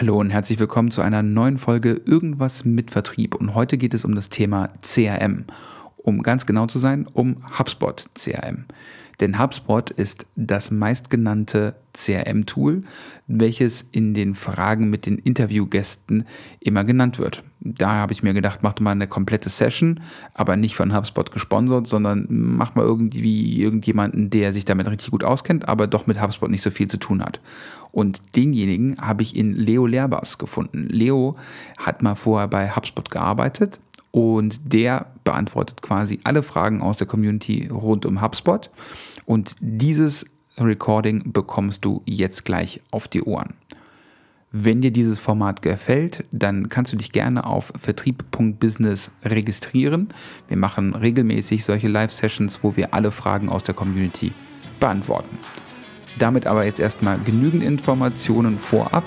Hallo 0.00 0.20
und 0.20 0.30
herzlich 0.30 0.60
willkommen 0.60 0.92
zu 0.92 1.02
einer 1.02 1.24
neuen 1.24 1.58
Folge 1.58 2.00
Irgendwas 2.06 2.64
mit 2.64 2.92
Vertrieb. 2.92 3.34
Und 3.34 3.56
heute 3.56 3.76
geht 3.76 3.94
es 3.94 4.04
um 4.04 4.14
das 4.14 4.28
Thema 4.28 4.68
CRM. 4.80 5.46
Um 5.96 6.22
ganz 6.22 6.46
genau 6.46 6.66
zu 6.66 6.78
sein, 6.78 7.08
um 7.12 7.42
HubSpot 7.58 8.08
CRM. 8.14 8.66
Denn 9.20 9.38
HubSpot 9.38 9.90
ist 9.90 10.26
das 10.36 10.70
meistgenannte 10.70 11.74
CRM-Tool, 11.92 12.84
welches 13.26 13.82
in 13.90 14.14
den 14.14 14.34
Fragen 14.36 14.90
mit 14.90 15.06
den 15.06 15.18
Interviewgästen 15.18 16.24
immer 16.60 16.84
genannt 16.84 17.18
wird. 17.18 17.42
Da 17.60 17.90
habe 17.94 18.12
ich 18.12 18.22
mir 18.22 18.34
gedacht, 18.34 18.60
mach 18.62 18.78
mal 18.78 18.92
eine 18.92 19.08
komplette 19.08 19.48
Session, 19.48 20.00
aber 20.34 20.56
nicht 20.56 20.76
von 20.76 20.94
HubSpot 20.94 21.32
gesponsert, 21.32 21.88
sondern 21.88 22.26
mach 22.28 22.76
mal 22.76 22.84
irgendwie 22.84 23.60
irgendjemanden, 23.60 24.30
der 24.30 24.52
sich 24.52 24.64
damit 24.64 24.88
richtig 24.88 25.10
gut 25.10 25.24
auskennt, 25.24 25.68
aber 25.68 25.88
doch 25.88 26.06
mit 26.06 26.22
HubSpot 26.22 26.50
nicht 26.50 26.62
so 26.62 26.70
viel 26.70 26.86
zu 26.86 26.98
tun 26.98 27.22
hat. 27.22 27.40
Und 27.90 28.36
denjenigen 28.36 28.98
habe 29.00 29.22
ich 29.22 29.34
in 29.34 29.54
Leo 29.54 29.86
Lerbers 29.86 30.38
gefunden. 30.38 30.86
Leo 30.88 31.36
hat 31.76 32.02
mal 32.02 32.14
vorher 32.14 32.46
bei 32.46 32.70
HubSpot 32.70 33.10
gearbeitet 33.10 33.80
und 34.10 34.72
der 34.72 35.06
beantwortet 35.24 35.82
quasi 35.82 36.20
alle 36.24 36.42
Fragen 36.42 36.80
aus 36.80 36.96
der 36.96 37.06
Community 37.06 37.68
rund 37.70 38.06
um 38.06 38.22
HubSpot. 38.22 38.70
Und 39.26 39.56
dieses 39.60 40.26
Recording 40.56 41.32
bekommst 41.32 41.84
du 41.84 42.02
jetzt 42.04 42.44
gleich 42.44 42.80
auf 42.90 43.08
die 43.08 43.22
Ohren. 43.22 43.54
Wenn 44.50 44.80
dir 44.80 44.90
dieses 44.90 45.18
Format 45.18 45.60
gefällt, 45.60 46.24
dann 46.32 46.70
kannst 46.70 46.92
du 46.92 46.96
dich 46.96 47.12
gerne 47.12 47.44
auf 47.44 47.70
vertrieb.business 47.76 49.10
registrieren. 49.22 50.08
Wir 50.48 50.56
machen 50.56 50.94
regelmäßig 50.94 51.64
solche 51.64 51.88
Live-Sessions, 51.88 52.60
wo 52.62 52.74
wir 52.74 52.94
alle 52.94 53.10
Fragen 53.10 53.50
aus 53.50 53.62
der 53.62 53.74
Community 53.74 54.32
beantworten. 54.80 55.38
Damit 56.18 56.46
aber 56.46 56.64
jetzt 56.64 56.80
erstmal 56.80 57.18
genügend 57.18 57.62
Informationen 57.62 58.58
vorab. 58.58 59.04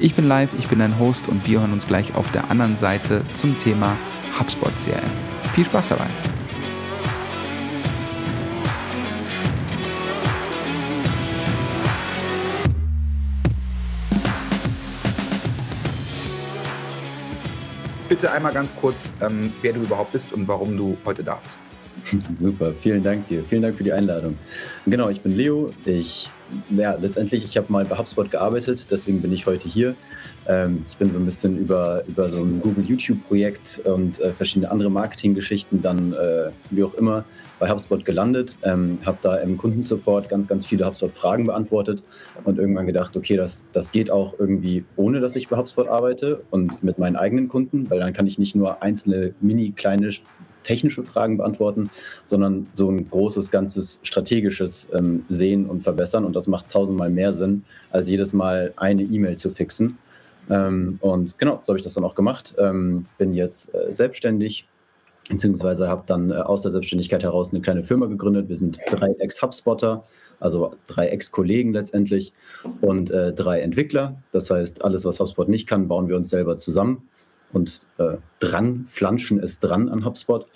Ich 0.00 0.16
bin 0.16 0.26
live, 0.26 0.50
ich 0.58 0.66
bin 0.66 0.80
dein 0.80 0.98
Host 0.98 1.28
und 1.28 1.46
wir 1.46 1.60
hören 1.60 1.72
uns 1.72 1.86
gleich 1.86 2.16
auf 2.16 2.30
der 2.32 2.50
anderen 2.50 2.76
Seite 2.76 3.22
zum 3.34 3.56
Thema 3.58 3.96
HubSpot 4.38 4.72
CRM. 4.76 5.10
Viel 5.54 5.64
Spaß 5.64 5.88
dabei! 5.88 6.06
Bitte 18.08 18.32
einmal 18.32 18.52
ganz 18.52 18.74
kurz, 18.74 19.12
ähm, 19.20 19.52
wer 19.62 19.72
du 19.72 19.82
überhaupt 19.82 20.12
bist 20.12 20.32
und 20.32 20.48
warum 20.48 20.76
du 20.76 20.98
heute 21.04 21.22
da 21.22 21.38
bist. 21.44 21.60
Super, 22.36 22.72
vielen 22.72 23.02
Dank 23.02 23.26
dir. 23.28 23.42
Vielen 23.48 23.62
Dank 23.62 23.76
für 23.76 23.84
die 23.84 23.92
Einladung. 23.92 24.36
Genau, 24.86 25.08
ich 25.08 25.20
bin 25.20 25.36
Leo. 25.36 25.72
Ich, 25.84 26.30
ja, 26.70 26.94
letztendlich, 26.94 27.44
ich 27.44 27.56
habe 27.56 27.70
mal 27.70 27.84
bei 27.84 27.96
HubSpot 27.96 28.30
gearbeitet, 28.30 28.86
deswegen 28.90 29.20
bin 29.20 29.32
ich 29.32 29.46
heute 29.46 29.68
hier. 29.68 29.94
Ähm, 30.48 30.84
ich 30.88 30.96
bin 30.96 31.10
so 31.10 31.18
ein 31.18 31.24
bisschen 31.24 31.58
über, 31.58 32.02
über 32.08 32.30
so 32.30 32.38
ein 32.42 32.60
Google 32.60 32.84
YouTube-Projekt 32.84 33.82
und 33.84 34.20
äh, 34.20 34.32
verschiedene 34.32 34.70
andere 34.70 34.90
Marketinggeschichten 34.90 35.82
dann, 35.82 36.12
äh, 36.12 36.50
wie 36.70 36.82
auch 36.82 36.94
immer, 36.94 37.24
bei 37.58 37.70
HubSpot 37.70 38.04
gelandet. 38.04 38.56
Ähm, 38.62 38.98
habe 39.04 39.18
da 39.20 39.36
im 39.36 39.56
Kundensupport 39.56 40.28
ganz, 40.28 40.48
ganz 40.48 40.64
viele 40.64 40.86
HubSpot-Fragen 40.86 41.46
beantwortet 41.46 42.02
und 42.44 42.58
irgendwann 42.58 42.86
gedacht, 42.86 43.16
okay, 43.16 43.36
das, 43.36 43.66
das 43.72 43.92
geht 43.92 44.10
auch 44.10 44.34
irgendwie 44.38 44.84
ohne, 44.96 45.20
dass 45.20 45.36
ich 45.36 45.48
bei 45.48 45.56
HubSpot 45.56 45.88
arbeite 45.88 46.42
und 46.50 46.82
mit 46.82 46.98
meinen 46.98 47.16
eigenen 47.16 47.48
Kunden, 47.48 47.88
weil 47.90 48.00
dann 48.00 48.12
kann 48.12 48.26
ich 48.26 48.38
nicht 48.38 48.56
nur 48.56 48.82
einzelne 48.82 49.34
mini 49.40 49.72
kleine 49.72 50.10
technische 50.62 51.02
Fragen 51.02 51.36
beantworten, 51.36 51.90
sondern 52.24 52.66
so 52.72 52.90
ein 52.90 53.08
großes, 53.08 53.50
ganzes 53.50 54.00
strategisches 54.02 54.88
ähm, 54.92 55.24
Sehen 55.28 55.66
und 55.66 55.82
Verbessern. 55.82 56.24
Und 56.24 56.34
das 56.34 56.46
macht 56.46 56.68
tausendmal 56.68 57.10
mehr 57.10 57.32
Sinn, 57.32 57.64
als 57.90 58.08
jedes 58.08 58.32
Mal 58.32 58.72
eine 58.76 59.02
E-Mail 59.02 59.36
zu 59.36 59.50
fixen. 59.50 59.98
Ähm, 60.48 60.98
und 61.00 61.38
genau, 61.38 61.58
so 61.60 61.68
habe 61.68 61.78
ich 61.78 61.84
das 61.84 61.94
dann 61.94 62.04
auch 62.04 62.14
gemacht. 62.14 62.54
Ähm, 62.58 63.06
bin 63.18 63.34
jetzt 63.34 63.74
äh, 63.74 63.92
selbstständig, 63.92 64.66
beziehungsweise 65.28 65.88
habe 65.88 66.02
dann 66.06 66.30
äh, 66.30 66.34
aus 66.34 66.62
der 66.62 66.70
Selbstständigkeit 66.70 67.22
heraus 67.22 67.52
eine 67.52 67.60
kleine 67.60 67.84
Firma 67.84 68.06
gegründet. 68.06 68.48
Wir 68.48 68.56
sind 68.56 68.80
drei 68.90 69.12
Ex-HubSpotter, 69.18 70.04
also 70.40 70.74
drei 70.86 71.06
Ex-Kollegen 71.08 71.72
letztendlich 71.72 72.32
und 72.80 73.10
äh, 73.10 73.32
drei 73.32 73.60
Entwickler. 73.60 74.20
Das 74.32 74.50
heißt, 74.50 74.84
alles, 74.84 75.04
was 75.04 75.20
HubSpot 75.20 75.48
nicht 75.48 75.68
kann, 75.68 75.86
bauen 75.86 76.08
wir 76.08 76.16
uns 76.16 76.30
selber 76.30 76.56
zusammen 76.56 77.08
und 77.52 77.82
äh, 77.98 78.16
dran, 78.38 78.86
flanschen 78.88 79.40
es 79.40 79.58
dran 79.60 79.88
an 79.88 80.04
HubSpot. 80.04 80.46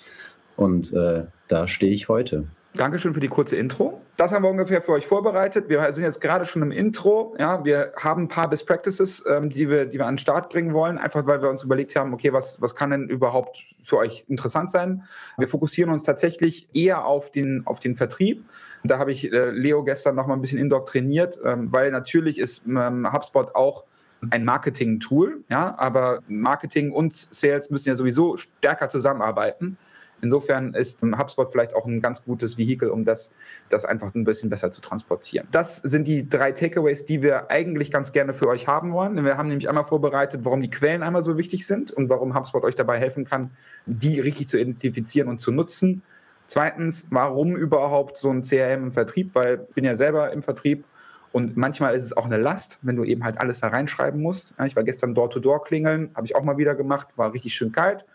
Und 0.55 0.93
äh, 0.93 1.25
da 1.47 1.67
stehe 1.67 1.93
ich 1.93 2.07
heute. 2.07 2.47
Dankeschön 2.75 3.13
für 3.13 3.21
die 3.21 3.27
kurze 3.27 3.55
Intro. 3.55 4.01
Das 4.17 4.31
haben 4.31 4.43
wir 4.43 4.49
ungefähr 4.49 4.81
für 4.81 4.91
euch 4.91 5.07
vorbereitet. 5.07 5.69
Wir 5.69 5.91
sind 5.93 6.03
jetzt 6.03 6.19
gerade 6.19 6.45
schon 6.45 6.61
im 6.61 6.71
Intro. 6.71 7.33
Ja, 7.39 7.63
wir 7.63 7.93
haben 7.97 8.23
ein 8.23 8.27
paar 8.27 8.49
Best 8.49 8.67
Practices, 8.67 9.23
ähm, 9.29 9.49
die, 9.49 9.69
wir, 9.69 9.85
die 9.85 9.97
wir 9.97 10.05
an 10.05 10.15
den 10.15 10.19
Start 10.19 10.49
bringen 10.49 10.73
wollen, 10.73 10.97
einfach 10.97 11.25
weil 11.25 11.41
wir 11.41 11.49
uns 11.49 11.63
überlegt 11.63 11.95
haben, 11.95 12.13
okay, 12.13 12.33
was, 12.33 12.61
was 12.61 12.75
kann 12.75 12.89
denn 12.89 13.07
überhaupt 13.07 13.63
für 13.83 13.97
euch 13.97 14.25
interessant 14.27 14.71
sein? 14.71 15.03
Wir 15.37 15.47
fokussieren 15.47 15.89
uns 15.91 16.03
tatsächlich 16.03 16.67
eher 16.73 17.05
auf 17.05 17.31
den, 17.31 17.63
auf 17.65 17.79
den 17.79 17.95
Vertrieb. 17.95 18.43
Da 18.83 18.99
habe 18.99 19.11
ich 19.11 19.31
äh, 19.31 19.51
Leo 19.51 19.83
gestern 19.83 20.15
noch 20.15 20.27
mal 20.27 20.33
ein 20.33 20.41
bisschen 20.41 20.59
indoktriniert, 20.59 21.39
ähm, 21.45 21.71
weil 21.71 21.91
natürlich 21.91 22.39
ist 22.39 22.65
ähm, 22.67 23.11
HubSpot 23.11 23.55
auch 23.55 23.85
ein 24.29 24.45
Marketing-Tool, 24.45 25.43
ja, 25.49 25.75
aber 25.77 26.21
Marketing 26.27 26.91
und 26.91 27.15
Sales 27.15 27.69
müssen 27.69 27.89
ja 27.89 27.95
sowieso 27.95 28.37
stärker 28.37 28.89
zusammenarbeiten. 28.89 29.77
Insofern 30.21 30.73
ist 30.73 31.01
HubSpot 31.01 31.51
vielleicht 31.51 31.75
auch 31.75 31.85
ein 31.85 32.01
ganz 32.01 32.23
gutes 32.23 32.57
Vehikel, 32.57 32.89
um 32.89 33.05
das, 33.05 33.31
das 33.69 33.85
einfach 33.85 34.13
ein 34.15 34.23
bisschen 34.23 34.49
besser 34.49 34.71
zu 34.71 34.81
transportieren. 34.81 35.47
Das 35.51 35.77
sind 35.77 36.07
die 36.07 36.27
drei 36.27 36.51
Takeaways, 36.51 37.05
die 37.05 37.21
wir 37.21 37.51
eigentlich 37.51 37.91
ganz 37.91 38.11
gerne 38.11 38.33
für 38.33 38.47
euch 38.47 38.67
haben 38.67 38.93
wollen. 38.93 39.23
Wir 39.23 39.37
haben 39.37 39.49
nämlich 39.49 39.69
einmal 39.69 39.83
vorbereitet, 39.83 40.41
warum 40.43 40.61
die 40.61 40.69
Quellen 40.69 41.03
einmal 41.03 41.21
so 41.21 41.37
wichtig 41.37 41.67
sind 41.67 41.91
und 41.91 42.09
warum 42.09 42.35
HubSpot 42.35 42.63
euch 42.63 42.75
dabei 42.75 42.97
helfen 42.97 43.25
kann, 43.25 43.51
die 43.85 44.19
richtig 44.19 44.47
zu 44.47 44.57
identifizieren 44.57 45.27
und 45.27 45.41
zu 45.41 45.51
nutzen. 45.51 46.01
Zweitens, 46.47 47.07
warum 47.09 47.55
überhaupt 47.55 48.17
so 48.17 48.29
ein 48.29 48.41
CRM 48.41 48.85
im 48.85 48.91
Vertrieb? 48.91 49.35
Weil 49.35 49.65
ich 49.67 49.75
bin 49.75 49.83
ja 49.83 49.97
selber 49.97 50.31
im 50.31 50.43
Vertrieb 50.43 50.85
und 51.35 51.57
manchmal 51.57 51.95
ist 51.95 52.05
es 52.05 52.15
auch 52.15 52.27
eine 52.27 52.37
Last, 52.37 52.79
wenn 52.81 52.95
du 52.95 53.03
eben 53.03 53.25
halt 53.25 53.37
alles 53.41 53.59
da 53.59 53.67
reinschreiben 53.67 54.21
musst. 54.21 54.53
Ich 54.65 54.77
war 54.77 54.85
gestern 54.85 55.13
Door-to-Door 55.13 55.65
klingeln, 55.65 56.09
habe 56.15 56.25
ich 56.25 56.33
auch 56.33 56.43
mal 56.45 56.57
wieder 56.57 56.75
gemacht, 56.75 57.09
war 57.17 57.33
richtig 57.33 57.53
schön 57.53 57.73
kalt. 57.73 58.05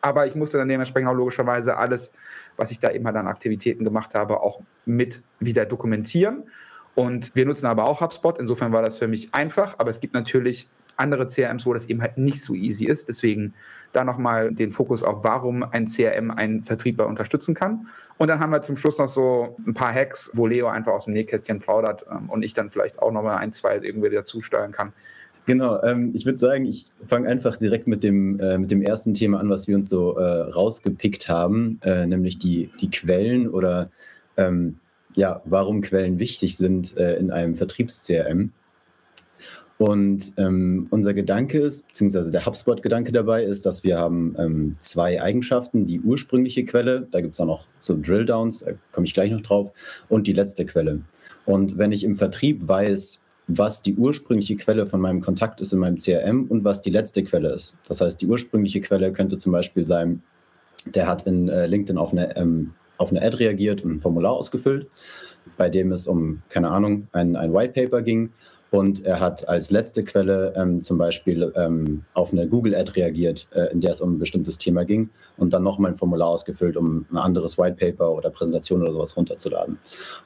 Aber 0.00 0.28
ich 0.28 0.36
musste 0.36 0.58
dann 0.58 0.68
dementsprechend 0.68 1.10
auch 1.10 1.14
logischerweise 1.14 1.76
alles, 1.76 2.12
was 2.56 2.70
ich 2.70 2.78
da 2.78 2.92
eben 2.92 3.04
halt 3.04 3.16
an 3.16 3.26
Aktivitäten 3.26 3.82
gemacht 3.82 4.14
habe, 4.14 4.42
auch 4.42 4.60
mit 4.86 5.24
wieder 5.40 5.66
dokumentieren. 5.66 6.44
Und 6.94 7.34
wir 7.34 7.46
nutzen 7.46 7.66
aber 7.66 7.88
auch 7.88 8.00
HubSpot. 8.00 8.38
Insofern 8.38 8.72
war 8.72 8.82
das 8.82 8.96
für 9.00 9.08
mich 9.08 9.34
einfach. 9.34 9.74
Aber 9.80 9.90
es 9.90 9.98
gibt 9.98 10.14
natürlich 10.14 10.70
andere 10.98 11.26
CRMs, 11.26 11.64
wo 11.64 11.72
das 11.72 11.86
eben 11.86 12.02
halt 12.02 12.18
nicht 12.18 12.42
so 12.42 12.54
easy 12.54 12.86
ist. 12.86 13.08
Deswegen 13.08 13.54
da 13.92 14.04
nochmal 14.04 14.52
den 14.52 14.70
Fokus 14.70 15.02
auf, 15.02 15.24
warum 15.24 15.62
ein 15.62 15.86
CRM 15.86 16.30
einen 16.30 16.62
Vertriebler 16.62 17.06
unterstützen 17.06 17.54
kann. 17.54 17.86
Und 18.18 18.28
dann 18.28 18.40
haben 18.40 18.50
wir 18.50 18.62
zum 18.62 18.76
Schluss 18.76 18.98
noch 18.98 19.08
so 19.08 19.56
ein 19.66 19.74
paar 19.74 19.92
Hacks, 19.92 20.30
wo 20.34 20.46
Leo 20.46 20.66
einfach 20.66 20.92
aus 20.92 21.04
dem 21.04 21.14
Nähkästchen 21.14 21.60
plaudert 21.60 22.04
ähm, 22.10 22.28
und 22.28 22.42
ich 22.42 22.52
dann 22.52 22.68
vielleicht 22.68 23.00
auch 23.00 23.12
nochmal 23.12 23.38
ein, 23.38 23.52
zwei 23.52 23.76
irgendwie 23.76 24.10
dazu 24.10 24.42
steuern 24.42 24.72
kann. 24.72 24.92
Genau, 25.46 25.82
ähm, 25.82 26.10
ich 26.14 26.26
würde 26.26 26.38
sagen, 26.38 26.66
ich 26.66 26.90
fange 27.06 27.26
einfach 27.26 27.56
direkt 27.56 27.86
mit 27.86 28.04
dem, 28.04 28.38
äh, 28.38 28.58
mit 28.58 28.70
dem 28.70 28.82
ersten 28.82 29.14
Thema 29.14 29.40
an, 29.40 29.48
was 29.48 29.66
wir 29.66 29.76
uns 29.76 29.88
so 29.88 30.18
äh, 30.18 30.22
rausgepickt 30.22 31.28
haben, 31.30 31.80
äh, 31.82 32.06
nämlich 32.06 32.38
die, 32.38 32.70
die 32.82 32.90
Quellen 32.90 33.48
oder 33.48 33.90
ähm, 34.36 34.78
ja, 35.14 35.40
warum 35.46 35.80
Quellen 35.80 36.18
wichtig 36.18 36.58
sind 36.58 36.96
äh, 36.98 37.16
in 37.16 37.30
einem 37.30 37.54
Vertriebs-CRM. 37.56 38.52
Und 39.78 40.32
ähm, 40.38 40.88
unser 40.90 41.14
Gedanke 41.14 41.60
ist, 41.60 41.86
beziehungsweise 41.86 42.32
der 42.32 42.44
HubSpot-Gedanke 42.44 43.12
dabei 43.12 43.44
ist, 43.44 43.64
dass 43.64 43.84
wir 43.84 43.96
haben 43.96 44.34
ähm, 44.36 44.76
zwei 44.80 45.22
Eigenschaften. 45.22 45.86
Die 45.86 46.00
ursprüngliche 46.00 46.64
Quelle, 46.64 47.06
da 47.08 47.20
gibt 47.20 47.34
es 47.34 47.40
auch 47.40 47.46
noch 47.46 47.68
so 47.78 47.96
Drilldowns, 47.96 48.60
da 48.60 48.72
komme 48.90 49.06
ich 49.06 49.14
gleich 49.14 49.30
noch 49.30 49.40
drauf, 49.40 49.72
und 50.08 50.26
die 50.26 50.32
letzte 50.32 50.66
Quelle. 50.66 51.02
Und 51.46 51.78
wenn 51.78 51.92
ich 51.92 52.02
im 52.02 52.16
Vertrieb 52.16 52.66
weiß, 52.66 53.24
was 53.46 53.80
die 53.80 53.94
ursprüngliche 53.94 54.56
Quelle 54.56 54.84
von 54.86 55.00
meinem 55.00 55.20
Kontakt 55.20 55.60
ist 55.60 55.72
in 55.72 55.78
meinem 55.78 55.96
CRM 55.96 56.46
und 56.48 56.64
was 56.64 56.82
die 56.82 56.90
letzte 56.90 57.22
Quelle 57.22 57.50
ist. 57.50 57.78
Das 57.86 58.00
heißt, 58.00 58.20
die 58.20 58.26
ursprüngliche 58.26 58.80
Quelle 58.80 59.12
könnte 59.12 59.38
zum 59.38 59.52
Beispiel 59.52 59.86
sein, 59.86 60.22
der 60.86 61.06
hat 61.06 61.22
in 61.22 61.48
äh, 61.48 61.66
LinkedIn 61.66 61.98
auf 61.98 62.12
eine, 62.12 62.36
ähm, 62.36 62.74
auf 62.98 63.10
eine 63.10 63.22
Ad 63.22 63.38
reagiert 63.38 63.84
und 63.84 63.92
ein 63.92 64.00
Formular 64.00 64.32
ausgefüllt, 64.32 64.88
bei 65.56 65.70
dem 65.70 65.92
es 65.92 66.06
um, 66.06 66.42
keine 66.48 66.70
Ahnung, 66.70 67.06
ein, 67.12 67.36
ein 67.36 67.54
White 67.54 67.72
Paper 67.72 68.02
ging 68.02 68.30
und 68.70 69.04
er 69.04 69.20
hat 69.20 69.48
als 69.48 69.70
letzte 69.70 70.04
Quelle 70.04 70.52
ähm, 70.56 70.82
zum 70.82 70.98
Beispiel 70.98 71.52
ähm, 71.56 72.04
auf 72.14 72.32
eine 72.32 72.46
Google-Ad 72.46 72.92
reagiert, 72.96 73.48
äh, 73.52 73.72
in 73.72 73.80
der 73.80 73.92
es 73.92 74.00
um 74.00 74.14
ein 74.14 74.18
bestimmtes 74.18 74.58
Thema 74.58 74.84
ging 74.84 75.08
und 75.36 75.52
dann 75.52 75.62
nochmal 75.62 75.92
ein 75.92 75.96
Formular 75.96 76.28
ausgefüllt, 76.28 76.76
um 76.76 77.06
ein 77.10 77.16
anderes 77.16 77.56
White 77.56 77.76
Paper 77.76 78.12
oder 78.12 78.30
Präsentation 78.30 78.82
oder 78.82 78.92
sowas 78.92 79.16
runterzuladen. 79.16 79.78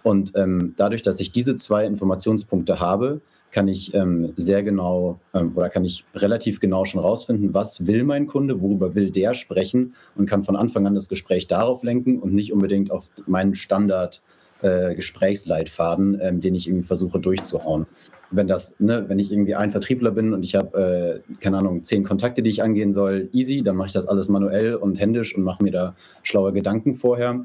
Und 0.02 0.32
ähm, 0.34 0.74
dadurch, 0.76 1.02
dass 1.02 1.20
ich 1.20 1.30
diese 1.30 1.54
zwei 1.56 1.86
Informationspunkte 1.86 2.80
habe, 2.80 3.20
kann 3.52 3.68
ich 3.68 3.94
ähm, 3.94 4.32
sehr 4.36 4.62
genau 4.62 5.20
ähm, 5.34 5.52
oder 5.54 5.68
kann 5.68 5.84
ich 5.84 6.04
relativ 6.14 6.58
genau 6.58 6.84
schon 6.84 7.00
rausfinden, 7.00 7.54
was 7.54 7.86
will 7.86 8.02
mein 8.02 8.26
Kunde, 8.26 8.60
worüber 8.60 8.94
will 8.94 9.10
der 9.10 9.34
sprechen 9.34 9.94
und 10.16 10.26
kann 10.26 10.42
von 10.42 10.56
Anfang 10.56 10.86
an 10.86 10.94
das 10.94 11.08
Gespräch 11.08 11.46
darauf 11.46 11.82
lenken 11.84 12.18
und 12.18 12.32
nicht 12.32 12.52
unbedingt 12.52 12.90
auf 12.90 13.08
meinen 13.26 13.54
Standard 13.54 14.22
äh, 14.62 14.94
Gesprächsleitfaden, 14.94 16.18
ähm, 16.20 16.40
den 16.40 16.54
ich 16.54 16.66
irgendwie 16.66 16.86
versuche 16.86 17.20
durchzuhauen. 17.20 17.86
Wenn 18.32 18.46
das, 18.46 18.76
ne, 18.80 19.04
wenn 19.08 19.18
ich 19.18 19.30
irgendwie 19.30 19.54
ein 19.54 19.70
Vertriebler 19.70 20.10
bin 20.10 20.32
und 20.32 20.42
ich 20.42 20.54
habe, 20.54 21.22
äh, 21.28 21.34
keine 21.36 21.58
Ahnung, 21.58 21.84
zehn 21.84 22.02
Kontakte, 22.02 22.42
die 22.42 22.50
ich 22.50 22.62
angehen 22.62 22.92
soll, 22.92 23.28
easy, 23.32 23.62
dann 23.62 23.76
mache 23.76 23.88
ich 23.88 23.92
das 23.92 24.06
alles 24.06 24.28
manuell 24.28 24.74
und 24.74 24.98
händisch 24.98 25.36
und 25.36 25.44
mache 25.44 25.62
mir 25.62 25.70
da 25.70 25.94
schlaue 26.22 26.52
Gedanken 26.52 26.94
vorher. 26.94 27.44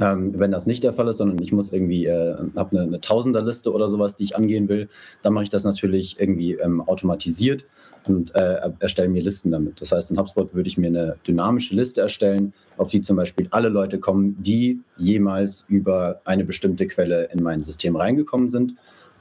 Ähm, 0.00 0.32
wenn 0.38 0.50
das 0.50 0.66
nicht 0.66 0.82
der 0.82 0.94
Fall 0.94 1.08
ist, 1.08 1.18
sondern 1.18 1.42
ich 1.42 1.52
muss 1.52 1.72
irgendwie, 1.72 2.06
äh, 2.06 2.34
habe 2.56 2.78
eine, 2.78 2.86
eine 2.86 3.00
Tausenderliste 3.00 3.72
oder 3.72 3.86
sowas, 3.86 4.16
die 4.16 4.24
ich 4.24 4.36
angehen 4.36 4.68
will, 4.68 4.88
dann 5.22 5.34
mache 5.34 5.44
ich 5.44 5.50
das 5.50 5.64
natürlich 5.64 6.18
irgendwie 6.18 6.54
ähm, 6.54 6.80
automatisiert 6.80 7.64
und 8.08 8.34
äh, 8.34 8.70
erstelle 8.78 9.10
mir 9.10 9.22
Listen 9.22 9.50
damit. 9.50 9.80
Das 9.80 9.92
heißt, 9.92 10.10
in 10.10 10.18
HubSpot 10.18 10.54
würde 10.54 10.68
ich 10.68 10.78
mir 10.78 10.86
eine 10.86 11.16
dynamische 11.26 11.74
Liste 11.74 12.00
erstellen, 12.00 12.54
auf 12.78 12.88
die 12.88 13.02
zum 13.02 13.16
Beispiel 13.16 13.48
alle 13.50 13.68
Leute 13.68 13.98
kommen, 13.98 14.36
die 14.40 14.80
jemals 14.96 15.66
über 15.68 16.22
eine 16.24 16.44
bestimmte 16.44 16.86
Quelle 16.86 17.24
in 17.24 17.42
mein 17.42 17.62
System 17.62 17.94
reingekommen 17.94 18.48
sind. 18.48 18.74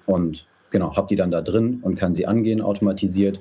Und 0.05 0.47
genau, 0.71 0.95
habe 0.95 1.07
die 1.07 1.15
dann 1.15 1.31
da 1.31 1.41
drin 1.41 1.79
und 1.81 1.95
kann 1.95 2.15
sie 2.15 2.27
angehen 2.27 2.61
automatisiert. 2.61 3.39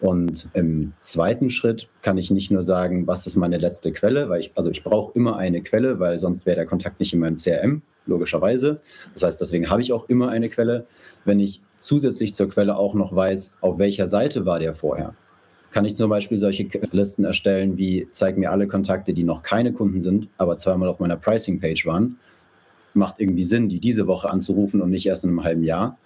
Und 0.00 0.48
im 0.54 0.94
zweiten 1.02 1.50
Schritt 1.50 1.88
kann 2.00 2.16
ich 2.16 2.30
nicht 2.30 2.50
nur 2.50 2.62
sagen, 2.62 3.06
was 3.06 3.26
ist 3.26 3.36
meine 3.36 3.58
letzte 3.58 3.92
Quelle, 3.92 4.30
weil 4.30 4.40
ich, 4.40 4.52
also 4.54 4.70
ich 4.70 4.82
brauche 4.82 5.12
immer 5.14 5.36
eine 5.36 5.62
Quelle, 5.62 6.00
weil 6.00 6.18
sonst 6.18 6.46
wäre 6.46 6.56
der 6.56 6.66
Kontakt 6.66 7.00
nicht 7.00 7.12
in 7.12 7.20
meinem 7.20 7.36
CRM, 7.36 7.82
logischerweise. 8.06 8.80
Das 9.12 9.22
heißt, 9.22 9.40
deswegen 9.40 9.68
habe 9.68 9.82
ich 9.82 9.92
auch 9.92 10.08
immer 10.08 10.30
eine 10.30 10.48
Quelle. 10.48 10.86
Wenn 11.26 11.38
ich 11.38 11.60
zusätzlich 11.76 12.34
zur 12.34 12.48
Quelle 12.48 12.76
auch 12.76 12.94
noch 12.94 13.14
weiß, 13.14 13.58
auf 13.60 13.78
welcher 13.78 14.06
Seite 14.06 14.46
war 14.46 14.58
der 14.58 14.74
vorher, 14.74 15.14
kann 15.70 15.84
ich 15.84 15.96
zum 15.96 16.10
Beispiel 16.10 16.38
solche 16.38 16.66
Listen 16.92 17.24
erstellen 17.24 17.76
wie, 17.76 18.08
zeig 18.10 18.36
mir 18.38 18.50
alle 18.50 18.66
Kontakte, 18.66 19.12
die 19.12 19.22
noch 19.22 19.42
keine 19.42 19.72
Kunden 19.72 20.00
sind, 20.00 20.28
aber 20.36 20.56
zweimal 20.56 20.88
auf 20.88 20.98
meiner 20.98 21.16
Pricing-Page 21.16 21.86
waren. 21.86 22.18
Macht 22.92 23.20
irgendwie 23.20 23.44
Sinn, 23.44 23.68
die 23.68 23.78
diese 23.78 24.06
Woche 24.06 24.30
anzurufen 24.30 24.80
und 24.80 24.90
nicht 24.90 25.06
erst 25.06 25.24
in 25.24 25.30
einem 25.30 25.44
halben 25.44 25.62
Jahr. 25.62 25.98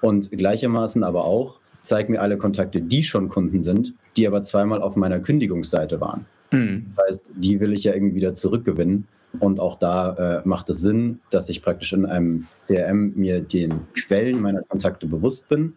Und 0.00 0.30
gleichermaßen 0.30 1.02
aber 1.02 1.24
auch, 1.24 1.58
zeig 1.82 2.08
mir 2.08 2.20
alle 2.20 2.36
Kontakte, 2.36 2.80
die 2.80 3.02
schon 3.02 3.28
Kunden 3.28 3.62
sind, 3.62 3.94
die 4.16 4.26
aber 4.26 4.42
zweimal 4.42 4.82
auf 4.82 4.96
meiner 4.96 5.20
Kündigungsseite 5.20 6.00
waren. 6.00 6.26
Mhm. 6.50 6.86
Das 6.96 7.06
heißt, 7.06 7.30
die 7.34 7.60
will 7.60 7.72
ich 7.72 7.84
ja 7.84 7.94
irgendwie 7.94 8.16
wieder 8.16 8.34
zurückgewinnen. 8.34 9.06
Und 9.40 9.60
auch 9.60 9.76
da 9.76 10.38
äh, 10.38 10.48
macht 10.48 10.70
es 10.70 10.80
Sinn, 10.80 11.20
dass 11.30 11.48
ich 11.48 11.62
praktisch 11.62 11.92
in 11.92 12.06
einem 12.06 12.46
CRM 12.60 13.12
mir 13.14 13.40
den 13.40 13.80
Quellen 13.94 14.40
meiner 14.40 14.62
Kontakte 14.62 15.06
bewusst 15.06 15.48
bin, 15.48 15.74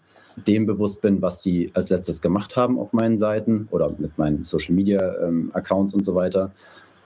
dem 0.48 0.66
bewusst 0.66 1.02
bin, 1.02 1.22
was 1.22 1.44
sie 1.44 1.70
als 1.74 1.90
letztes 1.90 2.22
gemacht 2.22 2.56
haben 2.56 2.80
auf 2.80 2.94
meinen 2.94 3.18
Seiten 3.18 3.68
oder 3.72 3.94
mit 3.98 4.18
meinen 4.18 4.44
Social 4.44 4.74
Media 4.74 5.16
ähm, 5.22 5.52
Accounts 5.54 5.94
und 5.94 6.06
so 6.06 6.16
weiter. 6.16 6.52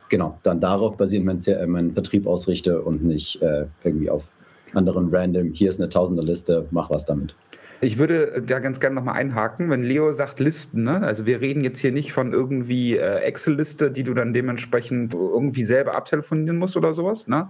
Genau, 0.10 0.38
dann 0.44 0.60
darauf 0.60 0.98
basierend 0.98 1.26
meinen, 1.26 1.42
äh, 1.48 1.66
meinen 1.66 1.94
Vertrieb 1.94 2.28
ausrichte 2.28 2.82
und 2.82 3.04
nicht 3.04 3.42
äh, 3.42 3.66
irgendwie 3.84 4.12
auf 4.12 4.32
anderen 4.74 5.14
random, 5.14 5.52
hier 5.54 5.70
ist 5.70 5.80
eine 5.80 5.90
Tausenderliste, 5.90 6.68
mach 6.72 6.90
was 6.90 7.06
damit. 7.06 7.36
Ich 7.82 7.98
würde 7.98 8.42
da 8.46 8.60
ganz 8.60 8.80
gerne 8.80 8.96
nochmal 8.96 9.16
einhaken, 9.16 9.70
wenn 9.70 9.84
Leo 9.84 10.12
sagt 10.14 10.40
Listen, 10.40 10.84
ne? 10.84 11.02
also 11.02 11.26
wir 11.26 11.42
reden 11.42 11.64
jetzt 11.64 11.80
hier 11.80 11.92
nicht 11.92 12.14
von 12.14 12.32
irgendwie 12.32 12.98
äh, 12.98 13.20
Excel-Liste, 13.20 13.92
die 13.92 14.04
du 14.04 14.14
dann 14.14 14.34
dementsprechend 14.34 15.14
irgendwie 15.14 15.64
selber 15.64 15.96
abtelefonieren 15.96 16.58
musst 16.58 16.78
oder 16.78 16.94
sowas. 16.94 17.28
Ne? 17.28 17.50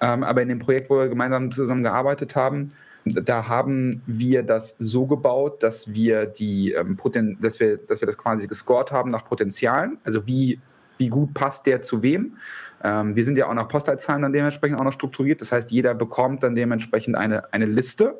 Ähm, 0.00 0.24
aber 0.24 0.42
in 0.42 0.48
dem 0.48 0.58
Projekt, 0.58 0.88
wo 0.88 0.96
wir 0.96 1.08
gemeinsam 1.08 1.52
zusammen 1.52 1.82
gearbeitet 1.82 2.34
haben, 2.36 2.72
da 3.04 3.48
haben 3.48 4.02
wir 4.06 4.42
das 4.42 4.76
so 4.78 5.06
gebaut, 5.06 5.62
dass 5.62 5.92
wir 5.92 6.26
die 6.26 6.72
ähm, 6.72 6.96
dass 7.40 7.60
wir, 7.60 7.78
dass 7.78 8.00
wir 8.00 8.06
das 8.06 8.18
quasi 8.18 8.46
gescored 8.46 8.92
haben 8.92 9.10
nach 9.10 9.24
Potenzialen, 9.24 9.98
also 10.04 10.26
wie, 10.26 10.58
wie 11.00 11.08
gut 11.08 11.34
passt 11.34 11.66
der 11.66 11.82
zu 11.82 12.02
wem. 12.02 12.36
Ähm, 12.84 13.16
wir 13.16 13.24
sind 13.24 13.36
ja 13.36 13.48
auch 13.48 13.54
nach 13.54 13.66
Postleitzahlen 13.66 14.22
dann 14.22 14.32
dementsprechend 14.32 14.78
auch 14.78 14.84
noch 14.84 14.92
strukturiert. 14.92 15.40
Das 15.40 15.50
heißt, 15.50 15.72
jeder 15.72 15.94
bekommt 15.94 16.44
dann 16.44 16.54
dementsprechend 16.54 17.16
eine, 17.16 17.52
eine 17.52 17.66
Liste 17.66 18.16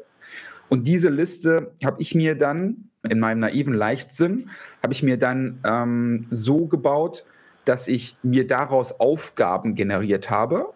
und 0.70 0.86
diese 0.86 1.08
Liste 1.08 1.72
habe 1.84 2.00
ich 2.00 2.14
mir 2.14 2.36
dann, 2.36 2.88
in 3.08 3.18
meinem 3.18 3.40
naiven 3.40 3.74
Leichtsinn, 3.74 4.50
habe 4.82 4.92
ich 4.92 5.02
mir 5.02 5.18
dann 5.18 5.58
ähm, 5.64 6.26
so 6.30 6.66
gebaut, 6.66 7.24
dass 7.64 7.88
ich 7.88 8.16
mir 8.22 8.46
daraus 8.46 9.00
Aufgaben 9.00 9.74
generiert 9.74 10.30
habe, 10.30 10.72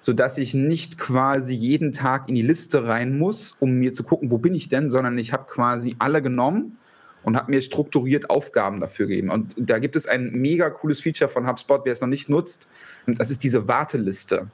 sodass 0.00 0.36
ich 0.38 0.54
nicht 0.54 0.98
quasi 0.98 1.54
jeden 1.54 1.92
Tag 1.92 2.28
in 2.28 2.34
die 2.34 2.42
Liste 2.42 2.86
rein 2.86 3.16
muss, 3.16 3.52
um 3.52 3.74
mir 3.74 3.92
zu 3.92 4.02
gucken, 4.02 4.32
wo 4.32 4.38
bin 4.38 4.54
ich 4.54 4.68
denn, 4.68 4.90
sondern 4.90 5.16
ich 5.16 5.32
habe 5.32 5.44
quasi 5.48 5.94
alle 6.00 6.22
genommen 6.22 6.78
und 7.26 7.36
habe 7.36 7.50
mir 7.50 7.60
strukturiert 7.60 8.30
Aufgaben 8.30 8.78
dafür 8.78 9.08
gegeben. 9.08 9.30
Und 9.30 9.52
da 9.56 9.80
gibt 9.80 9.96
es 9.96 10.06
ein 10.06 10.30
mega 10.30 10.70
cooles 10.70 11.00
Feature 11.00 11.28
von 11.28 11.48
HubSpot, 11.48 11.84
wer 11.84 11.92
es 11.92 12.00
noch 12.00 12.08
nicht 12.08 12.28
nutzt. 12.28 12.68
Das 13.06 13.30
ist 13.30 13.42
diese 13.42 13.66
Warteliste. 13.66 14.46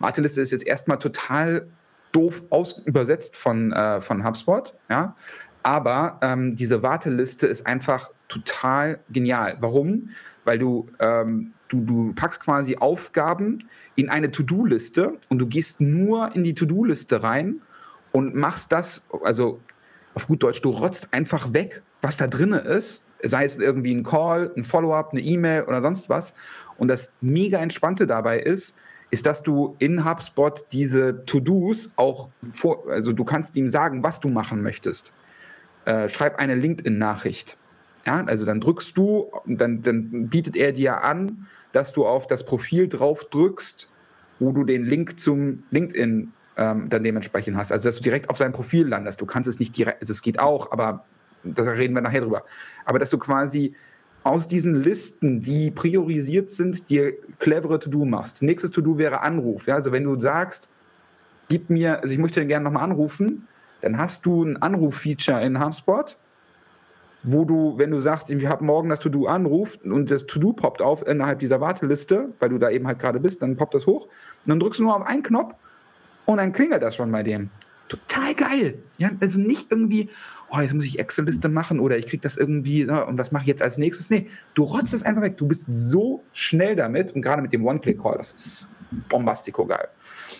Warteliste 0.00 0.42
ist 0.42 0.52
jetzt 0.52 0.66
erstmal 0.66 0.98
total 0.98 1.66
doof 2.12 2.42
aus 2.50 2.82
übersetzt 2.84 3.36
von, 3.36 3.72
äh, 3.72 4.02
von 4.02 4.22
HubSpot, 4.22 4.74
ja. 4.90 5.16
Aber 5.62 6.18
ähm, 6.20 6.56
diese 6.56 6.82
Warteliste 6.82 7.46
ist 7.46 7.66
einfach 7.66 8.10
total 8.28 9.00
genial. 9.08 9.56
Warum? 9.60 10.10
Weil 10.44 10.58
du, 10.58 10.88
ähm, 10.98 11.54
du, 11.68 11.80
du 11.80 12.12
packst 12.14 12.42
quasi 12.42 12.76
Aufgaben 12.76 13.66
in 13.94 14.10
eine 14.10 14.30
To-Do-Liste 14.30 15.18
und 15.30 15.38
du 15.38 15.46
gehst 15.46 15.80
nur 15.80 16.34
in 16.34 16.44
die 16.44 16.54
To-Do-Liste 16.54 17.22
rein 17.22 17.62
und 18.12 18.34
machst 18.34 18.72
das, 18.72 19.04
also 19.22 19.60
auf 20.14 20.26
gut 20.26 20.42
Deutsch, 20.42 20.60
du 20.60 20.70
rotzt 20.70 21.08
einfach 21.12 21.54
weg, 21.54 21.82
was 22.02 22.16
da 22.16 22.26
drin 22.26 22.52
ist, 22.52 23.02
sei 23.22 23.44
es 23.44 23.58
irgendwie 23.58 23.94
ein 23.94 24.02
Call, 24.02 24.50
ein 24.56 24.64
Follow-up, 24.64 25.12
eine 25.12 25.20
E-Mail 25.20 25.64
oder 25.64 25.82
sonst 25.82 26.08
was. 26.08 26.34
Und 26.78 26.88
das 26.88 27.10
mega 27.20 27.58
Entspannte 27.58 28.06
dabei 28.06 28.40
ist, 28.40 28.74
ist, 29.10 29.26
dass 29.26 29.42
du 29.42 29.76
in 29.78 30.04
HubSpot 30.04 30.64
diese 30.72 31.24
To-Dos 31.26 31.90
auch 31.96 32.30
vor, 32.52 32.88
also 32.88 33.12
du 33.12 33.24
kannst 33.24 33.56
ihm 33.56 33.68
sagen, 33.68 34.02
was 34.02 34.20
du 34.20 34.28
machen 34.28 34.62
möchtest. 34.62 35.12
Äh, 35.84 36.08
schreib 36.08 36.38
eine 36.38 36.54
LinkedIn-Nachricht. 36.54 37.56
Ja, 38.06 38.24
also 38.24 38.46
dann 38.46 38.60
drückst 38.60 38.96
du, 38.96 39.30
dann, 39.46 39.82
dann 39.82 40.28
bietet 40.28 40.56
er 40.56 40.72
dir 40.72 41.02
an, 41.02 41.46
dass 41.72 41.92
du 41.92 42.06
auf 42.06 42.26
das 42.26 42.44
Profil 42.44 42.88
drauf 42.88 43.26
drückst, 43.30 43.88
wo 44.38 44.52
du 44.52 44.64
den 44.64 44.84
Link 44.84 45.20
zum 45.20 45.64
LinkedIn 45.70 46.32
ähm, 46.56 46.88
dann 46.88 47.04
dementsprechend 47.04 47.56
hast. 47.56 47.72
Also 47.72 47.84
dass 47.84 47.96
du 47.96 48.02
direkt 48.02 48.30
auf 48.30 48.38
sein 48.38 48.52
Profil 48.52 48.86
landest. 48.86 49.20
Du 49.20 49.26
kannst 49.26 49.48
es 49.48 49.58
nicht 49.58 49.76
direkt, 49.76 50.00
also 50.00 50.12
es 50.12 50.22
geht 50.22 50.38
auch, 50.38 50.72
aber 50.72 51.04
da 51.44 51.62
reden 51.62 51.94
wir 51.94 52.02
nachher 52.02 52.20
drüber. 52.20 52.44
Aber 52.84 52.98
dass 52.98 53.10
du 53.10 53.18
quasi 53.18 53.74
aus 54.22 54.48
diesen 54.48 54.74
Listen, 54.82 55.40
die 55.40 55.70
priorisiert 55.70 56.50
sind, 56.50 56.90
dir 56.90 57.14
clevere 57.38 57.78
To-Do 57.78 58.04
machst. 58.04 58.42
Nächstes 58.42 58.70
To-Do 58.70 58.98
wäre 58.98 59.22
Anruf. 59.22 59.66
Ja? 59.66 59.76
Also 59.76 59.92
wenn 59.92 60.04
du 60.04 60.18
sagst, 60.20 60.68
gib 61.48 61.70
mir, 61.70 62.00
also 62.02 62.12
ich 62.12 62.18
möchte 62.18 62.44
gerne 62.46 62.64
nochmal 62.64 62.84
anrufen, 62.84 63.48
dann 63.80 63.96
hast 63.96 64.26
du 64.26 64.44
ein 64.44 64.60
Anruf-Feature 64.60 65.42
in 65.42 65.62
HubSpot, 65.64 66.18
wo 67.22 67.44
du, 67.44 67.78
wenn 67.78 67.90
du 67.90 68.00
sagst, 68.00 68.30
ich 68.30 68.46
habe 68.46 68.64
morgen 68.64 68.90
das 68.90 69.00
To-Do 69.00 69.26
Anruf 69.26 69.78
und 69.84 70.10
das 70.10 70.26
To-Do 70.26 70.52
poppt 70.52 70.82
auf 70.82 71.06
innerhalb 71.06 71.38
dieser 71.38 71.60
Warteliste, 71.60 72.28
weil 72.38 72.50
du 72.50 72.58
da 72.58 72.70
eben 72.70 72.86
halt 72.86 72.98
gerade 72.98 73.20
bist, 73.20 73.40
dann 73.42 73.56
poppt 73.56 73.74
das 73.74 73.86
hoch 73.86 74.06
und 74.06 74.48
dann 74.48 74.60
drückst 74.60 74.80
du 74.80 74.84
nur 74.84 74.96
auf 74.96 75.06
einen 75.06 75.22
Knopf 75.22 75.54
und 76.26 76.36
dann 76.36 76.52
klingelt 76.52 76.82
das 76.82 76.96
schon 76.96 77.10
bei 77.10 77.22
dem. 77.22 77.50
Total 77.90 78.34
geil. 78.36 78.78
Ja, 78.98 79.10
also 79.20 79.40
nicht 79.40 79.72
irgendwie, 79.72 80.08
oh, 80.48 80.60
jetzt 80.60 80.72
muss 80.74 80.84
ich 80.84 81.00
Excel-Liste 81.00 81.48
machen 81.48 81.80
oder 81.80 81.98
ich 81.98 82.06
kriege 82.06 82.22
das 82.22 82.36
irgendwie 82.36 82.84
ne, 82.84 83.04
und 83.04 83.18
was 83.18 83.32
mache 83.32 83.42
ich 83.42 83.48
jetzt 83.48 83.62
als 83.62 83.78
nächstes? 83.78 84.10
Nee, 84.10 84.28
du 84.54 84.62
rotzt 84.62 84.94
es 84.94 85.02
einfach 85.02 85.22
weg. 85.22 85.36
Du 85.36 85.48
bist 85.48 85.66
so 85.70 86.22
schnell 86.32 86.76
damit 86.76 87.10
und 87.12 87.20
gerade 87.20 87.42
mit 87.42 87.52
dem 87.52 87.66
One-Click-Call, 87.66 88.16
das 88.16 88.32
ist 88.32 88.68
bombastico 89.08 89.66
geil. 89.66 89.88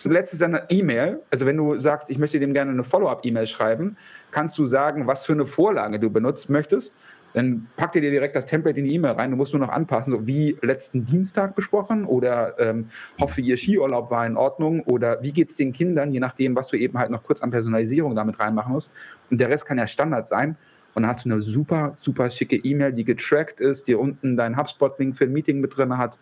Letztes 0.05 0.39
dann 0.39 0.55
eine 0.55 0.65
E-Mail. 0.69 1.19
Also 1.29 1.45
wenn 1.45 1.57
du 1.57 1.77
sagst, 1.77 2.09
ich 2.09 2.17
möchte 2.17 2.39
dem 2.39 2.53
gerne 2.53 2.71
eine 2.71 2.85
Follow-up-E-Mail 2.85 3.47
schreiben, 3.47 3.97
kannst 4.31 4.57
du 4.57 4.65
sagen, 4.65 5.07
was 5.07 5.25
für 5.25 5.33
eine 5.33 5.45
Vorlage 5.45 5.99
du 5.99 6.09
benutzen 6.09 6.53
möchtest 6.53 6.93
dann 7.33 7.67
packt 7.75 7.95
ihr 7.95 8.01
dir 8.01 8.11
direkt 8.11 8.35
das 8.35 8.45
Template 8.45 8.79
in 8.79 8.85
die 8.85 8.93
E-Mail 8.93 9.11
rein. 9.11 9.31
Du 9.31 9.37
musst 9.37 9.53
nur 9.53 9.59
noch 9.59 9.69
anpassen, 9.69 10.11
so 10.11 10.27
wie 10.27 10.57
letzten 10.61 11.05
Dienstag 11.05 11.55
besprochen 11.55 12.05
oder 12.05 12.59
ähm, 12.59 12.89
hoffe, 13.19 13.41
ihr 13.41 13.57
Skiurlaub 13.57 14.11
war 14.11 14.25
in 14.25 14.37
Ordnung 14.37 14.81
oder 14.81 15.21
wie 15.21 15.31
geht 15.31 15.49
es 15.49 15.55
den 15.55 15.73
Kindern, 15.73 16.11
je 16.11 16.19
nachdem, 16.19 16.55
was 16.55 16.67
du 16.67 16.77
eben 16.77 16.97
halt 16.97 17.11
noch 17.11 17.23
kurz 17.23 17.41
an 17.41 17.51
Personalisierung 17.51 18.15
damit 18.15 18.39
reinmachen 18.39 18.73
musst. 18.73 18.91
Und 19.29 19.39
der 19.39 19.49
Rest 19.49 19.65
kann 19.65 19.77
ja 19.77 19.87
Standard 19.87 20.27
sein. 20.27 20.57
Und 20.93 21.03
dann 21.03 21.11
hast 21.11 21.25
du 21.25 21.31
eine 21.31 21.41
super, 21.41 21.95
super 22.01 22.29
schicke 22.29 22.57
E-Mail, 22.57 22.91
die 22.91 23.05
getrackt 23.05 23.61
ist, 23.61 23.87
die 23.87 23.95
unten 23.95 24.35
deinen 24.35 24.57
HubSpot-Link 24.57 25.15
für 25.15 25.23
ein 25.23 25.31
Meeting 25.31 25.61
mit 25.61 25.77
drin 25.77 25.97
hat. 25.97 26.17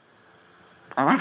Ah. 0.95 1.17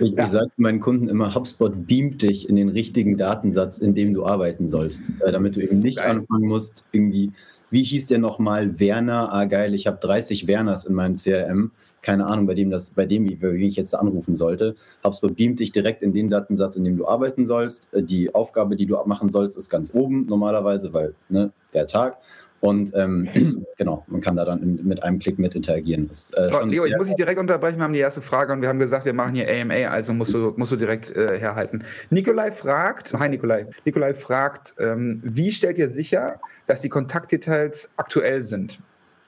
Ich, 0.00 0.12
ja. 0.12 0.24
ich 0.24 0.28
sage 0.28 0.50
meinen 0.56 0.80
Kunden 0.80 1.08
immer, 1.08 1.34
HubSpot 1.34 1.86
beamt 1.86 2.22
dich 2.22 2.48
in 2.48 2.56
den 2.56 2.68
richtigen 2.68 3.16
Datensatz, 3.16 3.78
in 3.78 3.94
dem 3.94 4.14
du 4.14 4.24
arbeiten 4.24 4.68
sollst. 4.68 5.02
Äh, 5.20 5.32
damit 5.32 5.56
du 5.56 5.60
eben 5.60 5.80
nicht 5.80 5.96
geil. 5.96 6.10
anfangen 6.10 6.48
musst, 6.48 6.86
irgendwie, 6.92 7.32
wie 7.70 7.84
hieß 7.84 8.08
der 8.08 8.18
nochmal, 8.18 8.80
Werner, 8.80 9.32
ah 9.32 9.44
geil, 9.44 9.74
ich 9.74 9.86
habe 9.86 9.98
30 10.00 10.46
Werners 10.46 10.84
in 10.84 10.94
meinem 10.94 11.14
CRM. 11.14 11.70
Keine 12.02 12.26
Ahnung, 12.26 12.46
bei 12.46 12.54
dem 12.54 12.70
das, 12.70 12.90
bei 12.90 13.04
dem, 13.04 13.28
wie, 13.28 13.42
wie 13.42 13.68
ich 13.68 13.76
jetzt 13.76 13.94
anrufen 13.94 14.34
sollte. 14.34 14.74
HubSpot 15.04 15.36
beamt 15.36 15.60
dich 15.60 15.70
direkt 15.70 16.02
in 16.02 16.14
den 16.14 16.30
Datensatz, 16.30 16.76
in 16.76 16.84
dem 16.84 16.96
du 16.96 17.06
arbeiten 17.06 17.44
sollst. 17.44 17.92
Äh, 17.92 18.02
die 18.02 18.34
Aufgabe, 18.34 18.76
die 18.76 18.86
du 18.86 18.96
machen 19.04 19.28
sollst, 19.28 19.56
ist 19.56 19.68
ganz 19.68 19.94
oben 19.94 20.26
normalerweise, 20.26 20.92
weil 20.92 21.14
ne, 21.28 21.52
der 21.74 21.86
Tag. 21.86 22.18
Und 22.60 22.92
ähm, 22.94 23.28
genau, 23.78 24.04
man 24.06 24.20
kann 24.20 24.36
da 24.36 24.44
dann 24.44 24.80
mit 24.82 25.02
einem 25.02 25.18
Klick 25.18 25.38
mit 25.38 25.54
interagieren. 25.54 26.08
Das, 26.08 26.30
äh, 26.32 26.50
Leo, 26.66 26.84
ich 26.84 26.96
muss 26.96 27.06
dich 27.06 27.16
direkt 27.16 27.38
unterbrechen. 27.38 27.78
Wir 27.78 27.84
haben 27.84 27.92
die 27.92 28.00
erste 28.00 28.20
Frage 28.20 28.52
und 28.52 28.60
wir 28.60 28.68
haben 28.68 28.78
gesagt, 28.78 29.06
wir 29.06 29.14
machen 29.14 29.34
hier 29.34 29.48
AMA, 29.48 29.88
also 29.88 30.12
musst 30.12 30.34
du, 30.34 30.52
musst 30.56 30.72
du 30.72 30.76
direkt 30.76 31.14
äh, 31.16 31.38
herhalten. 31.38 31.84
Nikolai 32.10 32.52
fragt, 32.52 33.14
hi 33.14 33.28
Nikolai, 33.28 33.66
Nikolai 33.84 34.14
fragt, 34.14 34.74
ähm, 34.78 35.20
wie 35.24 35.50
stellt 35.50 35.78
ihr 35.78 35.88
sicher, 35.88 36.38
dass 36.66 36.82
die 36.82 36.90
Kontaktdetails 36.90 37.92
aktuell 37.96 38.44
sind? 38.44 38.78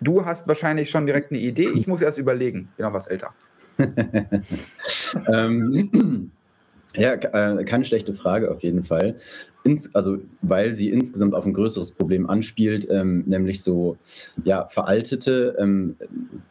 Du 0.01 0.25
hast 0.25 0.49
wahrscheinlich 0.49 0.91
schon 0.91 1.07
direkt 1.07 1.31
eine 1.31 1.41
Idee. 1.41 1.69
Ich 1.75 1.87
muss 1.87 2.03
erst 2.03 2.19
überlegen. 2.19 2.69
Bin 2.77 2.85
auch 2.87 2.93
was 2.93 3.07
älter. 3.07 3.33
ähm, 5.33 6.33
ja, 6.95 7.13
äh, 7.15 7.65
keine 7.65 7.85
schlechte 7.85 8.13
Frage 8.13 8.51
auf 8.51 8.63
jeden 8.63 8.83
Fall. 8.83 9.17
Ins, 9.65 9.95
also, 9.95 10.19
weil 10.41 10.75
sie 10.75 10.91
insgesamt 10.91 11.35
auf 11.35 11.47
ein 11.47 11.53
größeres 11.53 11.93
Problem 11.93 12.29
anspielt, 12.29 12.89
ähm, 12.91 13.23
nämlich 13.27 13.63
so 13.63 13.97
ja, 14.45 14.67
veraltete 14.67 15.57
ähm, 15.59 15.97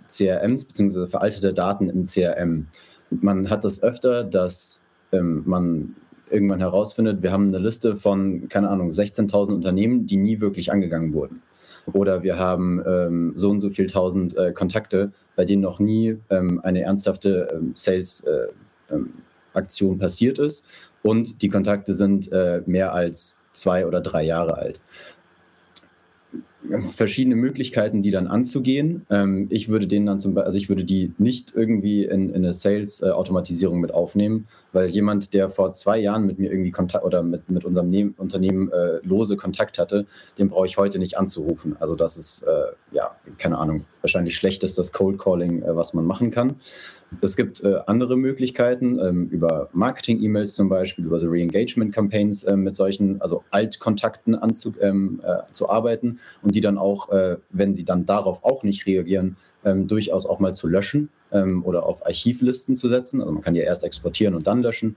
CRMs 0.07 0.65
bzw. 0.65 1.07
veraltete 1.07 1.53
Daten 1.53 1.89
im 1.89 2.05
CRM. 2.05 2.67
Man 3.09 3.49
hat 3.49 3.65
das 3.65 3.83
öfter, 3.83 4.23
dass 4.23 4.81
ähm, 5.11 5.43
man 5.45 5.95
irgendwann 6.29 6.59
herausfindet, 6.59 7.21
wir 7.21 7.31
haben 7.31 7.49
eine 7.49 7.59
Liste 7.59 7.95
von, 7.95 8.47
keine 8.49 8.69
Ahnung, 8.69 8.89
16.000 8.89 9.53
Unternehmen, 9.53 10.05
die 10.05 10.17
nie 10.17 10.39
wirklich 10.39 10.71
angegangen 10.71 11.13
wurden. 11.13 11.41
Oder 11.93 12.23
wir 12.23 12.37
haben 12.37 12.81
ähm, 12.85 13.33
so 13.35 13.49
und 13.49 13.59
so 13.59 13.69
viel 13.69 13.87
tausend 13.87 14.37
äh, 14.37 14.53
Kontakte, 14.53 15.11
bei 15.35 15.43
denen 15.45 15.61
noch 15.61 15.79
nie 15.79 16.17
ähm, 16.29 16.61
eine 16.63 16.81
ernsthafte 16.81 17.47
ähm, 17.51 17.73
Sales-Aktion 17.75 19.89
äh, 19.89 19.93
ähm, 19.93 19.99
passiert 19.99 20.39
ist. 20.39 20.65
Und 21.03 21.41
die 21.41 21.49
Kontakte 21.49 21.93
sind 21.93 22.31
äh, 22.31 22.61
mehr 22.65 22.93
als 22.93 23.39
zwei 23.53 23.85
oder 23.85 24.01
drei 24.01 24.23
Jahre 24.23 24.57
alt 24.57 24.79
verschiedene 26.79 27.35
Möglichkeiten, 27.35 28.01
die 28.01 28.11
dann 28.11 28.27
anzugehen. 28.27 29.05
Ähm, 29.09 29.47
ich 29.49 29.69
würde 29.69 29.87
denen 29.87 30.05
dann 30.05 30.19
zum 30.19 30.33
Beispiel, 30.33 30.45
also 30.45 30.57
ich 30.57 30.69
würde 30.69 30.83
die 30.83 31.13
nicht 31.17 31.53
irgendwie 31.55 32.05
in, 32.05 32.29
in 32.29 32.35
eine 32.35 32.53
Sales-Automatisierung 32.53 33.79
mit 33.79 33.93
aufnehmen, 33.93 34.47
weil 34.73 34.87
jemand, 34.87 35.33
der 35.33 35.49
vor 35.49 35.73
zwei 35.73 35.99
Jahren 35.99 36.25
mit 36.25 36.39
mir 36.39 36.51
irgendwie 36.51 36.71
Kontakt 36.71 37.05
oder 37.05 37.23
mit, 37.23 37.49
mit 37.49 37.65
unserem 37.65 37.89
ne 37.89 38.13
Unternehmen 38.17 38.71
äh, 38.71 38.99
lose 39.03 39.37
Kontakt 39.37 39.79
hatte, 39.79 40.05
den 40.37 40.49
brauche 40.49 40.65
ich 40.65 40.77
heute 40.77 40.99
nicht 40.99 41.17
anzurufen. 41.17 41.75
Also 41.79 41.95
das 41.95 42.17
ist, 42.17 42.43
äh, 42.43 42.73
ja, 42.91 43.15
keine 43.37 43.57
Ahnung, 43.57 43.85
wahrscheinlich 44.01 44.35
schlechtestes 44.35 44.91
Cold 44.91 45.19
Calling, 45.19 45.61
äh, 45.61 45.75
was 45.75 45.93
man 45.93 46.05
machen 46.05 46.31
kann. 46.31 46.55
Es 47.19 47.35
gibt 47.35 47.61
äh, 47.61 47.79
andere 47.87 48.15
Möglichkeiten, 48.15 48.97
ähm, 48.99 49.27
über 49.27 49.69
Marketing-E-Mails 49.73 50.55
zum 50.55 50.69
Beispiel, 50.69 51.05
über 51.05 51.19
so 51.19 51.27
Re-Engagement-Campaigns 51.27 52.43
äh, 52.43 52.55
mit 52.55 52.75
solchen, 52.75 53.21
also 53.21 53.43
Altkontakten 53.51 54.35
anzu, 54.35 54.73
ähm, 54.79 55.21
äh, 55.23 55.39
zu 55.51 55.69
arbeiten 55.69 56.19
und 56.41 56.55
die 56.55 56.61
dann 56.61 56.77
auch, 56.77 57.09
wenn 57.49 57.75
sie 57.75 57.83
dann 57.83 58.05
darauf 58.05 58.43
auch 58.43 58.63
nicht 58.63 58.85
reagieren, 58.85 59.35
ähm, 59.65 59.87
durchaus 59.87 60.25
auch 60.25 60.39
mal 60.39 60.53
zu 60.53 60.67
löschen 60.67 61.09
ähm, 61.31 61.63
oder 61.65 61.85
auf 61.85 62.05
Archivlisten 62.05 62.75
zu 62.75 62.87
setzen. 62.87 63.21
Also 63.21 63.33
man 63.33 63.41
kann 63.41 63.55
ja 63.55 63.63
erst 63.63 63.83
exportieren 63.83 64.35
und 64.35 64.47
dann 64.47 64.61
löschen. 64.61 64.95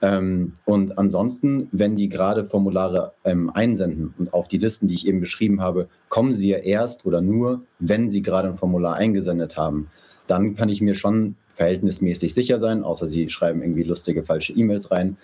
Ähm, 0.00 0.54
und 0.64 0.98
ansonsten, 0.98 1.68
wenn 1.72 1.96
die 1.96 2.08
gerade 2.08 2.44
Formulare 2.44 3.12
ähm, 3.24 3.50
einsenden 3.50 4.14
und 4.18 4.32
auf 4.32 4.48
die 4.48 4.58
Listen, 4.58 4.88
die 4.88 4.94
ich 4.94 5.06
eben 5.06 5.20
beschrieben 5.20 5.60
habe, 5.60 5.88
kommen 6.08 6.32
sie 6.32 6.50
ja 6.50 6.58
erst 6.58 7.04
oder 7.04 7.20
nur, 7.20 7.62
wenn 7.78 8.08
sie 8.08 8.22
gerade 8.22 8.48
ein 8.48 8.56
Formular 8.56 8.96
eingesendet 8.96 9.56
haben 9.56 9.88
dann 10.28 10.54
kann 10.54 10.68
ich 10.68 10.80
mir 10.80 10.94
schon 10.94 11.36
verhältnismäßig 11.48 12.32
sicher 12.32 12.60
sein, 12.60 12.84
außer 12.84 13.06
Sie 13.06 13.28
schreiben 13.28 13.62
irgendwie 13.62 13.82
lustige 13.82 14.22
falsche 14.22 14.52
E-Mails 14.52 14.90
rein, 14.90 15.16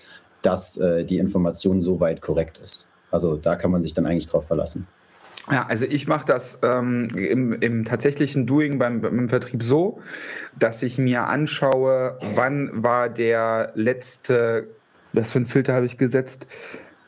dass 0.43 0.77
äh, 0.77 1.05
die 1.05 1.19
Information 1.19 1.81
soweit 1.81 2.21
korrekt 2.21 2.59
ist. 2.59 2.89
Also 3.11 3.37
da 3.37 3.55
kann 3.55 3.71
man 3.71 3.83
sich 3.83 3.95
dann 3.95 4.07
eigentlich 4.07 4.27
drauf 4.27 4.47
verlassen. 4.47 4.89
Ja, 5.51 5.67
also 5.67 5.85
ich 5.85 6.09
mache 6.09 6.25
das 6.25 6.61
ähm, 6.63 7.09
im, 7.15 7.53
im, 7.53 7.85
tatsächlichen 7.85 8.47
Doing 8.47 8.79
beim, 8.79 9.03
beim 9.03 9.29
Vertrieb 9.29 9.63
so, 9.63 10.01
dass 10.59 10.83
ich 10.83 10.97
mir 10.97 11.25
anschaue, 11.25 12.19
wann 12.35 12.71
war 12.73 13.11
der 13.11 13.73
letzte, 13.75 14.69
was 15.13 15.33
für 15.33 15.41
ein 15.41 15.47
Filter 15.47 15.75
habe 15.75 15.85
ich 15.85 15.99
gesetzt, 15.99 16.47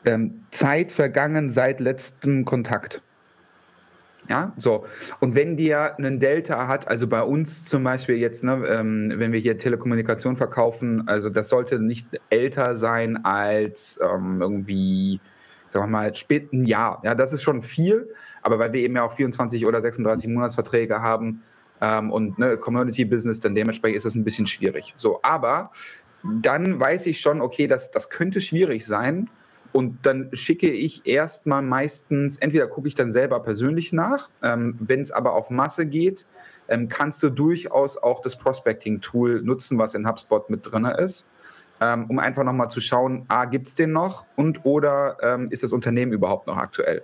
ähm, 0.05 0.45
Zeit 0.51 0.91
vergangen 0.91 1.49
seit 1.49 1.79
letztem 1.79 2.45
Kontakt. 2.45 3.01
Ja, 4.29 4.51
so. 4.57 4.85
Und 5.21 5.35
wenn 5.35 5.55
dir 5.55 5.97
einen 5.97 6.19
Delta 6.19 6.67
hat, 6.67 6.87
also 6.87 7.07
bei 7.07 7.21
uns 7.21 7.63
zum 7.63 7.83
Beispiel 7.83 8.15
jetzt, 8.15 8.43
ne, 8.43 8.61
ähm, 8.67 9.13
wenn 9.15 9.31
wir 9.31 9.39
hier 9.39 9.57
Telekommunikation 9.57 10.35
verkaufen, 10.35 11.07
also 11.07 11.29
das 11.29 11.49
sollte 11.49 11.79
nicht 11.79 12.07
älter 12.29 12.75
sein 12.75 13.23
als 13.23 13.99
ähm, 14.03 14.41
irgendwie, 14.41 15.21
sagen 15.69 15.85
wir 15.85 15.87
mal, 15.87 16.15
spät 16.15 16.53
ein 16.53 16.65
Jahr. 16.65 17.01
Ja, 17.03 17.15
das 17.15 17.33
ist 17.33 17.43
schon 17.43 17.61
viel, 17.61 18.09
aber 18.41 18.59
weil 18.59 18.73
wir 18.73 18.81
eben 18.81 18.95
ja 18.95 19.03
auch 19.03 19.11
24 19.11 19.65
oder 19.65 19.81
36 19.81 20.29
Monatsverträge 20.29 21.01
haben 21.01 21.41
ähm, 21.81 22.11
und 22.11 22.39
ne, 22.39 22.57
Community 22.57 23.05
Business, 23.05 23.39
dann 23.39 23.55
dementsprechend 23.55 23.97
ist 23.97 24.05
das 24.05 24.15
ein 24.15 24.23
bisschen 24.23 24.47
schwierig. 24.47 24.93
So, 24.97 25.19
aber 25.23 25.71
dann 26.23 26.79
weiß 26.79 27.05
ich 27.07 27.19
schon, 27.19 27.41
okay, 27.41 27.67
das, 27.67 27.91
das 27.91 28.09
könnte 28.09 28.41
schwierig 28.41 28.85
sein 28.85 29.29
und 29.73 30.05
dann 30.05 30.29
schicke 30.33 30.69
ich 30.69 31.05
erstmal 31.05 31.61
meistens, 31.61 32.37
entweder 32.37 32.67
gucke 32.67 32.87
ich 32.87 32.95
dann 32.95 33.11
selber 33.11 33.41
persönlich 33.41 33.93
nach, 33.93 34.29
ähm, 34.41 34.75
wenn 34.79 35.01
es 35.01 35.11
aber 35.11 35.33
auf 35.33 35.49
Masse 35.49 35.85
geht, 35.85 36.25
ähm, 36.67 36.87
kannst 36.87 37.21
du 37.23 37.29
durchaus 37.29 37.97
auch 37.97 38.21
das 38.21 38.37
Prospecting-Tool 38.37 39.41
nutzen, 39.41 39.77
was 39.77 39.93
in 39.93 40.07
HubSpot 40.07 40.49
mit 40.49 40.71
drin 40.71 40.85
ist, 40.85 41.27
ähm, 41.81 42.05
um 42.09 42.19
einfach 42.19 42.43
nochmal 42.43 42.69
zu 42.69 42.79
schauen, 42.79 43.25
a, 43.27 43.45
gibt 43.45 43.67
es 43.67 43.75
den 43.75 43.91
noch 43.91 44.25
und 44.35 44.65
oder 44.65 45.17
ähm, 45.21 45.49
ist 45.51 45.63
das 45.63 45.71
Unternehmen 45.71 46.11
überhaupt 46.11 46.47
noch 46.47 46.57
aktuell? 46.57 47.03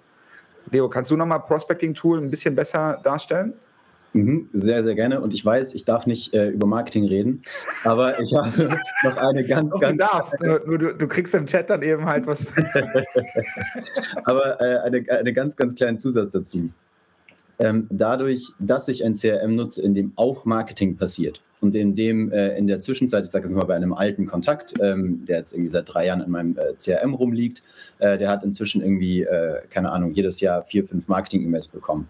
Leo, 0.71 0.89
kannst 0.89 1.11
du 1.11 1.17
nochmal 1.17 1.41
Prospecting-Tool 1.41 2.19
ein 2.19 2.29
bisschen 2.29 2.55
besser 2.55 2.99
darstellen? 3.03 3.53
Mhm, 4.13 4.49
sehr, 4.53 4.83
sehr 4.83 4.93
gerne. 4.93 5.21
Und 5.21 5.33
ich 5.33 5.43
weiß, 5.43 5.73
ich 5.73 5.85
darf 5.85 6.05
nicht 6.05 6.33
äh, 6.33 6.49
über 6.49 6.67
Marketing 6.67 7.05
reden, 7.05 7.41
aber 7.83 8.19
ich 8.19 8.33
habe 8.35 8.47
noch 9.03 9.17
eine 9.17 9.43
ganz, 9.43 9.71
Doch, 9.71 9.79
ganz. 9.79 9.97
Du 9.97 9.97
darfst, 9.97 10.39
nur, 10.39 10.59
du, 10.77 10.93
du, 10.93 11.07
kriegst 11.07 11.33
im 11.33 11.47
Chat 11.47 11.69
dann 11.69 11.81
eben 11.81 12.05
halt 12.05 12.27
was. 12.27 12.51
aber 14.25 14.61
äh, 14.61 14.79
eine, 14.81 15.03
eine 15.09 15.33
ganz, 15.33 15.55
ganz 15.55 15.73
kleinen 15.73 15.97
Zusatz 15.97 16.31
dazu. 16.31 16.69
Ähm, 17.59 17.87
dadurch, 17.89 18.51
dass 18.59 18.87
ich 18.87 19.05
ein 19.05 19.13
CRM 19.13 19.55
nutze, 19.55 19.81
in 19.81 19.93
dem 19.93 20.13
auch 20.15 20.45
Marketing 20.45 20.97
passiert 20.97 21.41
und 21.61 21.75
in 21.75 21.95
dem 21.95 22.31
äh, 22.31 22.57
in 22.57 22.67
der 22.67 22.79
Zwischenzeit, 22.79 23.25
ich 23.25 23.31
sage 23.31 23.47
jetzt 23.47 23.55
mal 23.55 23.65
bei 23.65 23.75
einem 23.75 23.93
alten 23.93 24.25
Kontakt, 24.25 24.73
ähm, 24.81 25.23
der 25.25 25.37
jetzt 25.37 25.53
irgendwie 25.53 25.69
seit 25.69 25.93
drei 25.93 26.07
Jahren 26.07 26.21
in 26.21 26.31
meinem 26.31 26.57
äh, 26.57 26.73
CRM 26.77 27.13
rumliegt, 27.13 27.63
äh, 27.99 28.17
der 28.17 28.29
hat 28.29 28.43
inzwischen 28.43 28.81
irgendwie, 28.81 29.23
äh, 29.23 29.61
keine 29.69 29.91
Ahnung, 29.91 30.13
jedes 30.13 30.41
Jahr 30.41 30.63
vier, 30.63 30.83
fünf 30.83 31.07
Marketing-E-Mails 31.07 31.69
bekommen. 31.69 32.09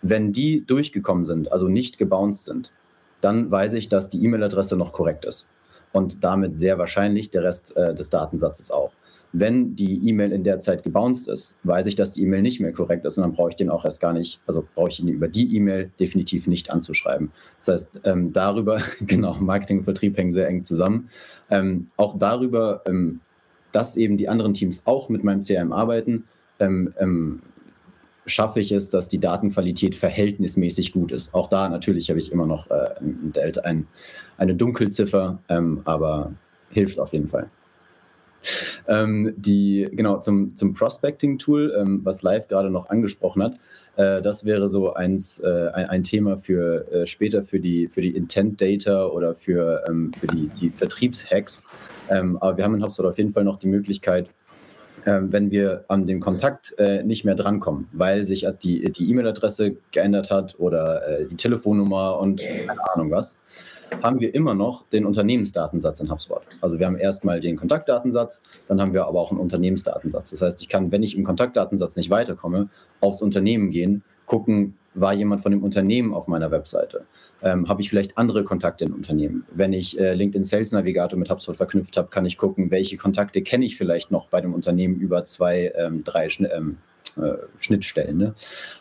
Wenn 0.00 0.32
die 0.32 0.60
durchgekommen 0.60 1.24
sind, 1.24 1.50
also 1.50 1.68
nicht 1.68 1.98
gebounced 1.98 2.44
sind, 2.44 2.72
dann 3.20 3.50
weiß 3.50 3.72
ich, 3.72 3.88
dass 3.88 4.08
die 4.08 4.22
E-Mail-Adresse 4.24 4.76
noch 4.76 4.92
korrekt 4.92 5.24
ist. 5.24 5.48
Und 5.92 6.22
damit 6.22 6.56
sehr 6.56 6.78
wahrscheinlich 6.78 7.30
der 7.30 7.42
Rest 7.42 7.76
äh, 7.76 7.94
des 7.94 8.10
Datensatzes 8.10 8.70
auch. 8.70 8.92
Wenn 9.32 9.76
die 9.76 10.08
E-Mail 10.08 10.32
in 10.32 10.42
der 10.42 10.58
Zeit 10.58 10.82
gebounced 10.82 11.28
ist, 11.28 11.56
weiß 11.64 11.86
ich, 11.86 11.96
dass 11.96 12.12
die 12.12 12.22
E-Mail 12.22 12.42
nicht 12.42 12.60
mehr 12.60 12.72
korrekt 12.72 13.04
ist 13.04 13.18
und 13.18 13.22
dann 13.22 13.32
brauche 13.32 13.50
ich 13.50 13.56
den 13.56 13.68
auch 13.68 13.84
erst 13.84 14.00
gar 14.00 14.12
nicht, 14.12 14.40
also 14.46 14.66
brauche 14.74 14.88
ich 14.88 15.00
ihn 15.00 15.08
über 15.08 15.28
die 15.28 15.54
E-Mail 15.56 15.90
definitiv 16.00 16.46
nicht 16.46 16.70
anzuschreiben. 16.70 17.30
Das 17.58 17.68
heißt, 17.68 18.00
ähm, 18.04 18.32
darüber, 18.32 18.80
genau, 19.00 19.34
Marketing 19.34 19.78
und 19.78 19.84
Vertrieb 19.84 20.16
hängen 20.16 20.32
sehr 20.32 20.48
eng 20.48 20.64
zusammen. 20.64 21.10
Ähm, 21.50 21.88
auch 21.96 22.18
darüber, 22.18 22.82
ähm, 22.86 23.20
dass 23.72 23.96
eben 23.96 24.16
die 24.16 24.28
anderen 24.28 24.54
Teams 24.54 24.86
auch 24.86 25.08
mit 25.10 25.24
meinem 25.24 25.40
CRM 25.40 25.72
arbeiten, 25.72 26.24
ähm, 26.58 26.94
ähm, 26.98 27.42
schaffe 28.26 28.60
ich 28.60 28.72
es, 28.72 28.90
dass 28.90 29.08
die 29.08 29.20
Datenqualität 29.20 29.94
verhältnismäßig 29.94 30.92
gut 30.92 31.12
ist. 31.12 31.34
Auch 31.34 31.48
da 31.48 31.68
natürlich 31.68 32.10
habe 32.10 32.18
ich 32.18 32.32
immer 32.32 32.46
noch 32.46 32.70
äh, 32.70 33.60
ein 33.64 33.86
eine 34.36 34.54
Dunkelziffer, 34.54 35.42
ähm, 35.48 35.80
aber 35.84 36.32
hilft 36.70 36.98
auf 37.00 37.12
jeden 37.12 37.28
Fall. 37.28 37.50
Ähm, 38.86 39.34
die, 39.36 39.88
genau, 39.92 40.18
zum, 40.20 40.56
zum 40.56 40.72
Prospecting-Tool, 40.72 41.74
ähm, 41.78 42.00
was 42.04 42.22
Live 42.22 42.46
gerade 42.46 42.70
noch 42.70 42.88
angesprochen 42.88 43.42
hat, 43.42 43.54
äh, 43.96 44.22
das 44.22 44.44
wäre 44.44 44.68
so 44.68 44.94
eins, 44.94 45.40
äh, 45.40 45.70
ein, 45.74 45.86
ein, 45.86 46.02
Thema 46.04 46.38
für 46.38 46.90
äh, 46.92 47.06
später 47.06 47.44
für 47.44 47.60
die, 47.60 47.88
für 47.88 48.00
die 48.00 48.16
Intent-Data 48.16 49.06
oder 49.06 49.34
für, 49.34 49.84
ähm, 49.88 50.12
für 50.18 50.28
die, 50.28 50.48
die 50.48 50.70
Vertriebshacks. 50.70 51.64
Ähm, 52.08 52.38
aber 52.38 52.56
wir 52.56 52.64
haben 52.64 52.74
in 52.76 52.82
HubSpot 52.82 53.06
auf 53.06 53.18
jeden 53.18 53.32
Fall 53.32 53.44
noch 53.44 53.56
die 53.56 53.66
Möglichkeit, 53.66 54.30
ähm, 55.04 55.32
wenn 55.32 55.50
wir 55.50 55.84
an 55.88 56.06
den 56.06 56.20
Kontakt 56.20 56.74
äh, 56.78 57.02
nicht 57.02 57.24
mehr 57.24 57.34
drankommen, 57.34 57.88
weil 57.92 58.24
sich 58.24 58.46
die, 58.62 58.90
die 58.92 59.10
E-Mail-Adresse 59.10 59.76
geändert 59.90 60.30
hat 60.30 60.56
oder 60.58 61.06
äh, 61.08 61.26
die 61.26 61.36
Telefonnummer 61.36 62.18
und 62.18 62.40
keine 62.40 62.92
Ahnung 62.92 63.10
was, 63.10 63.38
haben 64.02 64.20
wir 64.20 64.34
immer 64.34 64.54
noch 64.54 64.86
den 64.88 65.06
Unternehmensdatensatz 65.06 66.00
in 66.00 66.10
HubSpot. 66.10 66.42
Also 66.60 66.78
wir 66.78 66.86
haben 66.86 66.96
erstmal 66.96 67.40
den 67.40 67.56
Kontaktdatensatz, 67.56 68.42
dann 68.66 68.80
haben 68.80 68.92
wir 68.92 69.06
aber 69.06 69.20
auch 69.20 69.30
einen 69.30 69.40
Unternehmensdatensatz. 69.40 70.30
Das 70.30 70.42
heißt, 70.42 70.62
ich 70.62 70.68
kann, 70.68 70.92
wenn 70.92 71.02
ich 71.02 71.16
im 71.16 71.24
Kontaktdatensatz 71.24 71.96
nicht 71.96 72.10
weiterkomme, 72.10 72.68
aufs 73.00 73.22
Unternehmen 73.22 73.70
gehen, 73.70 74.02
gucken, 74.26 74.76
war 74.94 75.14
jemand 75.14 75.42
von 75.42 75.52
dem 75.52 75.62
Unternehmen 75.62 76.14
auf 76.14 76.26
meiner 76.28 76.50
Webseite? 76.50 77.04
ähm, 77.42 77.68
habe 77.68 77.80
ich 77.80 77.90
vielleicht 77.90 78.18
andere 78.18 78.44
Kontakte 78.44 78.84
in 78.84 78.92
Unternehmen. 78.92 79.44
Wenn 79.52 79.72
ich 79.72 79.98
äh, 79.98 80.14
LinkedIn 80.14 80.44
Sales 80.44 80.72
Navigator 80.72 81.18
mit 81.18 81.30
HubSpot 81.30 81.56
verknüpft 81.56 81.96
habe, 81.96 82.08
kann 82.08 82.26
ich 82.26 82.36
gucken, 82.36 82.70
welche 82.70 82.96
Kontakte 82.96 83.42
kenne 83.42 83.64
ich 83.64 83.76
vielleicht 83.76 84.10
noch 84.10 84.28
bei 84.28 84.40
dem 84.40 84.54
Unternehmen 84.54 84.98
über 84.98 85.24
zwei, 85.24 85.72
ähm, 85.76 86.02
drei 86.04 86.28
ähm, 86.52 86.78
äh, 87.16 87.34
Schnittstellen 87.60 88.18
ne? 88.18 88.34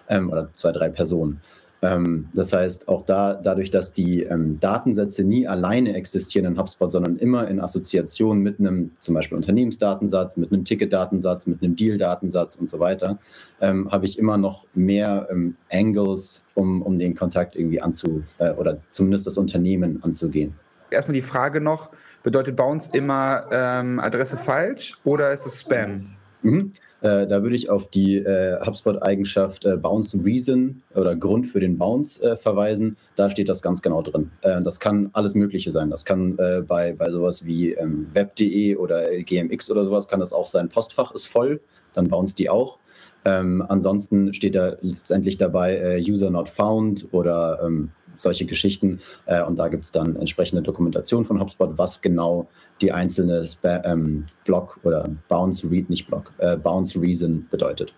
ähm, 0.10 0.30
oder 0.32 0.50
zwei, 0.54 0.72
drei 0.72 0.90
Personen. 0.90 1.42
Ähm, 1.82 2.30
das 2.34 2.54
heißt, 2.54 2.88
auch 2.88 3.04
da, 3.04 3.36
dadurch, 3.36 3.70
dass 3.70 3.94
die 3.94 4.24
ähm, 4.24 4.60
Datensätze 4.60 5.24
nie 5.24 5.48
alleine 5.48 5.94
existieren 5.94 6.46
in 6.46 6.60
HubSpot, 6.60 6.92
sondern 6.92 7.18
immer 7.18 7.48
in 7.48 7.60
Assoziation 7.60 8.40
mit 8.40 8.60
einem 8.60 8.92
zum 9.00 9.14
Beispiel 9.14 9.38
Unternehmensdatensatz, 9.38 10.38
mit 10.38 10.52
einem 10.52 10.66
Ticketdatensatz, 10.66 11.46
mit 11.46 11.62
einem 11.62 11.76
Deal-Datensatz 11.76 12.56
und 12.56 12.70
so 12.70 12.80
weiter, 12.80 13.20
ähm, 13.62 13.92
habe 13.92 14.06
ich 14.06 14.18
immer 14.18 14.38
noch 14.38 14.66
mehr 14.74 15.28
ähm, 15.32 15.56
Angles, 15.72 16.46
um, 16.56 16.82
um 16.82 16.98
den 16.98 17.16
Kontakt 17.16 17.56
irgendwie 17.56 17.82
anzu 17.82 18.24
äh, 18.40 18.52
oder 18.52 18.78
zumindest 18.92 19.28
das 19.28 19.38
Unternehmen 19.38 20.04
anzugehen. 20.04 20.56
Erstmal 20.90 21.16
die 21.16 21.22
Frage 21.22 21.62
noch, 21.62 21.92
bedeutet 22.24 22.56
Bounce 22.56 22.90
immer 22.94 23.46
ähm, 23.52 24.00
Adresse 24.00 24.38
falsch 24.38 24.98
oder 25.04 25.32
ist 25.32 25.46
es 25.46 25.62
Spam? 25.62 26.02
Mhm. 26.42 26.72
Äh, 27.02 27.28
da 27.28 27.44
würde 27.44 27.56
ich 27.56 27.70
auf 27.70 27.90
die 27.90 28.18
äh, 28.18 28.60
HubSpot-Eigenschaft 28.66 29.66
äh, 29.66 29.78
Bounce 29.78 30.18
Reason 30.24 30.82
oder 30.96 31.16
Grund 31.16 31.46
für 31.48 31.60
den 31.60 31.78
Bounce 31.78 32.22
äh, 32.24 32.38
verweisen. 32.38 32.98
Da 33.16 33.30
steht 33.30 33.50
das 33.50 33.62
ganz 33.62 33.82
genau 33.82 34.02
drin. 34.02 34.32
Äh, 34.42 34.62
das 34.64 34.80
kann 34.80 35.10
alles 35.14 35.36
Mögliche 35.36 35.72
sein. 35.72 35.90
Das 35.90 36.06
kann 36.06 36.36
bei, 36.36 36.94
bei 36.94 37.12
sowas 37.12 37.46
wie 37.46 37.74
ähm, 37.74 38.08
web.de 38.14 38.76
oder 38.76 39.10
GMX 39.22 39.70
oder 39.72 39.84
sowas 39.84 40.08
kann 40.08 40.20
das 40.20 40.34
auch 40.34 40.48
sein. 40.48 40.70
Postfach 40.70 41.12
ist 41.12 41.26
voll, 41.26 41.62
dann 41.94 42.08
bounce 42.08 42.36
die 42.36 42.50
auch. 42.50 42.80
Ähm, 43.26 43.64
ansonsten 43.68 44.34
steht 44.34 44.56
da 44.56 44.76
letztendlich 44.82 45.38
dabei 45.38 46.00
User 46.00 46.30
not 46.30 46.50
found 46.50 47.08
oder 47.12 47.60
ähm, 47.64 47.92
solche 48.20 48.46
Geschichten. 48.46 49.00
Äh, 49.26 49.44
und 49.44 49.58
da 49.58 49.68
gibt 49.68 49.86
es 49.86 49.92
dann 49.92 50.16
entsprechende 50.16 50.62
Dokumentation 50.62 51.26
von 51.26 51.40
HubSpot, 51.40 51.78
was 51.78 52.02
genau 52.02 52.48
die 52.82 52.92
einzelne 52.92 53.44
Spa 53.44 53.82
ähm, 53.86 54.26
Block 54.46 54.80
oder 54.84 55.10
Bounce 55.28 55.70
Read, 55.70 55.90
nicht 55.90 56.08
Block, 56.08 56.32
äh, 56.38 56.58
Bounce 56.58 57.00
Reason 57.00 57.46
bedeutet. 57.50 57.94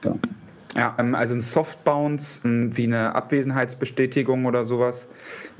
Genau. 0.00 0.18
Ja, 0.76 0.96
ähm, 0.98 1.14
also 1.14 1.34
ein 1.34 1.40
Soft 1.40 1.84
Bounce 1.84 2.40
ähm, 2.44 2.76
wie 2.76 2.84
eine 2.84 3.14
Abwesenheitsbestätigung 3.14 4.44
oder 4.44 4.66
sowas, 4.66 5.08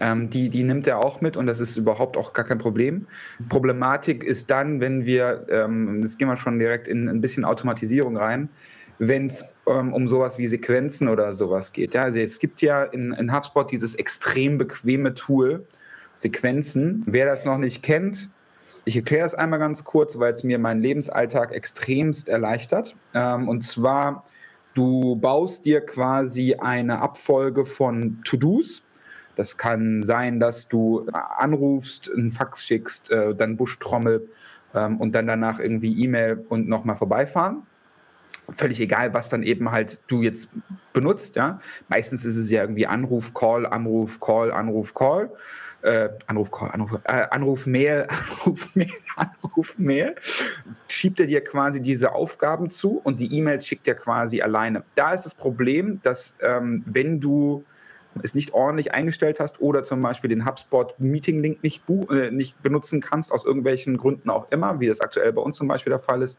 ähm, 0.01 0.29
die, 0.29 0.49
die 0.49 0.65
nimmt 0.65 0.89
er 0.89 0.99
auch 0.99 1.21
mit 1.21 1.37
und 1.37 1.47
das 1.47 1.61
ist 1.61 1.77
überhaupt 1.77 2.17
auch 2.17 2.33
gar 2.33 2.45
kein 2.45 2.59
Problem. 2.59 3.07
Problematik 3.49 4.25
ist 4.25 4.51
dann, 4.51 4.81
wenn 4.81 5.05
wir, 5.07 5.47
jetzt 6.01 6.19
gehen 6.19 6.29
wir 6.29 6.37
schon 6.37 6.59
direkt 6.59 6.89
in 6.89 7.09
ein 7.09 7.21
bisschen 7.21 7.45
Automatisierung 7.45 8.17
rein, 8.17 8.49
wenn 8.99 9.27
es 9.27 9.45
ähm, 9.67 9.93
um 9.93 10.09
sowas 10.09 10.39
wie 10.39 10.47
Sequenzen 10.47 11.09
oder 11.09 11.33
sowas 11.33 11.73
geht. 11.73 11.95
Ja, 11.95 12.03
also 12.03 12.19
es 12.19 12.39
gibt 12.39 12.63
ja 12.63 12.85
in, 12.85 13.13
in 13.13 13.35
HubSpot 13.35 13.71
dieses 13.71 13.95
extrem 13.95 14.59
bequeme 14.59 15.15
Tool, 15.15 15.67
Sequenzen. 16.17 17.03
Wer 17.07 17.27
das 17.27 17.45
noch 17.45 17.59
nicht 17.59 17.83
kennt, 17.83 18.31
ich 18.85 18.97
erkläre 18.97 19.27
es 19.27 19.35
einmal 19.35 19.59
ganz 19.59 19.85
kurz, 19.85 20.19
weil 20.19 20.33
es 20.33 20.45
mir 20.45 20.59
meinen 20.59 20.83
Lebensalltag 20.83 21.53
extremst 21.53 22.29
erleichtert. 22.29 22.95
Ähm, 23.15 23.49
und 23.49 23.63
zwar, 23.63 24.25
du 24.75 25.17
baust 25.17 25.65
dir 25.65 25.81
quasi 25.81 26.57
eine 26.57 27.01
Abfolge 27.01 27.65
von 27.65 28.21
To-Dos. 28.25 28.85
Das 29.37 29.57
kann 29.57 30.03
sein, 30.03 30.39
dass 30.39 30.69
du 30.69 31.07
anrufst, 31.11 32.11
einen 32.15 32.31
Fax 32.31 32.65
schickst, 32.65 33.11
äh, 33.11 33.35
dann 33.35 33.57
Buschtrommel 33.57 34.29
ähm, 34.75 35.01
und 35.01 35.13
dann 35.15 35.27
danach 35.27 35.59
irgendwie 35.59 36.05
E-Mail 36.05 36.45
und 36.49 36.69
nochmal 36.69 36.97
vorbeifahren 36.97 37.67
völlig 38.51 38.81
egal, 38.81 39.15
was 39.15 39.29
dann 39.29 39.43
eben 39.43 39.71
halt 39.71 40.01
du 40.07 40.23
jetzt 40.23 40.51
benutzt, 40.93 41.37
ja. 41.37 41.59
Meistens 41.89 42.25
ist 42.25 42.37
es 42.37 42.51
ja 42.51 42.63
irgendwie 42.63 42.87
Anruf, 42.87 43.35
Call, 43.35 43.67
Anruf, 43.67 44.21
Call, 44.21 44.53
Anruf, 44.53 44.95
Call, 44.95 45.31
äh, 45.83 46.09
Anruf, 46.27 46.51
Call, 46.51 46.71
Anruf, 46.71 47.01
äh, 47.05 47.27
Anruf, 47.31 47.67
Mail, 47.67 48.07
Anruf, 48.45 48.77
Mail, 48.77 48.91
Anruf, 49.17 49.79
Mail. 49.79 50.15
Schiebt 50.89 51.21
er 51.21 51.27
dir 51.27 51.43
quasi 51.43 51.81
diese 51.81 52.13
Aufgaben 52.13 52.71
zu 52.71 53.01
und 53.03 53.21
die 53.21 53.37
E-Mail 53.37 53.61
schickt 53.61 53.89
er 53.89 53.95
quasi 53.95 54.41
alleine. 54.43 54.85
Da 54.95 55.13
ist 55.13 55.25
das 55.25 55.35
Problem, 55.35 56.01
dass 56.03 56.37
ähm, 56.41 56.83
wenn 56.87 57.21
du 57.21 57.65
es 58.23 58.35
nicht 58.35 58.55
ordentlich 58.55 58.95
eingestellt 58.95 59.41
hast 59.41 59.61
oder 59.61 59.83
zum 59.83 60.01
Beispiel 60.01 60.31
den 60.31 60.47
HubSpot 60.47 60.95
Meeting 60.99 61.43
Link 61.43 61.63
nicht, 61.63 61.83
äh, 62.11 62.31
nicht 62.31 62.63
benutzen 62.63 63.01
kannst, 63.01 63.33
aus 63.33 63.45
irgendwelchen 63.45 63.97
Gründen 63.97 64.31
auch 64.31 64.51
immer, 64.51 64.79
wie 64.81 64.87
das 64.87 65.01
aktuell 65.01 65.33
bei 65.33 65.43
uns 65.43 65.57
zum 65.57 65.69
Beispiel 65.69 65.91
der 65.91 65.99
Fall 65.99 66.23
ist, 66.23 66.39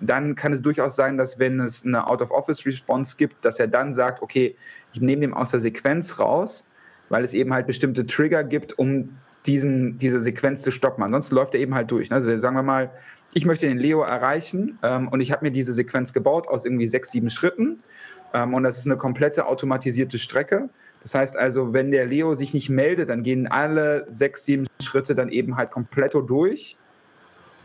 dann 0.00 0.34
kann 0.34 0.52
es 0.52 0.62
durchaus 0.62 0.96
sein, 0.96 1.16
dass 1.16 1.38
wenn 1.38 1.60
es 1.60 1.84
eine 1.84 2.06
Out-of-Office-Response 2.06 3.16
gibt, 3.16 3.44
dass 3.44 3.58
er 3.58 3.68
dann 3.68 3.92
sagt, 3.92 4.22
okay, 4.22 4.56
ich 4.92 5.00
nehme 5.00 5.22
den 5.22 5.34
aus 5.34 5.50
der 5.50 5.60
Sequenz 5.60 6.18
raus, 6.18 6.66
weil 7.08 7.24
es 7.24 7.34
eben 7.34 7.52
halt 7.52 7.66
bestimmte 7.66 8.06
Trigger 8.06 8.44
gibt, 8.44 8.78
um 8.78 9.16
diesen, 9.46 9.96
diese 9.98 10.20
Sequenz 10.20 10.62
zu 10.62 10.70
stoppen. 10.70 11.02
Ansonsten 11.02 11.34
läuft 11.34 11.54
er 11.54 11.60
eben 11.60 11.74
halt 11.74 11.90
durch. 11.90 12.12
Also 12.12 12.34
sagen 12.36 12.56
wir 12.56 12.62
mal, 12.62 12.90
ich 13.32 13.46
möchte 13.46 13.66
den 13.66 13.78
Leo 13.78 14.02
erreichen 14.02 14.78
ähm, 14.82 15.08
und 15.08 15.20
ich 15.20 15.32
habe 15.32 15.44
mir 15.44 15.50
diese 15.50 15.72
Sequenz 15.72 16.12
gebaut 16.12 16.48
aus 16.48 16.64
irgendwie 16.64 16.86
sechs, 16.86 17.10
sieben 17.10 17.30
Schritten 17.30 17.78
ähm, 18.34 18.54
und 18.54 18.64
das 18.64 18.78
ist 18.78 18.86
eine 18.86 18.96
komplette 18.96 19.46
automatisierte 19.46 20.18
Strecke. 20.18 20.68
Das 21.02 21.14
heißt 21.14 21.36
also, 21.36 21.72
wenn 21.72 21.90
der 21.90 22.06
Leo 22.06 22.34
sich 22.34 22.52
nicht 22.52 22.68
meldet, 22.68 23.08
dann 23.08 23.22
gehen 23.22 23.46
alle 23.46 24.04
sechs, 24.10 24.44
sieben 24.44 24.66
Schritte 24.82 25.14
dann 25.14 25.30
eben 25.30 25.56
halt 25.56 25.70
komplett 25.70 26.14
durch 26.14 26.76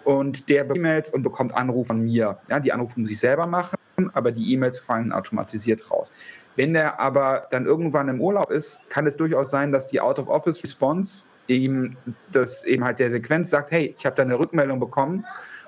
und 0.06 0.48
der 0.48 0.70
E-Mails 0.70 1.10
und 1.10 1.24
bekommt 1.24 1.54
Anrufe 1.54 1.90
von 1.90 2.02
mir. 2.02 2.38
Ja, 2.50 2.60
die 2.60 2.72
Anrufe 2.72 3.00
muss 3.00 3.12
ich 3.12 3.20
selber 3.20 3.48
machen, 3.48 3.78
aber 4.14 4.32
die 4.32 4.54
E-Mails 4.54 4.80
fallen 4.80 5.12
automatisiert 5.12 5.92
raus. 5.92 6.14
Wenn 6.56 6.74
der 6.74 7.00
aber 7.00 7.48
dann 7.52 7.66
irgendwann 7.66 8.08
im 8.08 8.22
Urlaub 8.22 8.50
ist, 8.50 8.80
kann 8.90 9.06
es 9.08 9.18
durchaus 9.18 9.52
sein, 9.52 9.72
dass 9.72 9.88
die 9.88 10.00
Out-of-Office-Response 10.00 11.26
ihm 11.48 11.98
das 12.32 12.64
eben 12.64 12.84
halt 12.84 13.00
der 13.00 13.12
Sequenz 13.12 13.50
sagt, 13.50 13.72
hey, 13.72 13.94
ich 13.98 14.06
habe 14.06 14.16
da 14.16 14.24
eine 14.24 14.40
Rückmeldung 14.40 14.80
bekommen 14.80 15.26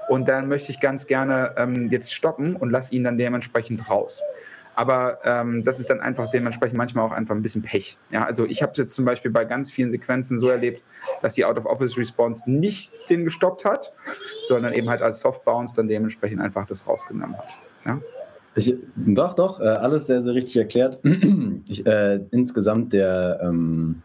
und 0.08 0.28
dann 0.28 0.48
möchte 0.48 0.72
ich 0.72 0.80
ganz 0.80 1.06
gerne 1.08 1.54
ähm, 1.58 1.90
jetzt 1.92 2.14
stoppen 2.14 2.56
und 2.56 2.70
lasse 2.70 2.96
ihn 2.96 3.04
dann 3.04 3.18
dementsprechend 3.18 3.90
raus. 3.90 4.22
Aber 4.78 5.18
ähm, 5.24 5.64
das 5.64 5.80
ist 5.80 5.90
dann 5.90 6.02
einfach 6.02 6.30
dementsprechend 6.30 6.78
manchmal 6.78 7.04
auch 7.04 7.12
einfach 7.12 7.34
ein 7.34 7.42
bisschen 7.42 7.64
Pech. 7.64 7.98
Ja, 8.12 8.26
also 8.26 8.46
ich 8.46 8.62
habe 8.62 8.74
es 8.74 8.78
jetzt 8.78 8.94
zum 8.94 9.06
Beispiel 9.06 9.32
bei 9.32 9.44
ganz 9.44 9.72
vielen 9.72 9.90
Sequenzen 9.90 10.38
so 10.38 10.50
erlebt, 10.50 10.84
dass 11.24 11.34
die 11.34 11.46
Out-of-Office-Response 11.46 12.44
nicht 12.46 13.10
den 13.10 13.26
gestoppt 13.26 13.66
hat, 13.66 13.92
sondern 14.48 14.74
eben 14.74 14.88
halt 14.88 15.02
als 15.02 15.20
Soft-Bounce 15.22 15.74
dann 15.76 15.88
dementsprechend 15.88 16.42
einfach 16.42 16.68
das 16.68 16.88
rausgenommen 16.88 17.36
hat. 17.36 17.58
Ja? 17.88 18.02
Ich, 18.54 18.76
doch, 18.96 19.34
doch, 19.34 19.60
äh, 19.60 19.64
alles 19.64 20.06
sehr, 20.06 20.22
sehr 20.22 20.36
richtig 20.36 20.58
erklärt. 20.58 21.00
Ich, 21.68 21.86
äh, 21.86 22.20
insgesamt 22.32 22.94
der, 22.94 23.40
ähm, 23.42 24.04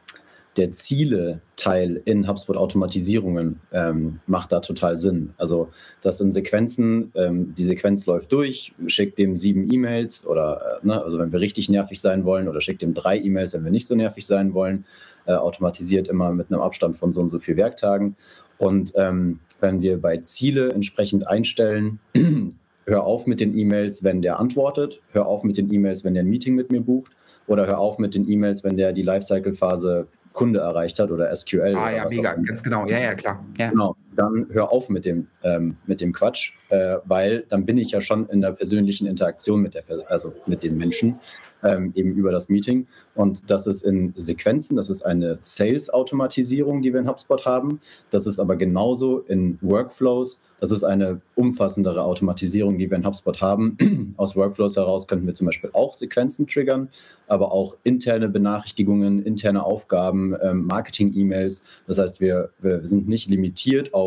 der 0.56 0.70
Ziele-Teil 0.72 2.02
in 2.04 2.28
HubSpot-Automatisierungen 2.28 3.60
ähm, 3.72 4.20
macht 4.26 4.52
da 4.52 4.60
total 4.60 4.98
Sinn. 4.98 5.32
Also 5.38 5.68
das 6.02 6.18
sind 6.18 6.32
Sequenzen, 6.32 7.10
ähm, 7.14 7.54
die 7.56 7.64
Sequenz 7.64 8.04
läuft 8.04 8.32
durch, 8.32 8.74
schickt 8.86 9.18
dem 9.18 9.36
sieben 9.36 9.72
E-Mails 9.72 10.26
oder, 10.26 10.80
äh, 10.82 10.86
ne, 10.86 11.02
also 11.02 11.18
wenn 11.18 11.32
wir 11.32 11.40
richtig 11.40 11.68
nervig 11.70 12.00
sein 12.00 12.24
wollen, 12.24 12.48
oder 12.48 12.60
schickt 12.60 12.82
dem 12.82 12.92
drei 12.92 13.18
E-Mails, 13.18 13.54
wenn 13.54 13.64
wir 13.64 13.70
nicht 13.70 13.86
so 13.86 13.94
nervig 13.94 14.26
sein 14.26 14.52
wollen, 14.52 14.84
äh, 15.26 15.32
automatisiert 15.32 16.08
immer 16.08 16.32
mit 16.32 16.52
einem 16.52 16.60
Abstand 16.60 16.96
von 16.96 17.12
so 17.12 17.20
und 17.20 17.30
so 17.30 17.38
vier 17.38 17.56
Werktagen. 17.56 18.16
Und 18.58 18.92
ähm, 18.96 19.40
wenn 19.60 19.80
wir 19.80 20.00
bei 20.00 20.18
Ziele 20.18 20.70
entsprechend 20.70 21.26
einstellen, 21.26 21.98
hör 22.86 23.04
auf 23.04 23.26
mit 23.26 23.40
den 23.40 23.56
E-Mails, 23.56 24.04
wenn 24.04 24.20
der 24.20 24.38
antwortet, 24.38 25.00
hör 25.12 25.26
auf 25.26 25.44
mit 25.44 25.56
den 25.56 25.72
E-Mails, 25.72 26.04
wenn 26.04 26.14
der 26.14 26.24
ein 26.24 26.28
Meeting 26.28 26.54
mit 26.54 26.70
mir 26.70 26.80
bucht, 26.80 27.12
oder 27.46 27.66
hör 27.66 27.78
auf 27.78 27.98
mit 27.98 28.14
den 28.14 28.28
E-Mails, 28.28 28.64
wenn 28.64 28.76
der 28.76 28.92
die 28.92 29.02
Lifecycle-Phase 29.02 30.06
Kunde 30.32 30.60
erreicht 30.60 30.98
hat 30.98 31.10
oder 31.10 31.34
SQL. 31.34 31.74
Ah 31.76 31.82
oder 31.86 31.90
ja, 31.90 32.04
mega, 32.08 32.34
ganz 32.34 32.62
genau. 32.62 32.86
Ja, 32.86 32.98
ja, 32.98 33.14
klar. 33.14 33.44
Ja. 33.58 33.70
Genau. 33.70 33.96
Dann 34.14 34.46
hör 34.50 34.70
auf 34.72 34.88
mit 34.88 35.04
dem, 35.04 35.28
ähm, 35.42 35.76
mit 35.86 36.00
dem 36.00 36.12
Quatsch, 36.12 36.52
äh, 36.68 36.98
weil 37.04 37.44
dann 37.48 37.66
bin 37.66 37.78
ich 37.78 37.90
ja 37.90 38.00
schon 38.00 38.28
in 38.28 38.40
der 38.40 38.52
persönlichen 38.52 39.06
Interaktion 39.06 39.62
mit 39.62 39.74
der, 39.74 39.84
also 40.08 40.32
mit 40.46 40.62
den 40.62 40.76
Menschen, 40.76 41.18
ähm, 41.62 41.92
eben 41.94 42.14
über 42.14 42.32
das 42.32 42.48
Meeting. 42.48 42.86
Und 43.14 43.50
das 43.50 43.66
ist 43.66 43.82
in 43.82 44.14
Sequenzen, 44.16 44.76
das 44.76 44.88
ist 44.88 45.02
eine 45.02 45.38
Sales-Automatisierung, 45.40 46.82
die 46.82 46.92
wir 46.92 47.00
in 47.00 47.08
HubSpot 47.08 47.44
haben. 47.44 47.80
Das 48.10 48.26
ist 48.26 48.38
aber 48.38 48.56
genauso 48.56 49.20
in 49.20 49.58
Workflows. 49.60 50.38
Das 50.60 50.70
ist 50.70 50.84
eine 50.84 51.20
umfassendere 51.34 52.04
Automatisierung, 52.04 52.78
die 52.78 52.88
wir 52.88 52.96
in 52.96 53.04
HubSpot 53.04 53.40
haben. 53.40 54.14
Aus 54.16 54.36
Workflows 54.36 54.76
heraus 54.76 55.06
könnten 55.08 55.26
wir 55.26 55.34
zum 55.34 55.46
Beispiel 55.46 55.70
auch 55.72 55.92
Sequenzen 55.94 56.46
triggern, 56.46 56.88
aber 57.26 57.52
auch 57.52 57.76
interne 57.82 58.28
Benachrichtigungen, 58.28 59.22
interne 59.24 59.64
Aufgaben, 59.64 60.34
ähm, 60.40 60.66
Marketing-E-Mails. 60.66 61.64
Das 61.86 61.98
heißt, 61.98 62.20
wir, 62.20 62.50
wir 62.60 62.86
sind 62.86 63.08
nicht 63.08 63.28
limitiert 63.28 63.92
auf 63.92 64.01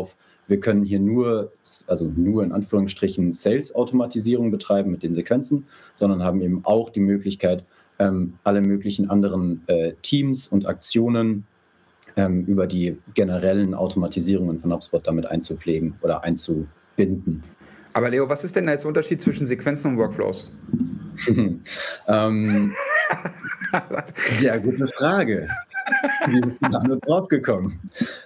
wir 0.48 0.60
können 0.60 0.84
hier 0.84 1.00
nur, 1.00 1.52
also 1.88 2.10
nur 2.14 2.44
in 2.44 2.52
Anführungsstrichen 2.52 3.32
Sales-Automatisierung 3.32 4.50
betreiben 4.50 4.90
mit 4.90 5.02
den 5.02 5.14
Sequenzen, 5.14 5.66
sondern 5.94 6.22
haben 6.22 6.40
eben 6.40 6.64
auch 6.64 6.90
die 6.90 7.00
Möglichkeit, 7.00 7.64
ähm, 7.98 8.34
alle 8.44 8.60
möglichen 8.60 9.10
anderen 9.10 9.62
äh, 9.66 9.92
Teams 10.02 10.46
und 10.46 10.66
Aktionen 10.66 11.46
ähm, 12.16 12.44
über 12.44 12.66
die 12.66 12.98
generellen 13.14 13.74
Automatisierungen 13.74 14.58
von 14.58 14.72
HubSpot 14.72 15.06
damit 15.06 15.26
einzupflegen 15.26 15.94
oder 16.02 16.22
einzubinden. 16.22 17.42
Aber 17.92 18.10
Leo, 18.10 18.28
was 18.28 18.44
ist 18.44 18.54
denn 18.54 18.68
jetzt 18.68 18.82
der 18.82 18.88
Unterschied 18.88 19.22
zwischen 19.22 19.46
Sequenzen 19.46 19.92
und 19.92 19.96
Workflows? 19.98 20.50
ähm, 22.08 22.72
sehr 24.30 24.58
gute 24.58 24.86
Frage. 24.88 25.48
Wie 26.26 26.40
bist 26.40 26.64
du 26.64 26.70
damit 26.70 27.06
draufgekommen? 27.06 27.78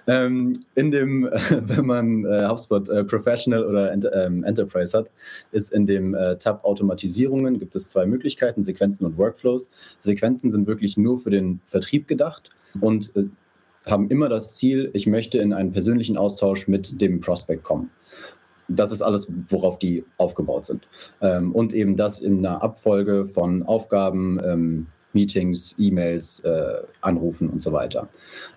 Ähm, 0.07 0.53
in 0.75 0.91
dem, 0.91 1.23
wenn 1.49 1.85
man 1.85 2.25
äh, 2.25 2.47
HubSpot 2.47 2.87
äh, 2.89 3.03
Professional 3.03 3.65
oder 3.65 3.91
Ent 3.91 4.07
ähm, 4.13 4.43
Enterprise 4.43 4.97
hat, 4.97 5.11
ist 5.51 5.71
in 5.71 5.85
dem 5.85 6.15
äh, 6.15 6.37
Tab 6.37 6.63
Automatisierungen 6.63 7.59
gibt 7.59 7.75
es 7.75 7.87
zwei 7.87 8.05
Möglichkeiten, 8.05 8.63
Sequenzen 8.63 9.05
und 9.05 9.17
Workflows. 9.17 9.69
Sequenzen 9.99 10.49
sind 10.49 10.67
wirklich 10.67 10.97
nur 10.97 11.19
für 11.19 11.29
den 11.29 11.61
Vertrieb 11.65 12.07
gedacht 12.07 12.49
und 12.79 13.15
äh, 13.15 13.25
haben 13.85 14.09
immer 14.09 14.29
das 14.29 14.55
Ziel, 14.55 14.91
ich 14.93 15.07
möchte 15.07 15.39
in 15.39 15.53
einen 15.53 15.71
persönlichen 15.71 16.17
Austausch 16.17 16.67
mit 16.67 17.01
dem 17.01 17.19
Prospect 17.19 17.63
kommen. 17.63 17.89
Das 18.67 18.91
ist 18.91 19.01
alles, 19.01 19.31
worauf 19.49 19.79
die 19.79 20.05
aufgebaut 20.17 20.65
sind. 20.65 20.87
Ähm, 21.19 21.51
und 21.53 21.73
eben 21.73 21.95
das 21.95 22.19
in 22.19 22.45
einer 22.45 22.61
Abfolge 22.63 23.25
von 23.25 23.63
Aufgaben, 23.63 24.39
ähm, 24.43 24.87
Meetings, 25.13 25.75
E-Mails, 25.77 26.39
äh, 26.41 26.81
Anrufen 27.01 27.49
und 27.49 27.61
so 27.61 27.71
weiter. 27.71 28.09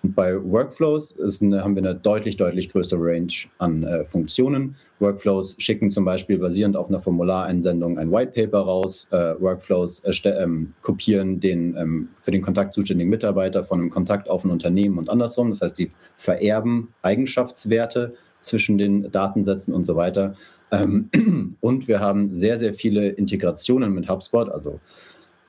Und 0.03 0.15
bei 0.15 0.35
Workflows 0.41 1.17
eine, 1.41 1.63
haben 1.63 1.75
wir 1.75 1.83
eine 1.83 1.95
deutlich, 1.95 2.37
deutlich 2.37 2.69
größere 2.69 2.99
Range 3.01 3.33
an 3.57 3.83
äh, 3.83 4.05
Funktionen. 4.05 4.75
Workflows 4.99 5.55
schicken 5.57 5.89
zum 5.89 6.05
Beispiel 6.05 6.37
basierend 6.37 6.77
auf 6.77 6.87
einer 6.89 7.01
Formulareinsendung 7.01 7.97
ein 7.97 8.11
White 8.11 8.31
Paper 8.31 8.59
raus. 8.59 9.07
Äh, 9.11 9.35
Workflows 9.39 10.03
ähm, 10.23 10.73
kopieren 10.81 11.39
den 11.39 11.75
ähm, 11.75 12.09
für 12.21 12.31
den 12.31 12.41
Kontakt 12.41 12.73
zuständigen 12.73 13.09
Mitarbeiter 13.09 13.63
von 13.63 13.79
einem 13.79 13.89
Kontakt 13.89 14.29
auf 14.29 14.43
ein 14.45 14.51
Unternehmen 14.51 14.97
und 14.97 15.09
andersrum. 15.09 15.49
Das 15.49 15.61
heißt, 15.61 15.75
sie 15.75 15.91
vererben 16.15 16.93
Eigenschaftswerte 17.01 18.13
zwischen 18.39 18.77
den 18.77 19.11
Datensätzen 19.11 19.73
und 19.73 19.85
so 19.85 19.95
weiter. 19.95 20.35
Ähm, 20.71 21.09
und 21.61 21.87
wir 21.87 21.99
haben 21.99 22.33
sehr, 22.33 22.57
sehr 22.57 22.73
viele 22.73 23.09
Integrationen 23.09 23.93
mit 23.93 24.09
HubSpot, 24.09 24.49
also 24.49 24.79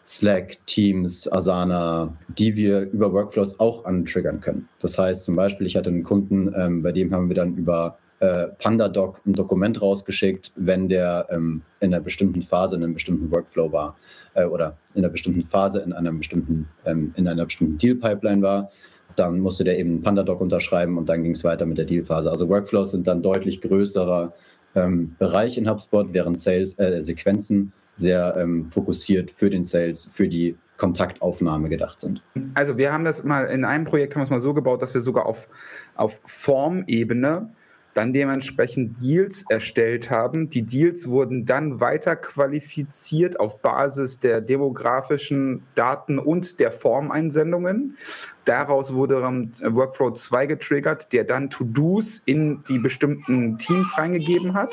Slack, 0.07 0.59
Teams, 0.67 1.31
Asana, 1.31 2.17
die 2.29 2.55
wir 2.55 2.83
über 2.93 3.13
Workflows 3.13 3.59
auch 3.59 3.85
antriggern 3.85 4.41
können. 4.41 4.69
Das 4.81 4.99
heißt 4.99 5.25
zum 5.25 5.35
Beispiel, 5.35 5.67
ich 5.67 5.77
hatte 5.77 5.91
einen 5.91 6.05
Kunden, 6.05 6.53
ähm, 6.57 6.83
bei 6.83 6.93
dem 6.93 7.13
haben 7.13 7.29
wir 7.29 7.35
dann 7.35 7.57
über 7.57 7.99
äh, 8.21 8.47
PandaDoc 8.59 9.21
ein 9.27 9.33
Dokument 9.33 9.83
rausgeschickt, 9.83 10.53
wenn 10.55 10.89
der 10.89 11.27
ähm, 11.31 11.63
in 11.81 11.93
einer 11.93 12.03
bestimmten 12.03 12.43
Phase 12.43 12.77
in 12.77 12.85
einem 12.85 12.95
bestimmten 12.95 13.31
Workflow 13.31 13.73
war 13.73 13.97
äh, 14.35 14.45
oder 14.45 14.77
in 14.95 15.05
einer 15.05 15.11
bestimmten 15.11 15.45
Phase 15.45 15.81
in 15.81 15.93
einer 15.93 16.13
bestimmten, 16.13 16.69
ähm, 16.85 17.13
in 17.17 17.27
einer 17.27 17.45
bestimmten 17.45 17.77
Deal-Pipeline 17.77 18.43
war. 18.43 18.71
Dann 19.17 19.41
musste 19.41 19.65
der 19.65 19.79
eben 19.79 20.03
PandaDoc 20.03 20.41
unterschreiben 20.41 20.99
und 20.99 21.09
dann 21.09 21.25
ging 21.25 21.33
es 21.33 21.43
weiter 21.43 21.67
mit 21.67 21.79
der 21.79 21.85
Deal-Phase. 21.85 22.31
Also 22.31 22.49
Workflows 22.49 22.93
sind 22.93 23.07
dann 23.07 23.23
deutlich 23.23 23.61
größerer 23.61 24.33
ähm, 24.77 25.17
Bereich 25.19 25.59
in 25.59 25.69
HubSpot, 25.69 26.13
während 26.13 26.39
Sales, 26.39 26.79
äh, 26.79 27.01
Sequenzen 27.03 27.73
sehr 27.97 28.37
ähm, 28.37 28.67
fokussiert 28.67 29.31
für 29.31 29.51
den 29.51 29.65
Sales, 29.65 30.09
für 30.13 30.29
die 30.29 30.57
Kontaktaufnahme 30.77 31.69
gedacht 31.69 32.01
sind. 32.01 32.23
Also 32.55 32.77
wir 32.77 32.93
haben 32.93 33.05
das 33.05 33.25
mal 33.25 33.47
in 33.47 33.65
einem 33.65 33.85
Projekt 33.85 34.15
haben 34.15 34.21
wir 34.21 34.25
es 34.25 34.31
mal 34.31 34.41
so 34.41 34.55
gebaut, 34.55 34.83
dass 34.83 34.95
wir 34.95 35.01
sogar 35.01 35.27
auf, 35.27 35.49
auf 35.95 36.21
Formebene 36.25 37.51
dann 37.97 38.13
dementsprechend 38.13 39.03
Deals 39.03 39.45
erstellt 39.49 40.11
haben. 40.11 40.51
Die 40.51 40.63
Deals 40.63 41.09
wurden 41.09 41.47
dann 41.47 41.81
weiter 41.81 42.15
qualifiziert 42.15 43.41
auf 43.41 43.63
Basis 43.63 44.19
der 44.19 44.43
demografischen 44.43 45.63
Daten 45.75 46.19
und 46.19 46.61
der 46.61 46.71
Formeinsendungen. 46.73 47.97
Daraus 48.45 48.95
wurde 48.95 49.21
dann 49.23 49.51
Workflow 49.63 50.11
2 50.11 50.47
getriggert, 50.47 51.13
der 51.15 51.25
dann 51.25 51.49
To-Dos 51.49 52.23
in 52.27 52.63
die 52.69 52.79
bestimmten 52.79 53.57
Teams 53.57 53.97
reingegeben 53.97 54.53
hat. 54.53 54.71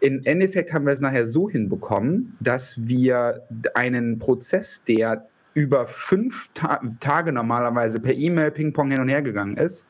Im 0.00 0.20
Endeffekt 0.24 0.72
haben 0.72 0.84
wir 0.84 0.92
es 0.92 1.00
nachher 1.00 1.28
so 1.28 1.48
hinbekommen, 1.48 2.36
dass 2.40 2.76
wir 2.88 3.46
einen 3.74 4.18
Prozess, 4.18 4.82
der 4.82 5.28
über 5.54 5.86
fünf 5.86 6.50
Ta 6.54 6.80
Tage 7.00 7.32
normalerweise 7.32 8.00
per 8.00 8.14
E-Mail 8.14 8.50
Ping-Pong 8.50 8.90
hin 8.90 9.00
und 9.00 9.08
her 9.08 9.22
gegangen 9.22 9.56
ist, 9.56 9.86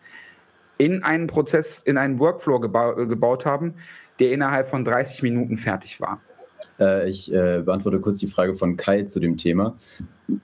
in 0.79 1.03
einen 1.03 1.27
Prozess, 1.27 1.83
in 1.83 1.99
einen 1.99 2.19
Workflow 2.19 2.61
geba 2.61 2.93
gebaut 2.93 3.45
haben, 3.45 3.75
der 4.21 4.33
innerhalb 4.33 4.67
von 4.67 4.85
30 4.85 5.23
Minuten 5.23 5.57
fertig 5.57 6.01
war. 6.01 6.21
Äh, 6.81 7.11
ich 7.11 7.33
äh, 7.33 7.62
beantworte 7.64 8.01
kurz 8.01 8.19
die 8.19 8.27
Frage 8.27 8.55
von 8.55 8.77
Kai 8.77 9.03
zu 9.03 9.21
dem 9.21 9.37
Thema. 9.37 9.77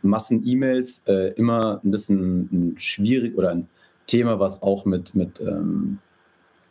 Massen-E-Mails 0.03 1.05
äh, 1.07 1.33
immer 1.35 1.81
ein 1.85 1.90
bisschen 1.90 2.75
schwierig 2.77 3.37
oder 3.37 3.51
ein 3.51 3.68
Thema, 4.07 4.38
was 4.40 4.62
auch 4.62 4.85
mit, 4.85 5.14
mit 5.14 5.40
ähm, 5.40 5.99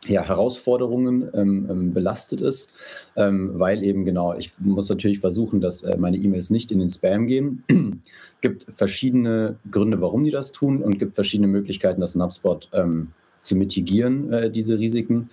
ja, 0.06 0.22
Herausforderungen 0.22 1.30
ähm, 1.34 1.66
ähm, 1.70 1.94
belastet 1.94 2.40
ist, 2.40 2.74
ähm, 3.16 3.52
weil 3.54 3.82
eben 3.82 4.04
genau, 4.04 4.34
ich 4.34 4.52
muss 4.58 4.88
natürlich 4.88 5.20
versuchen, 5.20 5.60
dass 5.60 5.82
äh, 5.82 5.96
meine 5.96 6.18
E-Mails 6.18 6.50
nicht 6.50 6.70
in 6.70 6.78
den 6.78 6.90
Spam 6.90 7.26
gehen. 7.26 7.64
gibt 8.40 8.66
verschiedene 8.68 9.56
Gründe, 9.70 10.00
warum 10.00 10.24
die 10.24 10.30
das 10.30 10.52
tun 10.52 10.82
und 10.82 10.98
gibt 10.98 11.14
verschiedene 11.14 11.48
Möglichkeiten, 11.48 12.00
das 12.00 12.14
in 12.14 12.22
HubSpot 12.22 12.68
ähm, 12.72 13.08
zu 13.44 13.54
mitigieren, 13.56 14.32
äh, 14.32 14.50
diese 14.50 14.78
Risiken. 14.78 15.28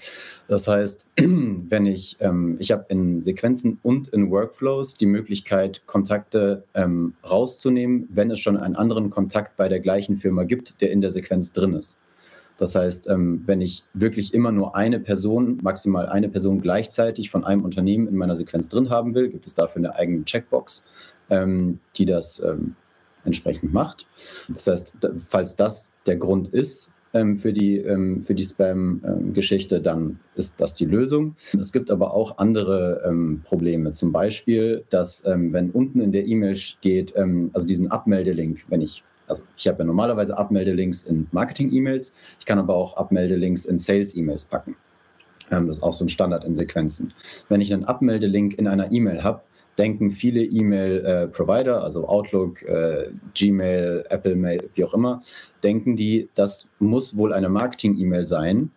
Das 0.48 0.68
heißt, 0.68 1.10
wenn 1.18 1.86
ich, 1.86 2.18
ähm, 2.20 2.58
ich 2.60 2.72
habe 2.72 2.86
in 2.90 3.24
Sequenzen 3.24 3.80
und 3.82 4.10
in 4.10 4.30
Workflows 4.30 4.96
die 4.96 5.06
Möglichkeit, 5.06 5.82
Kontakte 5.88 6.64
ähm, 6.74 7.14
rauszunehmen, 7.28 8.08
wenn 8.12 8.30
es 8.30 8.40
schon 8.40 8.58
einen 8.58 8.76
anderen 8.76 9.10
Kontakt 9.10 9.58
bei 9.58 9.70
der 9.70 9.80
gleichen 9.80 10.18
Firma 10.18 10.44
gibt, 10.44 10.82
der 10.82 10.92
in 10.92 11.02
der 11.02 11.10
Sequenz 11.10 11.52
drin 11.52 11.74
ist. 11.74 12.00
Das 12.58 12.76
heißt, 12.76 13.10
ähm, 13.10 13.42
wenn 13.48 13.60
ich 13.60 13.84
wirklich 13.94 14.36
immer 14.36 14.52
nur 14.52 14.76
eine 14.76 15.00
Person, 15.00 15.58
maximal 15.64 16.08
eine 16.08 16.30
Person 16.30 16.62
gleichzeitig 16.62 17.32
von 17.32 17.44
einem 17.44 17.64
Unternehmen 17.64 18.08
in 18.08 18.16
meiner 18.16 18.36
Sequenz 18.36 18.70
drin 18.70 18.90
haben 18.92 19.16
will, 19.16 19.30
gibt 19.30 19.48
es 19.48 19.56
dafür 19.56 19.78
eine 19.78 19.96
eigene 19.96 20.26
Checkbox, 20.26 20.86
ähm, 21.32 21.80
die 21.96 22.06
das 22.06 22.40
ähm, 22.46 22.76
entsprechend 23.24 23.74
macht. 23.74 24.06
Das 24.48 24.68
heißt, 24.68 24.98
falls 25.28 25.56
das 25.56 25.94
der 26.06 26.18
Grund 26.18 26.50
ist, 26.50 26.92
für 27.12 27.52
die, 27.54 27.84
für 28.22 28.34
die 28.34 28.44
Spam-Geschichte, 28.44 29.82
dann 29.82 30.20
ist 30.36 30.62
das 30.62 30.74
die 30.74 30.86
Lösung. 30.86 31.36
Es 31.58 31.74
gibt 31.74 31.92
aber 31.92 32.14
auch 32.14 32.38
andere 32.38 33.40
Probleme. 33.44 33.92
Zum 33.92 34.12
Beispiel, 34.12 34.86
dass 34.90 35.24
wenn 35.26 35.72
unten 35.72 36.00
in 36.00 36.12
der 36.12 36.26
E-Mail 36.26 36.56
steht, 36.56 37.16
also 37.16 37.68
diesen 37.68 37.92
Abmeldelink, 37.92 38.64
wenn 38.70 38.82
ich 38.82 39.04
also 39.28 39.44
ich 39.56 39.68
habe 39.68 39.80
ja 39.80 39.86
normalerweise 39.86 40.38
Abmeldelinks 40.38 41.04
in 41.04 41.28
Marketing-E-Mails, 41.32 42.14
ich 42.40 42.46
kann 42.46 42.60
aber 42.60 42.76
auch 42.76 42.98
Abmeldelinks 42.98 43.64
in 43.64 43.78
Sales-E-Mails 43.78 44.46
packen. 44.46 44.76
Ähm, 45.52 45.68
das 45.68 45.78
ist 45.78 45.84
auch 45.84 45.94
so 45.94 46.04
ein 46.04 46.10
Standard 46.10 46.44
in 46.44 46.54
Sequenzen. 46.54 47.14
Wenn 47.48 47.62
ich 47.62 47.74
einen 47.74 47.86
Abmeldelink 47.86 48.56
in 48.60 48.68
einer 48.68 48.92
E-Mail 48.92 49.24
habe, 49.24 49.42
denken 49.82 50.12
viele 50.12 50.44
E-Mail-Provider, 50.44 51.80
äh, 51.80 51.84
also 51.84 52.08
Outlook, 52.08 52.62
äh, 52.62 53.10
Gmail, 53.34 54.06
Apple 54.10 54.36
Mail, 54.36 54.70
wie 54.76 54.86
auch 54.86 54.94
immer, 54.94 55.22
denken 55.64 55.96
die, 55.96 56.30
das 56.36 56.70
muss 56.78 57.18
wohl 57.18 57.34
eine 57.34 57.50
Marketing-E-Mail 57.50 58.28
sein, 58.28 58.70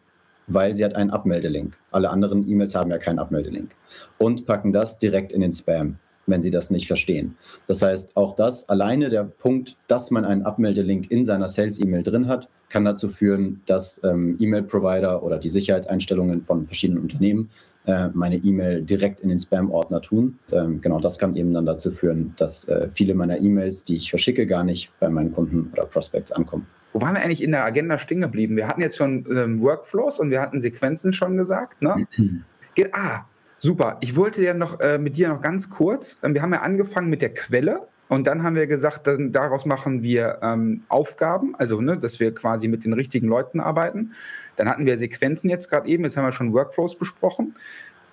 weil 0.46 0.74
sie 0.74 0.82
hat 0.82 0.94
einen 0.94 1.10
Abmeldelink. 1.10 1.76
Alle 1.90 2.08
anderen 2.08 2.48
E-Mails 2.48 2.74
haben 2.74 2.90
ja 2.90 2.96
keinen 2.96 3.18
Abmeldelink. 3.18 3.76
Und 4.16 4.46
packen 4.46 4.72
das 4.72 4.98
direkt 4.98 5.30
in 5.32 5.42
den 5.42 5.52
Spam 5.52 5.98
wenn 6.26 6.40
sie 6.40 6.50
das 6.50 6.70
nicht 6.70 6.86
verstehen. 6.86 7.36
Das 7.66 7.82
heißt, 7.82 8.16
auch 8.16 8.34
das, 8.34 8.66
alleine 8.70 9.10
der 9.10 9.24
Punkt, 9.24 9.76
dass 9.88 10.10
man 10.10 10.24
einen 10.24 10.40
Abmeldelink 10.40 11.10
in 11.10 11.26
seiner 11.26 11.48
Sales-E-Mail 11.48 12.02
drin 12.02 12.28
hat, 12.28 12.48
kann 12.70 12.86
dazu 12.86 13.10
führen, 13.10 13.60
dass 13.66 14.02
ähm, 14.04 14.38
E-Mail-Provider 14.40 15.22
oder 15.22 15.36
die 15.36 15.50
Sicherheitseinstellungen 15.50 16.40
von 16.40 16.64
verschiedenen 16.64 17.02
Unternehmen 17.02 17.50
äh, 17.86 18.08
meine 18.14 18.36
E-Mail 18.36 18.82
direkt 18.82 19.20
in 19.20 19.28
den 19.28 19.38
Spam-Ordner 19.38 20.00
tun. 20.00 20.38
Ähm, 20.52 20.80
genau 20.80 20.98
das 20.98 21.18
kann 21.18 21.36
eben 21.36 21.52
dann 21.52 21.66
dazu 21.66 21.90
führen, 21.90 22.34
dass 22.36 22.68
äh, 22.68 22.88
viele 22.90 23.14
meiner 23.14 23.40
E-Mails, 23.40 23.84
die 23.84 23.96
ich 23.96 24.10
verschicke, 24.10 24.46
gar 24.46 24.64
nicht 24.64 24.90
bei 25.00 25.08
meinen 25.08 25.32
Kunden 25.32 25.70
oder 25.72 25.86
Prospects 25.86 26.32
ankommen. 26.32 26.66
Wo 26.92 27.00
waren 27.00 27.14
wir 27.14 27.22
eigentlich 27.22 27.42
in 27.42 27.50
der 27.50 27.64
Agenda 27.64 27.98
stehen 27.98 28.20
geblieben? 28.20 28.56
Wir 28.56 28.68
hatten 28.68 28.80
jetzt 28.80 28.96
schon 28.96 29.26
ähm, 29.30 29.60
Workflows 29.60 30.18
und 30.18 30.30
wir 30.30 30.40
hatten 30.40 30.60
Sequenzen 30.60 31.12
schon 31.12 31.36
gesagt. 31.36 31.82
Ne? 31.82 32.06
ah, 32.92 33.24
Super. 33.64 33.96
Ich 34.02 34.14
wollte 34.14 34.44
ja 34.44 34.52
noch 34.52 34.78
äh, 34.80 34.98
mit 34.98 35.16
dir 35.16 35.28
noch 35.28 35.40
ganz 35.40 35.70
kurz, 35.70 36.18
äh, 36.20 36.34
wir 36.34 36.42
haben 36.42 36.52
ja 36.52 36.60
angefangen 36.60 37.08
mit 37.08 37.22
der 37.22 37.32
Quelle 37.32 37.88
und 38.08 38.26
dann 38.26 38.42
haben 38.42 38.54
wir 38.54 38.66
gesagt, 38.66 39.06
dann, 39.06 39.32
daraus 39.32 39.64
machen 39.64 40.02
wir 40.02 40.38
ähm, 40.42 40.82
Aufgaben, 40.88 41.54
also 41.56 41.80
ne, 41.80 41.98
dass 41.98 42.20
wir 42.20 42.34
quasi 42.34 42.68
mit 42.68 42.84
den 42.84 42.92
richtigen 42.92 43.28
Leuten 43.28 43.60
arbeiten. 43.60 44.12
Dann 44.56 44.68
hatten 44.68 44.86
wir 44.86 44.98
Sequenzen 44.98 45.48
jetzt 45.48 45.70
gerade 45.70 45.88
eben, 45.88 46.04
jetzt 46.04 46.16
haben 46.16 46.24
wir 46.24 46.32
schon 46.32 46.52
Workflows 46.52 46.96
besprochen. 46.96 47.54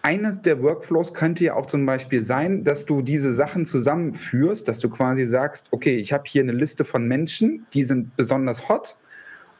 Eines 0.04 0.42
der 0.42 0.64
Workflows 0.64 1.14
könnte 1.14 1.44
ja 1.44 1.54
auch 1.54 1.68
zum 1.68 1.86
Beispiel 1.86 2.24
sein, 2.24 2.64
dass 2.64 2.86
du 2.86 3.04
diese 3.04 3.34
Sachen 3.34 3.66
zusammenführst, 3.66 4.68
dass 4.68 4.80
du 4.80 4.90
quasi 4.90 5.26
sagst, 5.26 5.68
okay, 5.70 5.98
ich 5.98 6.12
habe 6.12 6.24
hier 6.26 6.42
eine 6.42 6.54
Liste 6.54 6.86
von 6.86 7.08
Menschen, 7.08 7.68
die 7.74 7.84
sind 7.84 8.16
besonders 8.16 8.68
hot 8.68 8.96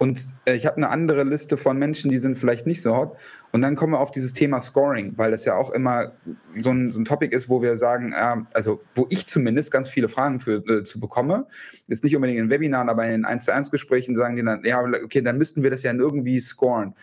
und 0.02 0.30
äh, 0.46 0.56
ich 0.56 0.66
habe 0.66 0.78
eine 0.78 0.90
andere 0.90 1.24
Liste 1.24 1.58
von 1.58 1.78
Menschen, 1.78 2.10
die 2.10 2.18
sind 2.18 2.36
vielleicht 2.36 2.66
nicht 2.66 2.82
so 2.82 2.96
hot. 2.98 3.16
Und 3.52 3.62
dann 3.62 3.76
kommen 3.76 3.94
wir 3.94 4.00
auf 4.00 4.10
dieses 4.10 4.34
Thema 4.34 4.60
Scoring, 4.60 5.14
weil 5.16 5.30
das 5.30 5.46
ja 5.46 5.54
auch 5.54 5.70
immer 5.70 6.14
so 6.58 6.72
ein, 6.72 6.90
so 6.90 7.00
ein 7.00 7.06
Topic 7.06 7.36
ist, 7.36 7.50
wo 7.50 7.62
wir 7.62 7.78
sagen, 7.78 8.12
äh, 8.12 8.38
also 8.52 8.82
wo 8.96 9.06
ich 9.10 9.28
zumindest 9.28 9.70
ganz 9.70 9.90
viele 9.90 10.10
Fragen 10.10 10.40
für, 10.40 10.56
äh, 10.68 10.82
zu 10.82 11.00
bekomme. 11.00 11.46
Jetzt 11.86 12.04
nicht 12.04 12.16
unbedingt 12.16 12.40
in 12.40 12.50
Webinaren, 12.50 12.90
aber 12.90 13.08
in 13.08 13.26
1 13.26 13.46
zu 13.46 13.54
1 13.54 13.70
Gesprächen 13.70 14.16
sagen 14.16 14.36
die 14.36 14.44
dann, 14.44 14.66
ja, 14.66 14.82
okay, 14.82 15.22
dann 15.22 15.38
müssten 15.38 15.62
wir 15.62 15.70
das 15.70 15.84
ja 15.84 15.94
irgendwie 15.94 16.40
scoren. 16.40 16.96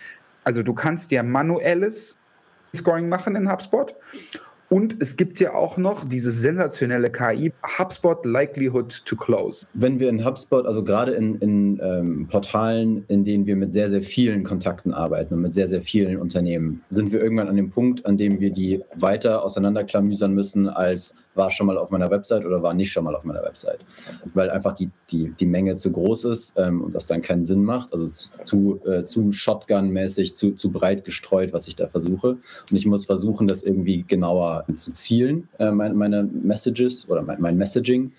Also 0.42 0.64
du 0.64 0.74
kannst 0.74 1.12
ja 1.12 1.22
manuelles 1.22 2.18
Scoring 2.74 3.08
machen 3.08 3.36
in 3.36 3.48
HubSpot 3.48 3.94
Und 4.70 4.96
es 5.00 5.16
gibt 5.16 5.40
ja 5.40 5.54
auch 5.54 5.78
noch 5.78 6.04
dieses 6.04 6.42
sensationelle 6.42 7.10
KI, 7.10 7.52
HubSpot 7.78 8.24
Likelihood 8.26 9.02
to 9.06 9.16
Close. 9.16 9.66
Wenn 9.72 9.98
wir 9.98 10.10
in 10.10 10.24
HubSpot, 10.24 10.66
also 10.66 10.84
gerade 10.84 11.12
in, 11.12 11.36
in 11.36 11.80
ähm, 11.82 12.28
Portalen, 12.28 13.04
in 13.08 13.24
denen 13.24 13.46
wir 13.46 13.56
mit 13.56 13.72
sehr, 13.72 13.88
sehr 13.88 14.02
vielen 14.02 14.44
Kontakten 14.44 14.92
arbeiten 14.92 15.34
und 15.34 15.40
mit 15.40 15.54
sehr, 15.54 15.68
sehr 15.68 15.80
vielen 15.80 16.18
Unternehmen, 16.18 16.82
sind 16.90 17.12
wir 17.12 17.20
irgendwann 17.22 17.48
an 17.48 17.56
dem 17.56 17.70
Punkt, 17.70 18.04
an 18.04 18.18
dem 18.18 18.40
wir 18.40 18.50
die 18.50 18.82
weiter 18.94 19.42
auseinanderklamüsern 19.42 20.34
müssen 20.34 20.68
als 20.68 21.14
war 21.38 21.50
schon 21.50 21.66
mal 21.68 21.78
auf 21.78 21.90
meiner 21.90 22.10
Website 22.10 22.44
oder 22.44 22.62
war 22.62 22.74
nicht 22.74 22.92
schon 22.92 23.04
mal 23.04 23.14
auf 23.14 23.24
meiner 23.24 23.42
Website. 23.42 23.78
Weil 24.34 24.50
einfach 24.50 24.74
die, 24.74 24.90
die, 25.10 25.30
die 25.30 25.46
Menge 25.46 25.76
zu 25.76 25.90
groß 25.90 26.24
ist 26.24 26.58
ähm, 26.58 26.82
und 26.82 26.94
das 26.94 27.06
dann 27.06 27.22
keinen 27.22 27.44
Sinn 27.44 27.64
macht. 27.64 27.92
Also 27.94 28.06
zu, 28.06 28.80
äh, 28.84 29.04
zu 29.04 29.32
Shotgun-mäßig, 29.32 30.34
zu, 30.34 30.52
zu 30.52 30.70
breit 30.70 31.04
gestreut, 31.04 31.54
was 31.54 31.68
ich 31.68 31.76
da 31.76 31.88
versuche. 31.88 32.36
Und 32.70 32.76
ich 32.76 32.84
muss 32.84 33.06
versuchen, 33.06 33.48
das 33.48 33.62
irgendwie 33.62 34.02
genauer 34.02 34.66
zu 34.76 34.92
zielen, 34.92 35.48
äh, 35.58 35.70
meine, 35.70 35.94
meine 35.94 36.24
Messages 36.24 37.08
oder 37.08 37.22
mein, 37.22 37.40
mein 37.40 37.56
Messaging. 37.56 38.12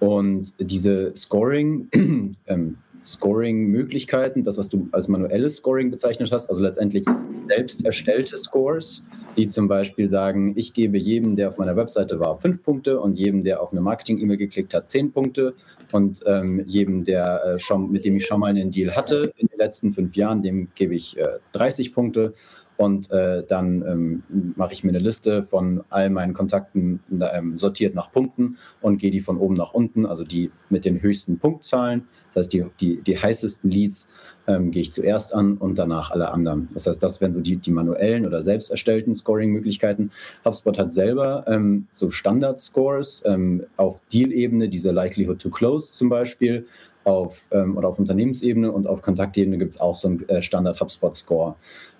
Und 0.00 0.52
diese 0.58 1.14
Scoring, 1.14 1.88
ähm, 2.46 2.78
Scoring-Möglichkeiten, 3.06 4.42
das, 4.42 4.58
was 4.58 4.68
du 4.68 4.88
als 4.92 5.08
manuelles 5.08 5.56
Scoring 5.56 5.90
bezeichnet 5.90 6.32
hast, 6.32 6.48
also 6.48 6.62
letztendlich 6.62 7.04
selbst 7.40 7.84
erstellte 7.84 8.36
Scores, 8.36 9.04
die 9.36 9.48
zum 9.48 9.68
Beispiel 9.68 10.08
sagen, 10.08 10.54
ich 10.56 10.72
gebe 10.72 10.98
jedem, 10.98 11.36
der 11.36 11.50
auf 11.50 11.58
meiner 11.58 11.76
Webseite 11.76 12.18
war, 12.18 12.36
fünf 12.36 12.62
Punkte 12.62 13.00
und 13.00 13.14
jedem, 13.14 13.44
der 13.44 13.62
auf 13.62 13.72
eine 13.72 13.80
Marketing-E-Mail 13.80 14.38
geklickt 14.38 14.74
hat, 14.74 14.88
zehn 14.88 15.12
Punkte. 15.12 15.54
Und 15.92 16.20
ähm, 16.26 16.64
jedem, 16.66 17.04
der 17.04 17.44
äh, 17.44 17.58
schon, 17.60 17.92
mit 17.92 18.04
dem 18.04 18.16
ich 18.16 18.26
schon 18.26 18.40
mal 18.40 18.48
einen 18.48 18.72
Deal 18.72 18.96
hatte 18.96 19.32
in 19.36 19.46
den 19.46 19.58
letzten 19.58 19.92
fünf 19.92 20.16
Jahren, 20.16 20.42
dem 20.42 20.68
gebe 20.74 20.94
ich 20.94 21.16
äh, 21.16 21.38
30 21.52 21.92
Punkte 21.92 22.34
und 22.76 23.10
äh, 23.10 23.42
dann 23.46 23.82
ähm, 23.86 24.22
mache 24.56 24.72
ich 24.72 24.84
mir 24.84 24.90
eine 24.90 24.98
Liste 24.98 25.42
von 25.42 25.82
all 25.88 26.10
meinen 26.10 26.34
Kontakten 26.34 27.00
ähm, 27.10 27.56
sortiert 27.56 27.94
nach 27.94 28.12
Punkten 28.12 28.58
und 28.80 28.98
gehe 28.98 29.10
die 29.10 29.20
von 29.20 29.38
oben 29.38 29.56
nach 29.56 29.72
unten, 29.72 30.06
also 30.06 30.24
die 30.24 30.50
mit 30.68 30.84
den 30.84 31.00
höchsten 31.00 31.38
Punktzahlen, 31.38 32.06
das 32.34 32.44
heißt 32.44 32.52
die, 32.52 32.64
die, 32.80 33.02
die 33.02 33.18
heißesten 33.18 33.70
Leads, 33.70 34.08
ähm, 34.46 34.70
gehe 34.70 34.82
ich 34.82 34.92
zuerst 34.92 35.34
an 35.34 35.56
und 35.56 35.78
danach 35.78 36.10
alle 36.10 36.30
anderen. 36.30 36.68
Das 36.74 36.86
heißt, 36.86 37.02
das 37.02 37.20
wären 37.20 37.32
so 37.32 37.40
die, 37.40 37.56
die 37.56 37.70
manuellen 37.70 38.26
oder 38.26 38.42
selbst 38.42 38.70
erstellten 38.70 39.14
Scoring-Möglichkeiten. 39.14 40.10
HubSpot 40.44 40.78
hat 40.78 40.92
selber 40.92 41.44
ähm, 41.48 41.86
so 41.92 42.10
Standard-Scores 42.10 43.24
ähm, 43.26 43.64
auf 43.76 44.00
Deal-Ebene, 44.12 44.68
diese 44.68 44.92
Likelihood 44.92 45.40
to 45.40 45.50
Close 45.50 45.92
zum 45.92 46.08
Beispiel, 46.08 46.66
auf, 47.06 47.48
ähm, 47.52 47.76
oder 47.76 47.88
auf 47.88 47.98
Unternehmensebene 47.98 48.70
und 48.70 48.86
auf 48.88 49.00
Kontaktebene 49.00 49.58
gibt 49.58 49.72
es 49.72 49.80
auch 49.80 49.94
so 49.94 50.08
einen 50.08 50.28
äh, 50.28 50.42
Standard-HubSpot-Score. 50.42 51.54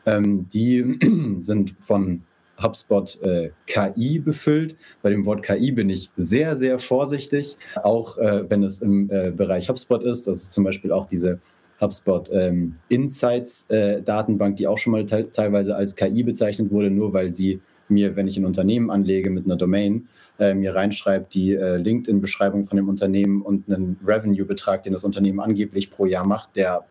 Ähm, 0.06 0.48
die 0.48 0.98
sind 1.38 1.76
von 1.80 2.22
HubSpot 2.62 3.20
äh, 3.22 3.50
KI 3.66 4.18
befüllt. 4.18 4.76
Bei 5.02 5.10
dem 5.10 5.26
Wort 5.26 5.42
KI 5.42 5.72
bin 5.72 5.90
ich 5.90 6.10
sehr, 6.16 6.56
sehr 6.56 6.78
vorsichtig, 6.78 7.56
auch 7.82 8.16
äh, 8.18 8.48
wenn 8.48 8.62
es 8.62 8.80
im 8.80 9.10
äh, 9.10 9.30
Bereich 9.30 9.68
HubSpot 9.68 10.02
ist. 10.02 10.26
Das 10.26 10.38
ist 10.44 10.52
zum 10.52 10.64
Beispiel 10.64 10.92
auch 10.92 11.06
diese 11.06 11.40
HubSpot 11.80 12.30
ähm, 12.32 12.76
Insights 12.88 13.68
äh, 13.70 14.00
Datenbank, 14.02 14.56
die 14.56 14.66
auch 14.66 14.78
schon 14.78 14.92
mal 14.92 15.04
te 15.04 15.30
teilweise 15.30 15.76
als 15.76 15.94
KI 15.94 16.22
bezeichnet 16.22 16.70
wurde, 16.70 16.90
nur 16.90 17.12
weil 17.12 17.32
sie 17.32 17.60
mir, 17.88 18.16
wenn 18.16 18.26
ich 18.26 18.36
ein 18.36 18.44
Unternehmen 18.44 18.90
anlege 18.90 19.30
mit 19.30 19.44
einer 19.44 19.56
Domain, 19.56 20.08
äh, 20.38 20.54
mir 20.54 20.74
reinschreibt 20.74 21.34
die 21.34 21.54
äh, 21.54 21.76
LinkedIn-Beschreibung 21.76 22.64
von 22.64 22.76
dem 22.76 22.88
Unternehmen 22.88 23.42
und 23.42 23.72
einen 23.72 23.98
Revenue-Betrag, 24.04 24.82
den 24.82 24.92
das 24.92 25.04
Unternehmen 25.04 25.40
angeblich 25.40 25.90
pro 25.90 26.06
Jahr 26.06 26.26
macht, 26.26 26.56
der, 26.56 26.84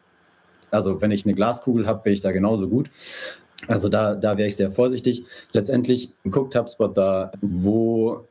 also 0.72 1.02
wenn 1.02 1.12
ich 1.12 1.26
eine 1.26 1.36
Glaskugel 1.36 1.88
habe, 1.88 2.04
bin 2.04 2.14
ich 2.14 2.22
da 2.22 2.32
genauso 2.32 2.68
gut. 2.68 2.90
Also 3.68 3.90
da, 3.90 4.16
da 4.16 4.38
wäre 4.38 4.48
ich 4.48 4.56
sehr 4.56 4.72
vorsichtig. 4.72 5.26
Letztendlich 5.54 6.12
guckt 6.30 6.56
HubSpot 6.56 6.96
da, 6.96 7.32
wo 7.42 8.28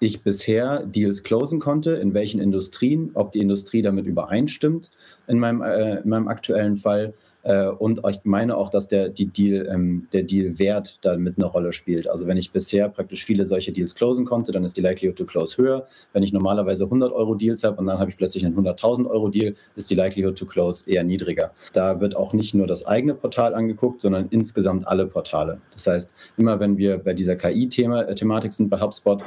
ich 0.00 0.22
bisher 0.22 0.84
Deals 0.84 1.22
closen 1.22 1.60
konnte, 1.60 1.92
in 1.92 2.12
welchen 2.14 2.40
Industrien, 2.40 3.10
ob 3.14 3.32
die 3.32 3.38
Industrie 3.40 3.82
damit 3.82 4.06
übereinstimmt 4.06 4.90
in 5.28 5.38
meinem, 5.38 5.62
äh, 5.62 6.00
in 6.00 6.08
meinem 6.08 6.28
aktuellen 6.28 6.76
Fall 6.76 7.14
äh, 7.42 7.66
und 7.66 8.00
ich 8.08 8.20
meine 8.24 8.56
auch, 8.56 8.70
dass 8.70 8.88
der, 8.88 9.08
die 9.08 9.26
Deal, 9.26 9.68
ähm, 9.70 10.06
der 10.12 10.22
Deal-Wert 10.22 10.98
damit 11.02 11.38
eine 11.38 11.46
Rolle 11.46 11.72
spielt. 11.72 12.08
Also 12.08 12.26
wenn 12.26 12.36
ich 12.36 12.52
bisher 12.52 12.88
praktisch 12.88 13.24
viele 13.24 13.46
solche 13.46 13.72
Deals 13.72 13.94
closen 13.94 14.24
konnte, 14.24 14.52
dann 14.52 14.64
ist 14.64 14.76
die 14.76 14.80
Likelihood 14.80 15.16
to 15.16 15.24
close 15.24 15.60
höher. 15.60 15.86
Wenn 16.12 16.22
ich 16.22 16.32
normalerweise 16.32 16.84
100 16.84 17.12
Euro 17.12 17.34
Deals 17.34 17.64
habe 17.64 17.78
und 17.78 17.86
dann 17.86 17.98
habe 17.98 18.10
ich 18.10 18.16
plötzlich 18.16 18.46
einen 18.46 18.56
100.000 18.56 19.08
Euro 19.08 19.28
Deal, 19.28 19.54
ist 19.74 19.90
die 19.90 19.94
Likelihood 19.94 20.38
to 20.38 20.46
close 20.46 20.88
eher 20.88 21.02
niedriger. 21.04 21.52
Da 21.72 22.00
wird 22.00 22.16
auch 22.16 22.32
nicht 22.32 22.54
nur 22.54 22.66
das 22.66 22.86
eigene 22.86 23.14
Portal 23.14 23.54
angeguckt, 23.54 24.00
sondern 24.00 24.28
insgesamt 24.30 24.86
alle 24.86 25.06
Portale. 25.06 25.60
Das 25.72 25.86
heißt, 25.86 26.14
immer 26.36 26.60
wenn 26.60 26.76
wir 26.76 26.98
bei 26.98 27.14
dieser 27.14 27.36
KI-Thematik 27.36 28.50
äh, 28.50 28.54
sind 28.54 28.70
bei 28.70 28.80
HubSpot, 28.80 29.22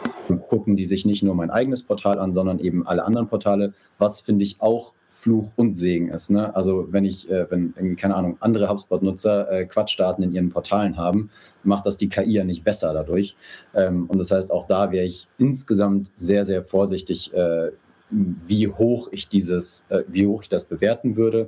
gucken 0.48 0.76
die 0.76 0.86
sich 0.86 1.06
nicht 1.06 1.24
nur 1.24 1.36
mein 1.36 1.50
eigenes 1.50 1.84
Portal 1.84 2.20
an, 2.20 2.34
sondern 2.34 2.60
eben 2.60 2.88
alle 2.88 3.06
anderen 3.06 3.28
Portale. 3.28 3.74
Was 3.98 4.22
finde 4.22 4.44
ich 4.44 4.62
auch 4.62 4.94
Fluch 5.16 5.54
und 5.56 5.76
Segen 5.76 6.10
ist. 6.10 6.30
Ne? 6.30 6.54
Also 6.56 6.88
wenn 6.92 7.06
ich, 7.06 7.30
äh, 7.32 7.50
wenn 7.50 7.96
keine 7.96 8.16
Ahnung, 8.16 8.38
andere 8.42 8.70
HubSpot-Nutzer 8.70 9.50
äh, 9.50 9.66
Quatschdaten 9.66 10.24
in 10.26 10.34
ihren 10.34 10.50
Portalen 10.50 10.98
haben, 10.98 11.30
macht 11.64 11.86
das 11.86 11.96
die 11.96 12.10
KI 12.10 12.34
ja 12.34 12.44
nicht 12.44 12.66
besser 12.66 12.94
dadurch. 12.94 13.36
Ähm, 13.74 14.08
und 14.08 14.20
das 14.20 14.32
heißt, 14.32 14.52
auch 14.52 14.68
da 14.68 14.92
wäre 14.92 15.06
ich 15.06 15.30
insgesamt 15.38 16.12
sehr, 16.18 16.44
sehr 16.44 16.64
vorsichtig, 16.64 17.34
äh, 17.34 17.72
wie 18.10 18.68
hoch 18.68 19.08
ich 19.12 19.30
dieses, 19.30 19.86
äh, 19.88 20.04
wie 20.10 20.28
hoch 20.28 20.44
ich 20.44 20.50
das 20.50 20.66
bewerten 20.66 21.16
würde. 21.16 21.48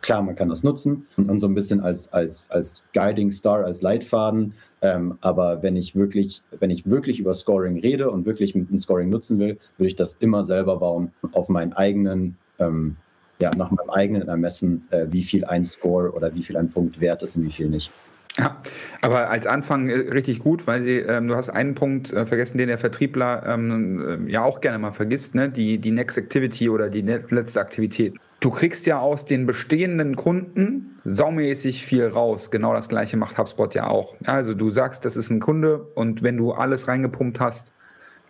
Klar, 0.00 0.22
man 0.22 0.34
kann 0.34 0.48
das 0.48 0.64
nutzen 0.64 1.06
und 1.16 1.38
so 1.38 1.46
ein 1.46 1.54
bisschen 1.54 1.80
als, 1.80 2.12
als, 2.12 2.50
als 2.50 2.88
Guiding 2.92 3.30
Star, 3.30 3.64
als 3.64 3.80
Leitfaden. 3.80 4.54
Ähm, 4.82 5.18
aber 5.20 5.62
wenn 5.62 5.76
ich 5.76 5.94
wirklich, 5.94 6.42
wenn 6.58 6.70
ich 6.70 6.84
wirklich 6.84 7.20
über 7.20 7.32
Scoring 7.32 7.78
rede 7.78 8.10
und 8.10 8.26
wirklich 8.26 8.56
mit 8.56 8.70
dem 8.70 8.78
Scoring 8.80 9.08
nutzen 9.08 9.38
will, 9.38 9.58
würde 9.78 9.86
ich 9.86 9.96
das 9.96 10.14
immer 10.14 10.44
selber 10.44 10.78
bauen 10.78 11.12
auf 11.32 11.48
meinen 11.48 11.72
eigenen 11.72 12.36
ähm, 12.58 12.96
ja, 13.38 13.50
nach 13.56 13.70
meinem 13.70 13.90
eigenen 13.90 14.28
Ermessen, 14.28 14.86
äh, 14.90 15.06
wie 15.10 15.22
viel 15.22 15.44
ein 15.44 15.64
Score 15.64 16.12
oder 16.12 16.34
wie 16.34 16.42
viel 16.42 16.56
ein 16.56 16.70
Punkt 16.70 17.00
wert 17.00 17.22
ist 17.22 17.36
und 17.36 17.44
wie 17.44 17.52
viel 17.52 17.68
nicht. 17.68 17.90
Ja, 18.36 18.60
aber 19.00 19.30
als 19.30 19.46
Anfang 19.46 19.88
äh, 19.88 19.94
richtig 19.94 20.40
gut, 20.40 20.66
weil 20.66 20.82
sie, 20.82 20.98
ähm, 20.98 21.28
du 21.28 21.36
hast 21.36 21.50
einen 21.50 21.76
Punkt 21.76 22.12
äh, 22.12 22.26
vergessen, 22.26 22.58
den 22.58 22.66
der 22.66 22.78
Vertriebler 22.78 23.44
ähm, 23.46 24.26
äh, 24.26 24.30
ja 24.30 24.42
auch 24.42 24.60
gerne 24.60 24.78
mal 24.78 24.92
vergisst, 24.92 25.36
ne? 25.36 25.48
die, 25.48 25.78
die 25.78 25.92
Next 25.92 26.18
Activity 26.18 26.68
oder 26.68 26.88
die 26.88 27.02
letzte 27.02 27.60
Aktivität. 27.60 28.16
Du 28.40 28.50
kriegst 28.50 28.86
ja 28.86 28.98
aus 28.98 29.24
den 29.24 29.46
bestehenden 29.46 30.16
Kunden 30.16 30.98
saumäßig 31.04 31.86
viel 31.86 32.08
raus. 32.08 32.50
Genau 32.50 32.74
das 32.74 32.88
gleiche 32.88 33.16
macht 33.16 33.38
HubSpot 33.38 33.72
ja 33.74 33.86
auch. 33.86 34.16
Also 34.24 34.52
du 34.54 34.72
sagst, 34.72 35.04
das 35.04 35.16
ist 35.16 35.30
ein 35.30 35.38
Kunde 35.38 35.86
und 35.94 36.22
wenn 36.22 36.36
du 36.36 36.52
alles 36.52 36.88
reingepumpt 36.88 37.38
hast 37.38 37.72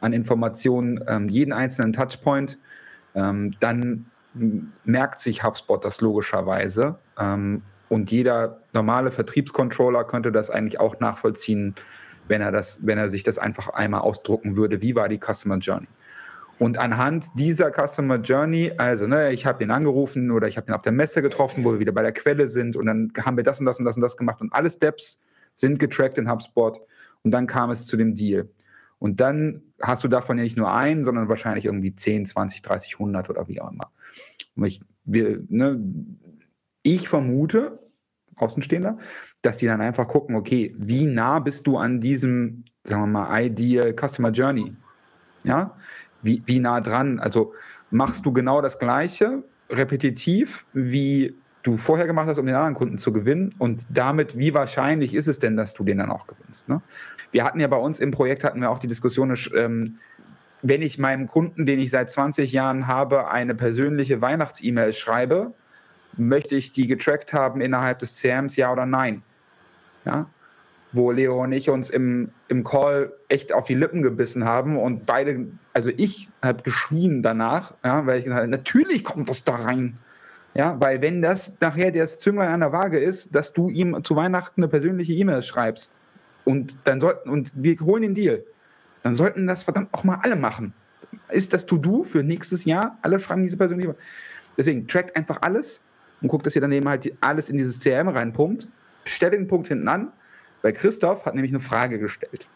an 0.01 0.12
Informationen, 0.12 1.03
ähm, 1.09 1.29
jeden 1.29 1.55
einzelnen 1.55 1.95
Touchpoint, 1.95 2.59
ähm, 3.14 3.55
dann 3.59 4.07
merkt 4.35 5.20
sich 5.20 5.44
HubSpot 5.44 5.85
das 5.85 6.01
logischerweise. 6.01 6.99
Ähm, 7.18 7.62
und 7.88 8.11
jeder 8.11 8.61
normale 8.73 9.11
Vertriebscontroller 9.11 10.05
könnte 10.05 10.33
das 10.33 10.51
eigentlich 10.51 10.81
auch 10.81 10.99
nachvollziehen, 11.01 11.75
wenn 12.27 12.40
er, 12.40 12.51
das, 12.51 12.81
wenn 12.83 12.99
er 12.99 13.11
sich 13.11 13.23
das 13.23 13.38
einfach 13.38 13.68
einmal 13.68 14.01
ausdrucken 14.01 14.57
würde. 14.57 14.81
Wie 14.81 14.94
war 14.94 15.09
die 15.09 15.20
Customer 15.20 15.59
Journey? 15.59 15.88
Und 16.59 16.79
anhand 16.79 17.27
dieser 17.35 17.70
Customer 17.73 18.16
Journey, 18.16 18.73
also 18.79 19.07
ne, 19.07 19.33
ich 19.33 19.44
habe 19.44 19.64
ihn 19.64 19.70
angerufen 19.70 20.31
oder 20.31 20.47
ich 20.47 20.57
habe 20.57 20.70
ihn 20.70 20.75
auf 20.75 20.83
der 20.83 20.92
Messe 20.92 21.20
getroffen, 21.20 21.64
wo 21.64 21.73
wir 21.73 21.81
wieder 21.81 21.92
bei 21.92 22.03
der 22.03 22.12
Quelle 22.12 22.49
sind 22.49 22.77
und 22.77 22.87
dann 22.87 23.12
haben 23.25 23.37
wir 23.37 23.44
das 23.44 23.59
und 23.59 23.66
das 23.66 23.79
und 23.79 23.85
das 23.85 23.97
und 23.97 24.03
das 24.03 24.16
gemacht 24.16 24.40
und 24.40 24.53
alle 24.53 24.70
Steps 24.70 25.20
sind 25.57 25.79
getrackt 25.79 26.16
in 26.16 26.31
HubSpot 26.31 26.81
und 27.23 27.33
dann 27.33 27.47
kam 27.47 27.70
es 27.70 27.87
zu 27.87 27.97
dem 27.97 28.14
Deal. 28.14 28.49
Und 28.98 29.20
dann 29.20 29.62
hast 29.80 30.04
du 30.04 30.09
davon 30.09 30.38
ja 30.38 30.44
nicht 30.44 30.57
nur 30.57 30.72
einen, 30.72 31.04
sondern 31.04 31.28
wahrscheinlich 31.28 31.64
irgendwie 31.64 31.94
10, 31.94 32.26
20, 32.26 32.62
30, 32.62 32.94
100 32.94 33.30
oder 33.30 33.48
wie 33.48 33.61
auch 33.61 33.70
immer. 33.70 33.90
Ich, 34.66 34.80
wir, 35.04 35.42
ne, 35.48 35.80
ich 36.83 37.09
vermute, 37.09 37.80
Außenstehender, 38.37 38.98
dass 39.42 39.59
die 39.59 39.66
dann 39.66 39.80
einfach 39.80 40.09
gucken, 40.09 40.35
okay, 40.37 40.74
wie 40.78 41.07
nah 41.07 41.38
bist 41.38 41.66
du 41.66 41.76
an 41.76 42.00
diesem, 42.00 42.64
sagen 42.83 43.02
wir 43.02 43.07
mal, 43.07 43.44
Ideal 43.44 43.94
Customer 43.94 44.30
Journey? 44.30 44.74
Ja, 45.44 45.76
wie, 46.22 46.42
wie 46.46 46.59
nah 46.59 46.80
dran? 46.80 47.20
Also 47.20 47.52
machst 47.90 48.26
du 48.26 48.33
genau 48.33 48.61
das 48.61 48.78
Gleiche, 48.78 49.44
repetitiv, 49.70 50.66
wie 50.72 51.35
du 51.64 51.79
vorher 51.79 52.07
gemacht 52.07 52.29
hast, 52.29 52.38
um 52.38 52.46
den 52.46 52.55
anderen 52.55 52.74
Kunden 52.74 52.98
zu 52.98 53.12
gewinnen 53.12 53.55
und 53.59 53.87
damit, 53.90 54.38
wie 54.38 54.55
wahrscheinlich 54.55 55.14
ist 55.14 55.27
es 55.27 55.40
denn, 55.40 55.57
dass 55.57 55.74
du 55.74 55.83
den 55.83 55.98
dann 55.98 56.11
auch 56.11 56.27
gewinnst? 56.27 56.68
Ne? 56.68 56.81
Wir 57.33 57.42
hatten 57.42 57.59
ja 57.59 57.66
bei 57.66 57.79
uns 57.79 57.98
im 57.98 58.12
Projekt, 58.12 58.44
hatten 58.44 58.61
wir 58.61 58.70
auch 58.70 58.79
die 58.79 58.87
Diskussion, 58.87 59.37
ähm, 59.57 59.96
wenn 60.62 60.83
ich 60.83 60.98
meinem 60.98 61.27
Kunden, 61.27 61.66
den 61.66 61.81
ich 61.81 61.90
seit 61.90 62.11
20 62.11 62.53
Jahren 62.53 62.87
habe, 62.87 63.31
eine 63.31 63.55
persönliche 63.55 64.20
Weihnachts-E-Mail 64.20 64.92
schreibe, 64.92 65.55
möchte 66.16 66.55
ich 66.55 66.72
die 66.72 66.87
getrackt 66.87 67.33
haben 67.33 67.61
innerhalb 67.61 67.98
des 67.98 68.20
CRMs, 68.20 68.57
ja 68.57 68.70
oder 68.70 68.87
nein? 68.87 69.22
Ja? 70.05 70.27
Wo 70.92 71.11
Leo 71.11 71.42
und 71.42 71.53
ich 71.53 71.70
uns 71.70 71.88
im, 71.90 72.31
im 72.48 72.62
Call 72.62 73.12
echt 73.29 73.53
auf 73.53 73.66
die 73.66 73.74
Lippen 73.74 74.03
gebissen 74.03 74.44
haben 74.44 74.79
und 74.79 75.07
beide, 75.07 75.46
also 75.72 75.90
ich 75.96 76.29
habe 76.42 76.62
geschrien 76.62 77.22
danach, 77.22 77.74
ja, 77.83 78.07
weil 78.07 78.18
ich 78.18 78.24
gesagt 78.24 78.42
habe, 78.42 78.50
natürlich 78.50 79.03
kommt 79.03 79.29
das 79.29 79.44
da 79.44 79.57
rein. 79.57 79.98
Ja, 80.55 80.81
weil 80.81 81.01
wenn 81.03 81.21
das 81.21 81.55
nachher 81.61 81.90
das 81.90 82.21
Zünglein 82.21 82.49
an 82.49 82.61
der 82.61 82.73
Waage 82.73 82.99
ist, 82.99 83.35
dass 83.35 83.53
du 83.53 83.71
ihm 83.71 84.05
zu 84.05 84.14
Weihnachten 84.14 84.62
eine 84.62 84.69
persönliche 84.69 85.12
E-Mail 85.12 85.43
schreibst, 85.43 85.99
und 86.45 86.77
dann 86.85 87.01
sollten, 87.01 87.31
und 87.31 87.53
wir 87.55 87.79
holen 87.81 88.03
den 88.03 88.14
Deal, 88.14 88.45
dann 89.03 89.14
sollten 89.14 89.47
das 89.47 89.64
verdammt 89.64 89.88
auch 89.93 90.05
mal 90.05 90.19
alle 90.23 90.37
machen. 90.37 90.75
Ist 91.31 91.53
das 91.53 91.67
To-Do 91.67 92.05
für 92.05 92.23
nächstes 92.23 92.64
Jahr? 92.64 92.99
Alle 93.03 93.19
schreiben 93.19 93.43
diese 93.43 93.57
Person 93.57 93.79
lieber. 93.81 93.97
Deswegen 94.57 94.87
trackt 94.87 95.17
einfach 95.17 95.43
alles 95.43 95.83
und 96.21 96.29
guckt, 96.29 96.47
dass 96.47 96.55
ihr 96.55 96.61
daneben 96.61 96.88
halt 96.88 97.12
alles 97.21 97.51
in 97.51 97.59
dieses 97.59 97.81
CRM 97.81 98.09
reinpumpt. 98.09 98.69
Stell 99.05 99.31
den 99.31 99.47
Punkt 99.47 99.69
hinten 99.69 99.88
an, 99.88 100.12
weil 100.62 100.73
Christoph 100.73 101.27
hat 101.27 101.35
nämlich 101.35 101.53
eine 101.53 101.61
Frage 101.61 101.99
gestellt. 101.99 102.49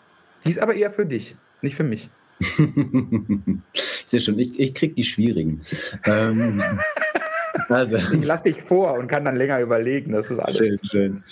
Die 0.45 0.51
ist 0.51 0.59
aber 0.59 0.75
eher 0.75 0.91
für 0.91 1.07
dich, 1.07 1.37
nicht 1.63 1.75
für 1.75 1.85
mich. 1.85 2.09
Sehr 4.07 4.21
schön, 4.21 4.39
ich, 4.39 4.59
ich 4.59 4.75
krieg 4.75 4.95
die 4.97 5.05
schwierigen. 5.05 5.61
ähm, 6.05 6.63
also. 7.69 7.97
Ich 8.13 8.25
lasse 8.25 8.45
dich 8.45 8.63
vor 8.63 8.95
und 8.95 9.07
kann 9.07 9.25
dann 9.25 9.37
länger 9.37 9.61
überlegen, 9.61 10.13
das 10.13 10.31
ist 10.31 10.39
alles. 10.39 10.59
Schön, 10.59 10.79
schön. 10.91 11.25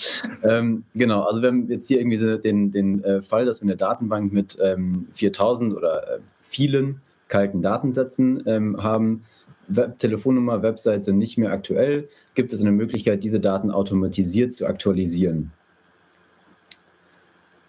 Ähm, 0.43 0.85
genau, 0.95 1.23
also 1.23 1.43
wir 1.43 1.49
haben 1.49 1.69
jetzt 1.69 1.87
hier 1.89 1.99
irgendwie 1.99 2.17
so 2.17 2.37
den, 2.37 2.71
den 2.71 3.03
äh, 3.05 3.23
Fall, 3.23 3.45
dass 3.45 3.61
wir 3.61 3.67
eine 3.67 3.77
Datenbank 3.77 4.33
mit 4.33 4.59
ähm, 4.63 5.09
4000 5.13 5.75
oder 5.75 6.17
äh, 6.17 6.19
vielen 6.41 7.01
kalten 7.29 7.63
Datensätzen 7.63 8.43
ähm, 8.47 8.83
haben. 8.83 9.25
Web 9.69 9.99
Telefonnummer, 9.99 10.63
Website 10.63 11.05
sind 11.05 11.19
nicht 11.19 11.39
mehr 11.39 11.51
aktuell. 11.51 12.09
Gibt 12.35 12.53
es 12.53 12.61
eine 12.61 12.73
Möglichkeit, 12.73 13.25
diese 13.25 13.41
Daten 13.41 13.71
automatisiert 13.71 14.55
zu 14.55 14.67
aktualisieren? 14.67 15.53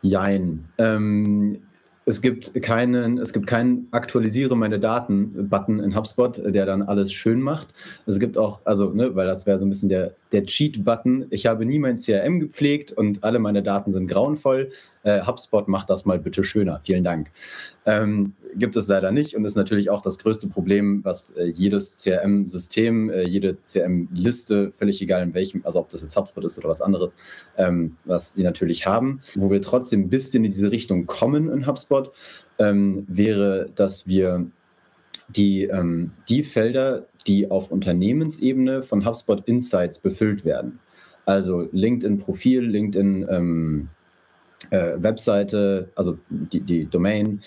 Jein. 0.02 0.66
Ähm, 0.78 1.62
es 2.08 2.22
gibt 2.22 2.54
keinen, 2.64 3.18
es 3.18 3.34
gibt 3.34 3.48
keinen 3.48 3.90
Aktualisiere 3.92 4.56
meine 4.56 4.80
Daten-Button 4.80 5.80
in 5.80 5.94
HubSpot, 5.94 6.38
der 6.38 6.66
dann 6.66 6.82
alles 6.82 7.12
schön 7.12 7.42
macht. 7.42 7.74
Es 8.06 8.18
gibt 8.18 8.38
auch, 8.38 8.62
also, 8.64 8.92
ne, 8.92 9.14
weil 9.14 9.28
das 9.28 9.46
wäre 9.46 9.60
so 9.60 9.66
ein 9.66 9.70
bisschen 9.70 9.90
der, 9.90 10.16
der 10.32 10.46
Cheat-Button. 10.46 11.26
Ich 11.32 11.48
habe 11.48 11.66
nie 11.66 11.80
mein 11.80 11.98
CRM 11.98 12.40
gepflegt 12.40 12.94
und 12.94 13.26
alle 13.26 13.40
meine 13.40 13.62
Daten 13.62 13.92
sind 13.92 14.08
grauenvoll. 14.08 14.72
Äh, 15.08 15.26
HubSpot 15.26 15.70
macht 15.70 15.90
das 15.90 16.04
mal 16.04 16.20
bitte 16.20 16.44
schöner. 16.44 16.82
Vielen 16.84 17.06
Dank. 17.06 17.32
Ähm, 17.86 18.34
gibt 18.56 18.76
es 18.76 18.90
leider 18.90 19.12
nicht 19.14 19.36
und 19.36 19.46
ist 19.46 19.56
natürlich 19.56 19.90
auch 19.90 20.02
das 20.02 20.20
größte 20.20 20.50
Problem, 20.50 21.06
was 21.06 21.32
äh, 21.32 21.46
jedes 21.46 22.04
CRM-System, 22.04 23.10
äh, 23.10 23.24
jede 23.26 23.56
CRM-Liste, 23.64 24.74
völlig 24.78 25.02
egal 25.02 25.24
in 25.24 25.34
welchem, 25.34 25.62
also 25.64 25.80
ob 25.80 25.88
das 25.88 26.02
jetzt 26.02 26.18
HubSpot 26.18 26.44
ist 26.44 26.58
oder 26.58 26.68
was 26.68 26.82
anderes, 26.82 27.16
ähm, 27.58 27.96
was 28.04 28.34
sie 28.34 28.44
natürlich 28.44 28.86
haben. 28.86 29.22
Wo 29.36 29.50
wir 29.50 29.62
trotzdem 29.62 30.02
ein 30.02 30.10
bisschen 30.10 30.44
in 30.44 30.52
diese 30.52 30.72
Richtung 30.72 31.06
kommen 31.06 31.50
in 31.50 31.66
HubSpot, 31.66 32.12
ähm, 32.60 33.06
wäre, 33.08 33.70
dass 33.76 34.10
wir 34.10 34.46
die, 35.30 35.64
ähm, 35.64 36.12
die 36.28 36.44
Felder, 36.44 37.08
die 37.28 37.50
auf 37.50 37.72
Unternehmensebene 37.72 38.84
von 38.84 39.06
HubSpot 39.06 39.48
Insights 39.48 40.00
befüllt 40.00 40.44
werden, 40.44 40.80
also 41.26 41.70
LinkedIn-Profil, 41.72 42.62
LinkedIn, 42.66 43.26
ähm, 43.30 43.90
äh, 44.70 44.94
Webseite, 44.98 45.90
also 45.96 46.18
die, 46.30 46.62
die 46.62 46.86
Domain, 46.86 47.42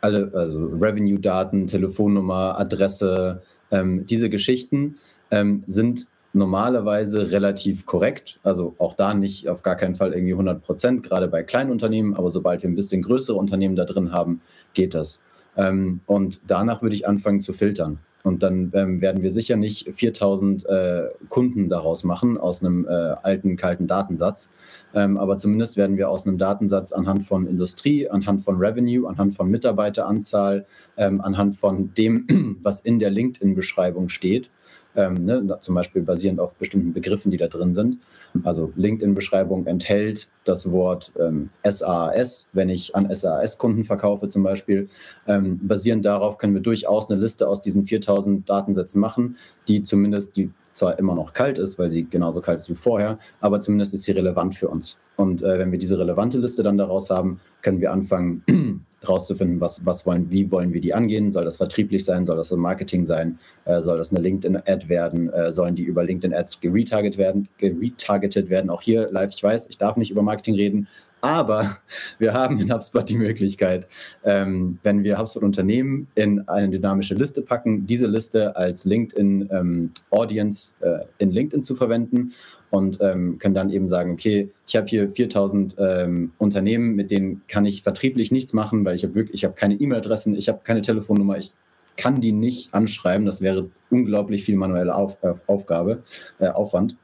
alle, 0.00 0.30
also 0.34 0.66
Revenue-Daten, 0.66 1.66
Telefonnummer, 1.66 2.58
Adresse, 2.58 3.42
ähm, 3.70 4.06
diese 4.06 4.30
Geschichten 4.30 4.96
ähm, 5.30 5.64
sind 5.66 6.06
normalerweise 6.32 7.30
relativ 7.30 7.86
korrekt. 7.86 8.38
Also 8.42 8.74
auch 8.78 8.94
da 8.94 9.14
nicht 9.14 9.48
auf 9.48 9.62
gar 9.62 9.76
keinen 9.76 9.96
Fall 9.96 10.12
irgendwie 10.12 10.32
100 10.32 10.62
Prozent, 10.62 11.02
gerade 11.02 11.28
bei 11.28 11.42
kleinen 11.42 11.70
Unternehmen. 11.70 12.14
Aber 12.14 12.30
sobald 12.30 12.62
wir 12.62 12.70
ein 12.70 12.76
bisschen 12.76 13.02
größere 13.02 13.36
Unternehmen 13.36 13.76
da 13.76 13.84
drin 13.84 14.12
haben, 14.12 14.40
geht 14.74 14.94
das. 14.94 15.24
Ähm, 15.56 16.00
und 16.06 16.40
danach 16.46 16.82
würde 16.82 16.94
ich 16.94 17.06
anfangen 17.06 17.40
zu 17.40 17.52
filtern. 17.52 17.98
Und 18.24 18.42
dann 18.42 18.72
ähm, 18.74 19.00
werden 19.00 19.22
wir 19.22 19.30
sicher 19.30 19.56
nicht 19.56 19.88
4000 19.94 20.66
äh, 20.66 21.04
Kunden 21.28 21.68
daraus 21.68 22.04
machen 22.04 22.36
aus 22.36 22.62
einem 22.62 22.86
äh, 22.86 22.90
alten, 22.90 23.56
kalten 23.56 23.86
Datensatz. 23.86 24.50
Ähm, 24.94 25.18
aber 25.18 25.38
zumindest 25.38 25.76
werden 25.76 25.96
wir 25.96 26.08
aus 26.10 26.26
einem 26.26 26.38
Datensatz 26.38 26.92
anhand 26.92 27.24
von 27.24 27.46
Industrie, 27.46 28.08
anhand 28.08 28.42
von 28.42 28.56
Revenue, 28.56 29.08
anhand 29.08 29.34
von 29.34 29.50
Mitarbeiteranzahl, 29.50 30.66
ähm, 30.96 31.20
anhand 31.20 31.56
von 31.56 31.94
dem, 31.94 32.58
was 32.62 32.80
in 32.80 32.98
der 32.98 33.10
LinkedIn-Beschreibung 33.10 34.08
steht, 34.08 34.50
ähm, 34.98 35.24
ne, 35.24 35.58
zum 35.60 35.76
Beispiel 35.76 36.02
basierend 36.02 36.40
auf 36.40 36.54
bestimmten 36.54 36.92
Begriffen, 36.92 37.30
die 37.30 37.36
da 37.36 37.46
drin 37.46 37.72
sind. 37.72 37.98
Also 38.42 38.72
LinkedIn-Beschreibung 38.74 39.66
enthält 39.66 40.28
das 40.44 40.72
Wort 40.72 41.12
ähm, 41.20 41.50
SaaS, 41.62 42.50
wenn 42.52 42.68
ich 42.68 42.96
an 42.96 43.08
SaaS-Kunden 43.14 43.84
verkaufe 43.84 44.28
zum 44.28 44.42
Beispiel. 44.42 44.88
Ähm, 45.28 45.60
basierend 45.62 46.04
darauf 46.04 46.36
können 46.36 46.54
wir 46.54 46.62
durchaus 46.62 47.08
eine 47.08 47.20
Liste 47.20 47.48
aus 47.48 47.60
diesen 47.60 47.84
4000 47.84 48.48
Datensätzen 48.50 49.00
machen, 49.00 49.36
die 49.68 49.82
zumindest, 49.82 50.36
die 50.36 50.50
zwar 50.78 50.98
immer 50.98 51.14
noch 51.14 51.32
kalt 51.32 51.58
ist, 51.58 51.78
weil 51.78 51.90
sie 51.90 52.04
genauso 52.04 52.40
kalt 52.40 52.60
ist 52.60 52.70
wie 52.70 52.74
vorher, 52.74 53.18
aber 53.40 53.60
zumindest 53.60 53.94
ist 53.94 54.04
sie 54.04 54.12
relevant 54.12 54.54
für 54.54 54.68
uns. 54.68 54.98
Und 55.16 55.42
äh, 55.42 55.58
wenn 55.58 55.72
wir 55.72 55.78
diese 55.78 55.98
relevante 55.98 56.38
Liste 56.38 56.62
dann 56.62 56.78
daraus 56.78 57.10
haben, 57.10 57.40
können 57.62 57.80
wir 57.80 57.92
anfangen, 57.92 58.44
rauszufinden, 59.08 59.60
was, 59.60 59.86
was 59.86 60.06
wollen, 60.06 60.30
wie 60.30 60.50
wollen 60.50 60.72
wir 60.72 60.80
die 60.80 60.94
angehen? 60.94 61.30
Soll 61.30 61.44
das 61.44 61.56
vertrieblich 61.56 62.04
sein? 62.04 62.24
Soll 62.24 62.36
das 62.36 62.52
ein 62.52 62.58
Marketing 62.58 63.04
sein? 63.04 63.38
Äh, 63.64 63.80
soll 63.80 63.98
das 63.98 64.12
eine 64.12 64.20
LinkedIn-Ad 64.20 64.88
werden? 64.88 65.30
Äh, 65.30 65.52
sollen 65.52 65.76
die 65.76 65.84
über 65.84 66.04
LinkedIn-Ads 66.04 66.60
geretargetet 66.60 67.18
werden, 67.18 67.48
geretargetet 67.58 68.50
werden? 68.50 68.70
Auch 68.70 68.82
hier 68.82 69.08
live, 69.12 69.32
ich 69.32 69.42
weiß, 69.42 69.70
ich 69.70 69.78
darf 69.78 69.96
nicht 69.96 70.10
über 70.10 70.22
Marketing 70.22 70.54
reden, 70.54 70.88
aber 71.20 71.78
wir 72.18 72.32
haben 72.32 72.60
in 72.60 72.72
HubSpot 72.72 73.08
die 73.08 73.16
Möglichkeit, 73.16 73.88
ähm, 74.24 74.78
wenn 74.82 75.04
wir 75.04 75.18
HubSpot-Unternehmen 75.18 76.08
in 76.14 76.46
eine 76.48 76.70
dynamische 76.70 77.14
Liste 77.14 77.42
packen, 77.42 77.86
diese 77.86 78.06
Liste 78.06 78.56
als 78.56 78.84
LinkedIn-Audience 78.84 80.74
ähm, 80.82 80.88
äh, 80.88 81.04
in 81.18 81.30
LinkedIn 81.30 81.62
zu 81.62 81.74
verwenden 81.74 82.32
und 82.70 82.98
ähm, 83.00 83.38
können 83.38 83.54
dann 83.54 83.70
eben 83.70 83.88
sagen, 83.88 84.12
okay, 84.12 84.50
ich 84.66 84.76
habe 84.76 84.86
hier 84.86 85.10
4000 85.10 85.76
ähm, 85.78 86.32
Unternehmen, 86.38 86.94
mit 86.94 87.10
denen 87.10 87.42
kann 87.48 87.64
ich 87.64 87.82
vertrieblich 87.82 88.30
nichts 88.30 88.52
machen, 88.52 88.84
weil 88.84 88.94
ich 88.94 89.04
habe 89.04 89.14
wirklich, 89.14 89.36
ich 89.36 89.44
habe 89.44 89.54
keine 89.54 89.74
E-Mail-Adressen, 89.74 90.34
ich 90.34 90.48
habe 90.48 90.60
keine 90.64 90.82
Telefonnummer, 90.82 91.38
ich 91.38 91.52
kann 91.98 92.20
die 92.20 92.32
nicht 92.32 92.72
anschreiben. 92.72 93.26
Das 93.26 93.42
wäre 93.42 93.68
unglaublich 93.90 94.44
viel 94.44 94.56
manuelle 94.56 94.94
Auf, 94.94 95.18
äh, 95.22 95.34
Aufgabe, 95.46 96.02
äh, 96.38 96.48
Aufwand. 96.48 96.96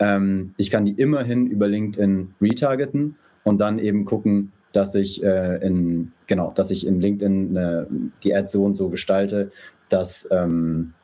Ähm, 0.00 0.54
ich 0.56 0.70
kann 0.70 0.84
die 0.84 0.92
immerhin 0.92 1.46
über 1.46 1.68
LinkedIn 1.68 2.34
retargeten 2.40 3.16
und 3.44 3.58
dann 3.58 3.78
eben 3.78 4.04
gucken, 4.04 4.52
dass 4.72 4.94
ich 4.94 5.22
äh, 5.22 5.56
in 5.56 6.12
genau, 6.26 6.52
dass 6.54 6.70
ich 6.70 6.86
in 6.86 7.00
LinkedIn 7.00 7.56
eine, 7.56 7.86
die 8.22 8.34
Ad 8.34 8.48
so 8.48 8.64
und 8.64 8.74
so 8.74 8.88
gestalte, 8.88 9.50
dass 9.88 10.28
ähm, 10.30 10.94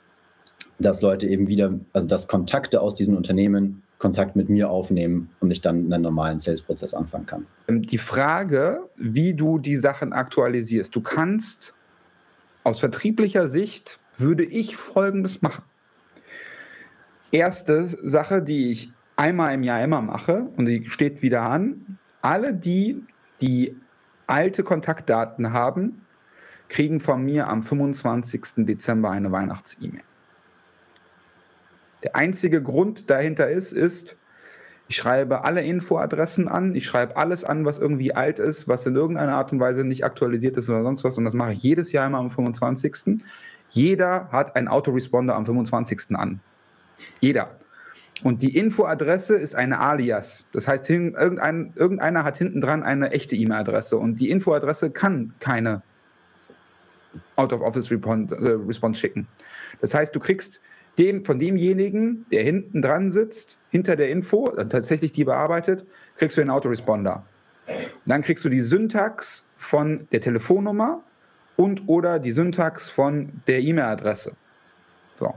dass 0.79 1.03
Leute 1.03 1.27
eben 1.27 1.49
wieder, 1.49 1.79
also 1.93 2.07
dass 2.07 2.29
Kontakte 2.29 2.81
aus 2.81 2.95
diesen 2.95 3.17
Unternehmen 3.17 3.83
Kontakt 3.99 4.37
mit 4.37 4.49
mir 4.49 4.71
aufnehmen 4.71 5.31
und 5.41 5.51
ich 5.51 5.61
dann 5.61 5.93
einen 5.93 6.05
normalen 6.05 6.39
Sales-Prozess 6.39 6.95
anfangen 6.95 7.27
kann. 7.27 7.47
Ähm, 7.67 7.83
die 7.83 7.99
Frage, 7.99 8.89
wie 8.97 9.35
du 9.35 9.59
die 9.59 9.77
Sachen 9.77 10.13
aktualisierst. 10.13 10.95
Du 10.95 11.01
kannst 11.01 11.75
aus 12.63 12.79
vertrieblicher 12.79 13.49
Sicht, 13.49 13.99
würde 14.17 14.45
ich 14.45 14.77
Folgendes 14.77 15.43
machen. 15.43 15.65
Erste 17.33 17.89
Sache, 18.05 18.41
die 18.41 18.71
ich 18.71 18.93
einmal 19.17 19.53
im 19.53 19.65
Jahr 19.65 19.83
immer 19.83 20.01
mache 20.01 20.49
und 20.57 20.67
die 20.67 20.89
steht 20.89 21.23
wieder 21.23 21.43
an. 21.43 21.99
Alle 22.29 22.53
die, 22.53 23.03
die 23.41 23.75
alte 24.27 24.63
Kontaktdaten 24.63 25.55
haben, 25.55 26.05
kriegen 26.69 27.01
von 27.01 27.25
mir 27.25 27.49
am 27.49 27.63
25. 27.63 28.67
Dezember 28.67 29.11
eine 29.11 29.33
Weihnachts-E-Mail. 29.33 30.03
Der 32.03 32.17
einzige 32.17 32.63
Grund 32.63 33.09
dahinter 33.09 33.49
ist, 33.49 33.73
ist, 33.73 34.15
ich 34.89 34.97
schreibe 34.97 35.43
alle 35.45 35.63
Infoadressen 35.63 36.49
an, 36.49 36.75
ich 36.75 36.85
schreibe 36.85 37.17
alles 37.17 37.45
an, 37.45 37.65
was 37.65 37.79
irgendwie 37.79 38.15
alt 38.15 38.41
ist, 38.41 38.69
was 38.69 38.85
in 38.85 38.95
irgendeiner 38.95 39.33
Art 39.33 39.51
und 39.53 39.61
Weise 39.61 39.85
nicht 39.85 40.05
aktualisiert 40.05 40.59
ist 40.59 40.69
oder 40.69 40.83
sonst 40.83 41.05
was. 41.05 41.17
Und 41.17 41.25
das 41.25 41.33
mache 41.33 41.55
ich 41.55 41.63
jedes 41.63 41.93
Jahr 41.93 42.07
immer 42.07 42.19
am 42.19 42.29
25. 42.29 43.25
Jeder 43.71 44.29
hat 44.31 44.55
einen 44.55 44.69
Autoresponder 44.69 45.35
am 45.35 45.47
25. 45.47 46.15
an. 46.15 46.41
Jeder. 47.21 47.57
Und 48.23 48.43
die 48.43 48.57
Infoadresse 48.57 49.37
ist 49.37 49.55
eine 49.55 49.79
Alias. 49.79 50.47
Das 50.53 50.67
heißt, 50.67 50.89
irgendein, 50.91 51.73
irgendeiner 51.77 52.25
hat 52.25 52.39
hinten 52.39 52.61
dran 52.61 52.83
eine 52.83 53.13
echte 53.13 53.37
E-Mail-Adresse. 53.37 53.97
Und 53.97 54.19
die 54.19 54.31
Infoadresse 54.31 54.91
kann 54.91 55.35
keine 55.39 55.83
Out-of-Office-Response 57.37 58.99
äh, 58.99 59.01
schicken. 59.01 59.29
Das 59.81 59.95
heißt, 59.95 60.15
du 60.15 60.21
kriegst 60.21 60.61
dem, 60.99 61.25
von 61.25 61.39
demjenigen, 61.39 62.27
der 62.33 62.43
hinten 62.43 62.83
dran 62.83 63.11
sitzt, 63.11 63.61
hinter 63.71 63.95
der 63.95 64.11
Info, 64.11 64.49
tatsächlich 64.69 65.13
die 65.13 65.25
bearbeitet, 65.25 65.87
kriegst 66.17 66.37
du 66.37 66.41
einen 66.41 66.51
Autoresponder. 66.51 67.25
dann 68.07 68.23
kriegst 68.23 68.45
du 68.45 68.49
die 68.49 68.63
Syntax 68.63 69.47
von 69.57 70.09
der 70.11 70.21
Telefonnummer 70.21 71.03
und 71.57 71.83
oder 71.87 72.19
die 72.19 72.33
Syntax 72.33 72.89
von 72.89 73.31
der 73.47 73.61
E-Mail-Adresse. 73.61 74.33
So. 75.17 75.35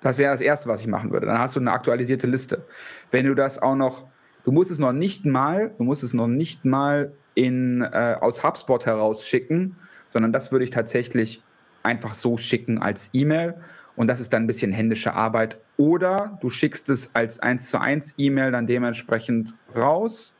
Das 0.00 0.18
wäre 0.18 0.32
das 0.32 0.40
Erste, 0.40 0.68
was 0.68 0.80
ich 0.80 0.86
machen 0.86 1.10
würde. 1.12 1.26
Dann 1.26 1.38
hast 1.38 1.56
du 1.56 1.60
eine 1.60 1.72
aktualisierte 1.72 2.26
Liste. 2.26 2.64
Wenn 3.10 3.26
du 3.26 3.34
das 3.34 3.60
auch 3.60 3.76
noch, 3.76 4.06
du 4.44 4.52
musst 4.52 4.70
es 4.70 4.78
noch 4.78 4.92
nicht 4.92 5.26
mal, 5.26 5.74
du 5.76 5.84
musst 5.84 6.02
es 6.02 6.14
noch 6.14 6.28
nicht 6.28 6.64
mal 6.64 7.12
in, 7.34 7.82
äh, 7.82 8.16
aus 8.20 8.42
HubSpot 8.42 8.86
herausschicken, 8.86 9.76
sondern 10.08 10.32
das 10.32 10.52
würde 10.52 10.64
ich 10.64 10.70
tatsächlich 10.70 11.42
einfach 11.82 12.14
so 12.14 12.36
schicken 12.36 12.78
als 12.78 13.10
E-Mail 13.12 13.54
und 13.96 14.08
das 14.08 14.20
ist 14.20 14.32
dann 14.32 14.44
ein 14.44 14.46
bisschen 14.46 14.72
händische 14.72 15.14
Arbeit. 15.14 15.58
Oder 15.76 16.38
du 16.40 16.50
schickst 16.50 16.88
es 16.88 17.14
als 17.14 17.40
1 17.40 17.68
zu 17.70 17.80
1 17.80 18.14
E-Mail 18.16 18.52
dann 18.52 18.66
dementsprechend 18.66 19.54
raus 19.76 20.34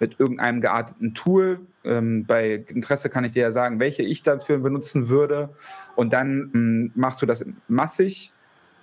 mit 0.00 0.20
irgendeinem 0.20 0.60
gearteten 0.60 1.14
Tool. 1.14 1.60
Ähm, 1.84 2.24
bei 2.26 2.64
Interesse 2.68 3.08
kann 3.08 3.24
ich 3.24 3.32
dir 3.32 3.42
ja 3.42 3.52
sagen, 3.52 3.80
welche 3.80 4.02
ich 4.02 4.22
dafür 4.22 4.58
benutzen 4.58 5.08
würde. 5.08 5.50
Und 5.96 6.12
dann 6.12 6.50
ähm, 6.54 6.92
machst 6.94 7.22
du 7.22 7.26
das 7.26 7.44
massig 7.66 8.32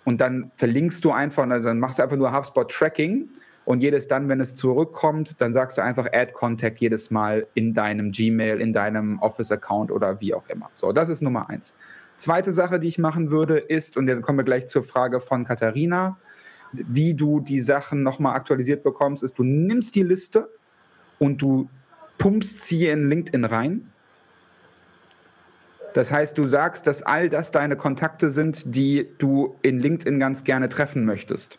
und 0.05 0.21
dann 0.21 0.51
verlinkst 0.55 1.03
du 1.03 1.11
einfach, 1.11 1.47
dann 1.47 1.79
machst 1.79 1.99
du 1.99 2.03
einfach 2.03 2.15
nur 2.15 2.31
HubSpot 2.31 2.71
Tracking 2.71 3.29
und 3.65 3.81
jedes 3.81 4.07
dann, 4.07 4.29
wenn 4.29 4.39
es 4.39 4.53
zurückkommt, 4.53 5.41
dann 5.41 5.51
sagst 5.51 5.77
du 5.77 5.83
einfach 5.83 6.07
Add 6.13 6.31
Contact 6.33 6.79
jedes 6.79 7.11
Mal 7.11 7.47
in 7.55 7.73
deinem 7.73 8.11
Gmail, 8.11 8.61
in 8.61 8.71
deinem 8.71 9.19
Office-Account 9.19 9.91
oder 9.91 10.21
wie 10.21 10.33
auch 10.33 10.47
immer. 10.49 10.69
So, 10.75 10.91
das 10.91 11.09
ist 11.09 11.21
Nummer 11.21 11.49
eins. 11.49 11.73
Zweite 12.17 12.51
Sache, 12.51 12.79
die 12.79 12.87
ich 12.87 12.99
machen 12.99 13.31
würde, 13.31 13.57
ist, 13.57 13.97
und 13.97 14.07
dann 14.07 14.21
kommen 14.21 14.39
wir 14.39 14.45
gleich 14.45 14.67
zur 14.67 14.83
Frage 14.83 15.19
von 15.19 15.43
Katharina, 15.43 16.17
wie 16.71 17.13
du 17.13 17.39
die 17.39 17.59
Sachen 17.59 18.03
nochmal 18.03 18.35
aktualisiert 18.35 18.83
bekommst, 18.83 19.23
ist, 19.23 19.37
du 19.39 19.43
nimmst 19.43 19.95
die 19.95 20.03
Liste 20.03 20.49
und 21.19 21.41
du 21.41 21.67
pumpst 22.17 22.61
sie 22.65 22.87
in 22.87 23.09
LinkedIn 23.09 23.45
rein. 23.45 23.91
Das 25.95 26.11
heißt, 26.11 26.37
du 26.37 26.49
sagst, 26.49 26.87
dass 26.87 27.03
all 27.03 27.29
das 27.29 27.51
deine 27.51 27.77
Kontakte 27.77 28.29
sind, 28.29 28.75
die 28.75 29.07
du 29.17 29.55
in 29.61 29.79
LinkedIn 29.79 30.19
ganz 30.19 30.43
gerne 30.43 30.67
treffen 30.67 31.05
möchtest. 31.05 31.57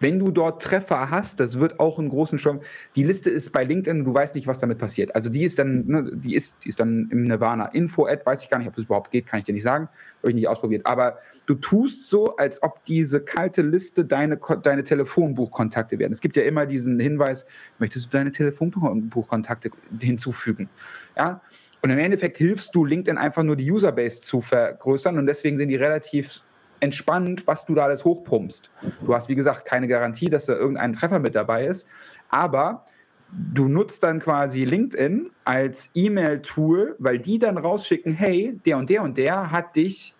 Wenn 0.00 0.18
du 0.18 0.32
dort 0.32 0.64
Treffer 0.64 1.10
hast, 1.10 1.38
das 1.38 1.60
wird 1.60 1.78
auch 1.78 2.00
einen 2.00 2.08
großen 2.08 2.40
Sturm. 2.40 2.60
Die 2.96 3.04
Liste 3.04 3.30
ist 3.30 3.52
bei 3.52 3.62
LinkedIn, 3.62 4.04
du 4.04 4.12
weißt 4.12 4.34
nicht, 4.34 4.48
was 4.48 4.58
damit 4.58 4.78
passiert. 4.78 5.14
Also 5.14 5.30
die 5.30 5.44
ist 5.44 5.60
dann, 5.60 5.86
ne, 5.86 6.10
die 6.12 6.34
ist, 6.34 6.56
die 6.64 6.70
ist 6.70 6.80
dann 6.80 7.08
im 7.12 7.22
Nirvana. 7.22 7.66
Info-Ad, 7.66 8.26
weiß 8.26 8.42
ich 8.42 8.50
gar 8.50 8.58
nicht, 8.58 8.66
ob 8.66 8.74
das 8.74 8.84
überhaupt 8.84 9.12
geht, 9.12 9.28
kann 9.28 9.38
ich 9.38 9.44
dir 9.44 9.52
nicht 9.52 9.62
sagen. 9.62 9.88
Habe 10.22 10.30
ich 10.30 10.34
nicht 10.34 10.48
ausprobiert. 10.48 10.84
Aber 10.84 11.18
du 11.46 11.54
tust 11.54 12.08
so, 12.08 12.34
als 12.34 12.60
ob 12.64 12.82
diese 12.82 13.20
kalte 13.20 13.62
Liste 13.62 14.04
deine, 14.04 14.40
deine 14.60 14.82
Telefonbuchkontakte 14.82 16.00
werden. 16.00 16.12
Es 16.12 16.20
gibt 16.20 16.36
ja 16.36 16.42
immer 16.42 16.66
diesen 16.66 16.98
Hinweis, 16.98 17.46
möchtest 17.78 18.06
du 18.06 18.10
deine 18.10 18.32
Telefonbuchkontakte 18.32 19.70
hinzufügen? 20.00 20.68
Ja. 21.16 21.42
Und 21.82 21.90
im 21.90 21.98
Endeffekt 21.98 22.38
hilfst 22.38 22.74
du 22.74 22.84
LinkedIn 22.84 23.18
einfach 23.18 23.42
nur 23.42 23.56
die 23.56 23.70
Userbase 23.70 24.20
zu 24.20 24.40
vergrößern 24.40 25.18
und 25.18 25.26
deswegen 25.26 25.56
sind 25.56 25.68
die 25.68 25.76
relativ 25.76 26.42
entspannt, 26.80 27.46
was 27.46 27.66
du 27.66 27.74
da 27.74 27.84
alles 27.84 28.04
hochpumpst. 28.04 28.70
Du 29.04 29.14
hast, 29.14 29.28
wie 29.28 29.34
gesagt, 29.34 29.64
keine 29.64 29.88
Garantie, 29.88 30.30
dass 30.30 30.46
da 30.46 30.54
irgendein 30.54 30.92
Treffer 30.92 31.18
mit 31.18 31.34
dabei 31.34 31.66
ist, 31.66 31.86
aber 32.30 32.84
du 33.32 33.68
nutzt 33.68 34.02
dann 34.02 34.20
quasi 34.20 34.64
LinkedIn 34.64 35.30
als 35.44 35.90
E-Mail-Tool, 35.94 36.96
weil 36.98 37.18
die 37.18 37.38
dann 37.38 37.58
rausschicken, 37.58 38.12
hey, 38.12 38.58
der 38.64 38.78
und 38.78 38.90
der 38.90 39.02
und 39.02 39.16
der 39.16 39.50
hat 39.50 39.76
dich 39.76 40.14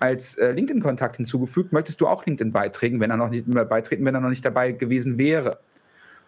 als 0.00 0.36
äh, 0.36 0.52
LinkedIn-Kontakt 0.52 1.16
hinzugefügt, 1.16 1.72
möchtest 1.72 2.00
du 2.00 2.06
auch 2.06 2.26
LinkedIn 2.26 2.52
beitreten, 2.52 3.00
wenn 3.00 3.10
er 3.10 3.16
noch 3.16 3.30
nicht 3.30 3.46
beitreten, 3.46 4.04
wenn 4.04 4.14
er 4.14 4.20
noch 4.20 4.28
nicht 4.28 4.44
dabei 4.44 4.72
gewesen 4.72 5.18
wäre. 5.18 5.58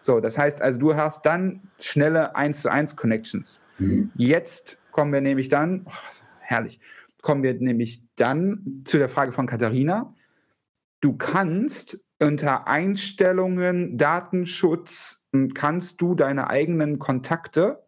So, 0.01 0.19
das 0.19 0.37
heißt 0.37 0.61
also, 0.61 0.79
du 0.79 0.95
hast 0.95 1.25
dann 1.25 1.61
schnelle 1.79 2.35
1 2.35 2.61
zu 2.61 2.71
1 2.71 2.95
Connections. 2.95 3.59
Mhm. 3.77 4.11
Jetzt 4.15 4.77
kommen 4.91 5.13
wir 5.13 5.21
nämlich 5.21 5.49
dann, 5.49 5.85
oh, 5.85 5.91
herrlich, 6.39 6.79
kommen 7.21 7.43
wir 7.43 7.53
nämlich 7.53 8.03
dann 8.15 8.83
zu 8.85 8.97
der 8.97 9.09
Frage 9.09 9.31
von 9.31 9.47
Katharina. 9.47 10.13
Du 11.01 11.15
kannst 11.17 11.99
unter 12.19 12.67
Einstellungen, 12.67 13.97
Datenschutz, 13.97 15.27
hm, 15.33 15.53
kannst 15.53 16.01
du 16.01 16.15
deine 16.15 16.49
eigenen 16.49 16.99
Kontakte 16.99 17.83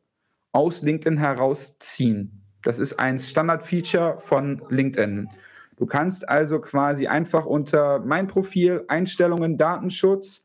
aus 0.52 0.82
LinkedIn 0.82 1.18
herausziehen. 1.18 2.44
Das 2.64 2.80
ist 2.80 3.00
ein 3.00 3.20
Standard-Feature 3.20 4.20
von 4.20 4.62
LinkedIn. 4.70 5.30
Du 5.78 5.86
kannst 5.86 6.28
also 6.28 6.60
quasi 6.60 7.08
einfach 7.08 7.46
unter 7.46 8.00
mein 8.00 8.28
Profil, 8.28 8.84
Einstellungen, 8.90 9.58
Datenschutz, 9.58 10.44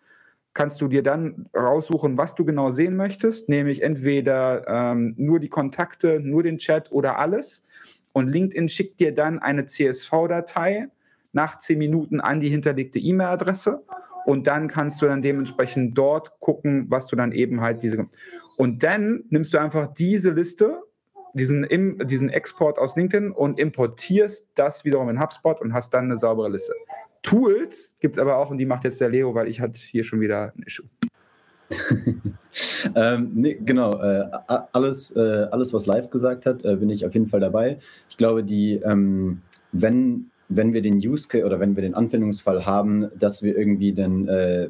kannst 0.55 0.81
du 0.81 0.89
dir 0.89 1.03
dann 1.03 1.47
raussuchen, 1.55 2.17
was 2.17 2.35
du 2.35 2.45
genau 2.45 2.73
sehen 2.73 2.97
möchtest, 2.97 3.49
nämlich 3.49 3.83
entweder 3.83 4.67
ähm, 4.69 5.15
nur 5.19 5.41
die 5.41 5.49
Kontakte, 5.49 6.21
nur 6.21 6.43
den 6.45 6.59
Chat 6.59 6.91
oder 6.93 7.19
alles. 7.19 7.63
Und 8.13 8.29
LinkedIn 8.29 8.69
schickt 8.69 9.01
dir 9.01 9.13
dann 9.13 9.41
eine 9.41 9.67
CSV-Datei 9.67 10.89
nach 11.33 11.59
zehn 11.59 11.79
Minuten 11.79 12.21
an 12.21 12.39
die 12.39 12.49
hinterlegte 12.49 13.01
E-Mail-Adresse. 13.01 13.83
Und 14.25 14.47
dann 14.47 14.69
kannst 14.69 15.03
du 15.03 15.07
dann 15.07 15.21
dementsprechend 15.21 15.99
dort 15.99 16.39
gucken, 16.39 16.87
was 16.89 17.09
du 17.09 17.17
dann 17.17 17.33
eben 17.33 17.61
halt 17.61 17.83
diese. 17.83 18.09
Und 18.57 18.85
dann 18.85 19.25
nimmst 19.29 19.53
du 19.53 19.59
einfach 19.59 19.93
diese 19.93 20.31
Liste, 20.31 20.81
diesen, 21.35 21.67
diesen 22.07 22.29
Export 22.31 22.79
aus 22.79 22.95
LinkedIn 22.95 23.33
und 23.33 23.59
importierst 23.59 24.47
das 24.55 24.85
wiederum 24.85 25.09
in 25.09 25.21
HubSpot 25.21 25.61
und 25.61 25.75
hast 25.75 25.93
dann 25.93 26.05
eine 26.05 26.17
saubere 26.17 26.49
Liste. 26.49 26.73
Tools 27.25 27.93
gibt 28.01 28.17
es 28.17 28.23
aber 28.23 28.37
auch 28.37 28.51
und 28.51 28.59
die 28.59 28.67
macht 28.67 28.85
jetzt 28.85 29.01
der 29.01 29.09
Leo, 29.09 29.35
weil 29.35 29.49
ich 29.49 29.61
hatte 29.61 29.81
hier 29.81 30.05
schon 30.05 30.21
wieder 30.21 30.53
ein 30.57 30.63
Issue. 30.65 30.87
ähm, 32.95 33.31
nee, 33.35 33.59
genau, 33.65 33.99
äh, 34.01 34.29
alles, 34.73 35.17
äh, 35.17 35.49
alles, 35.51 35.73
was 35.73 35.87
live 35.87 36.11
gesagt 36.11 36.47
hat, 36.47 36.65
äh, 36.65 36.77
bin 36.77 36.91
ich 36.91 37.05
auf 37.05 37.15
jeden 37.15 37.27
Fall 37.27 37.41
dabei. 37.41 37.79
Ich 38.11 38.19
glaube, 38.19 38.45
die, 38.45 38.75
ähm, 38.75 39.41
wenn, 39.73 40.27
wenn 40.51 40.75
wir 40.75 40.83
den 40.83 40.97
Use 40.97 41.27
Case 41.27 41.45
oder 41.45 41.59
wenn 41.59 41.75
wir 41.75 41.83
den 41.83 41.95
Anwendungsfall 41.95 42.67
haben, 42.67 43.09
dass 43.19 43.43
wir 43.43 43.57
irgendwie 43.57 43.93
den 43.93 44.29
äh, 44.29 44.69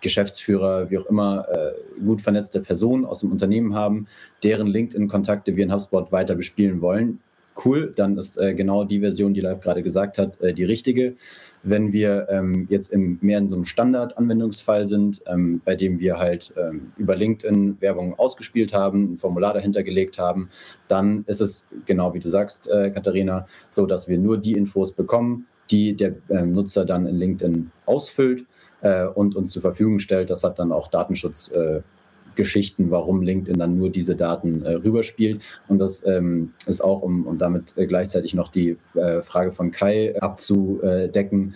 Geschäftsführer, 0.00 0.90
wie 0.90 0.98
auch 0.98 1.06
immer, 1.06 1.46
äh, 1.48 2.00
gut 2.00 2.20
vernetzte 2.20 2.60
Personen 2.60 3.04
aus 3.04 3.20
dem 3.20 3.30
Unternehmen 3.30 3.74
haben, 3.74 4.08
deren 4.42 4.66
LinkedIn-Kontakte 4.66 5.54
wir 5.54 5.64
in 5.64 5.72
HubSpot 5.72 6.10
weiter 6.10 6.34
bespielen 6.34 6.80
wollen, 6.80 7.20
cool, 7.64 7.92
dann 7.94 8.18
ist 8.18 8.38
äh, 8.38 8.54
genau 8.54 8.84
die 8.84 9.00
Version, 9.00 9.34
die 9.34 9.40
Live 9.40 9.60
gerade 9.60 9.82
gesagt 9.82 10.18
hat, 10.18 10.38
die 10.40 10.64
richtige. 10.64 11.16
Wenn 11.62 11.92
wir 11.92 12.28
ähm, 12.30 12.66
jetzt 12.70 12.92
im, 12.92 13.18
mehr 13.20 13.38
in 13.38 13.48
so 13.48 13.56
einem 13.56 13.64
Standard-Anwendungsfall 13.64 14.86
sind, 14.86 15.22
ähm, 15.26 15.60
bei 15.64 15.74
dem 15.74 15.98
wir 15.98 16.18
halt 16.18 16.54
ähm, 16.56 16.92
über 16.96 17.16
LinkedIn 17.16 17.80
Werbung 17.80 18.18
ausgespielt 18.18 18.72
haben, 18.72 19.14
ein 19.14 19.18
Formular 19.18 19.54
dahinter 19.54 19.82
gelegt 19.82 20.18
haben, 20.18 20.48
dann 20.88 21.24
ist 21.26 21.40
es 21.40 21.68
genau 21.84 22.14
wie 22.14 22.20
du 22.20 22.28
sagst, 22.28 22.68
äh, 22.68 22.90
Katharina, 22.90 23.46
so, 23.68 23.86
dass 23.86 24.08
wir 24.08 24.18
nur 24.18 24.38
die 24.38 24.52
Infos 24.52 24.92
bekommen, 24.92 25.46
die 25.70 25.96
der 25.96 26.14
ähm, 26.30 26.52
Nutzer 26.52 26.84
dann 26.84 27.06
in 27.06 27.16
LinkedIn 27.16 27.72
ausfüllt 27.84 28.46
äh, 28.82 29.06
und 29.06 29.34
uns 29.34 29.50
zur 29.50 29.62
Verfügung 29.62 29.98
stellt. 29.98 30.30
Das 30.30 30.44
hat 30.44 30.58
dann 30.58 30.72
auch 30.72 30.88
Datenschutz. 30.88 31.52
Geschichten, 32.36 32.90
warum 32.90 33.22
LinkedIn 33.22 33.58
dann 33.58 33.78
nur 33.78 33.90
diese 33.90 34.14
Daten 34.14 34.62
äh, 34.62 34.74
rüberspielt. 34.74 35.42
Und 35.68 35.78
das 35.78 36.06
ähm, 36.06 36.52
ist 36.66 36.80
auch, 36.80 37.02
um, 37.02 37.26
um 37.26 37.38
damit 37.38 37.74
äh, 37.76 37.86
gleichzeitig 37.86 38.34
noch 38.34 38.48
die 38.48 38.76
äh, 38.94 39.22
Frage 39.22 39.52
von 39.52 39.70
Kai 39.70 40.14
abzudecken. 40.20 41.54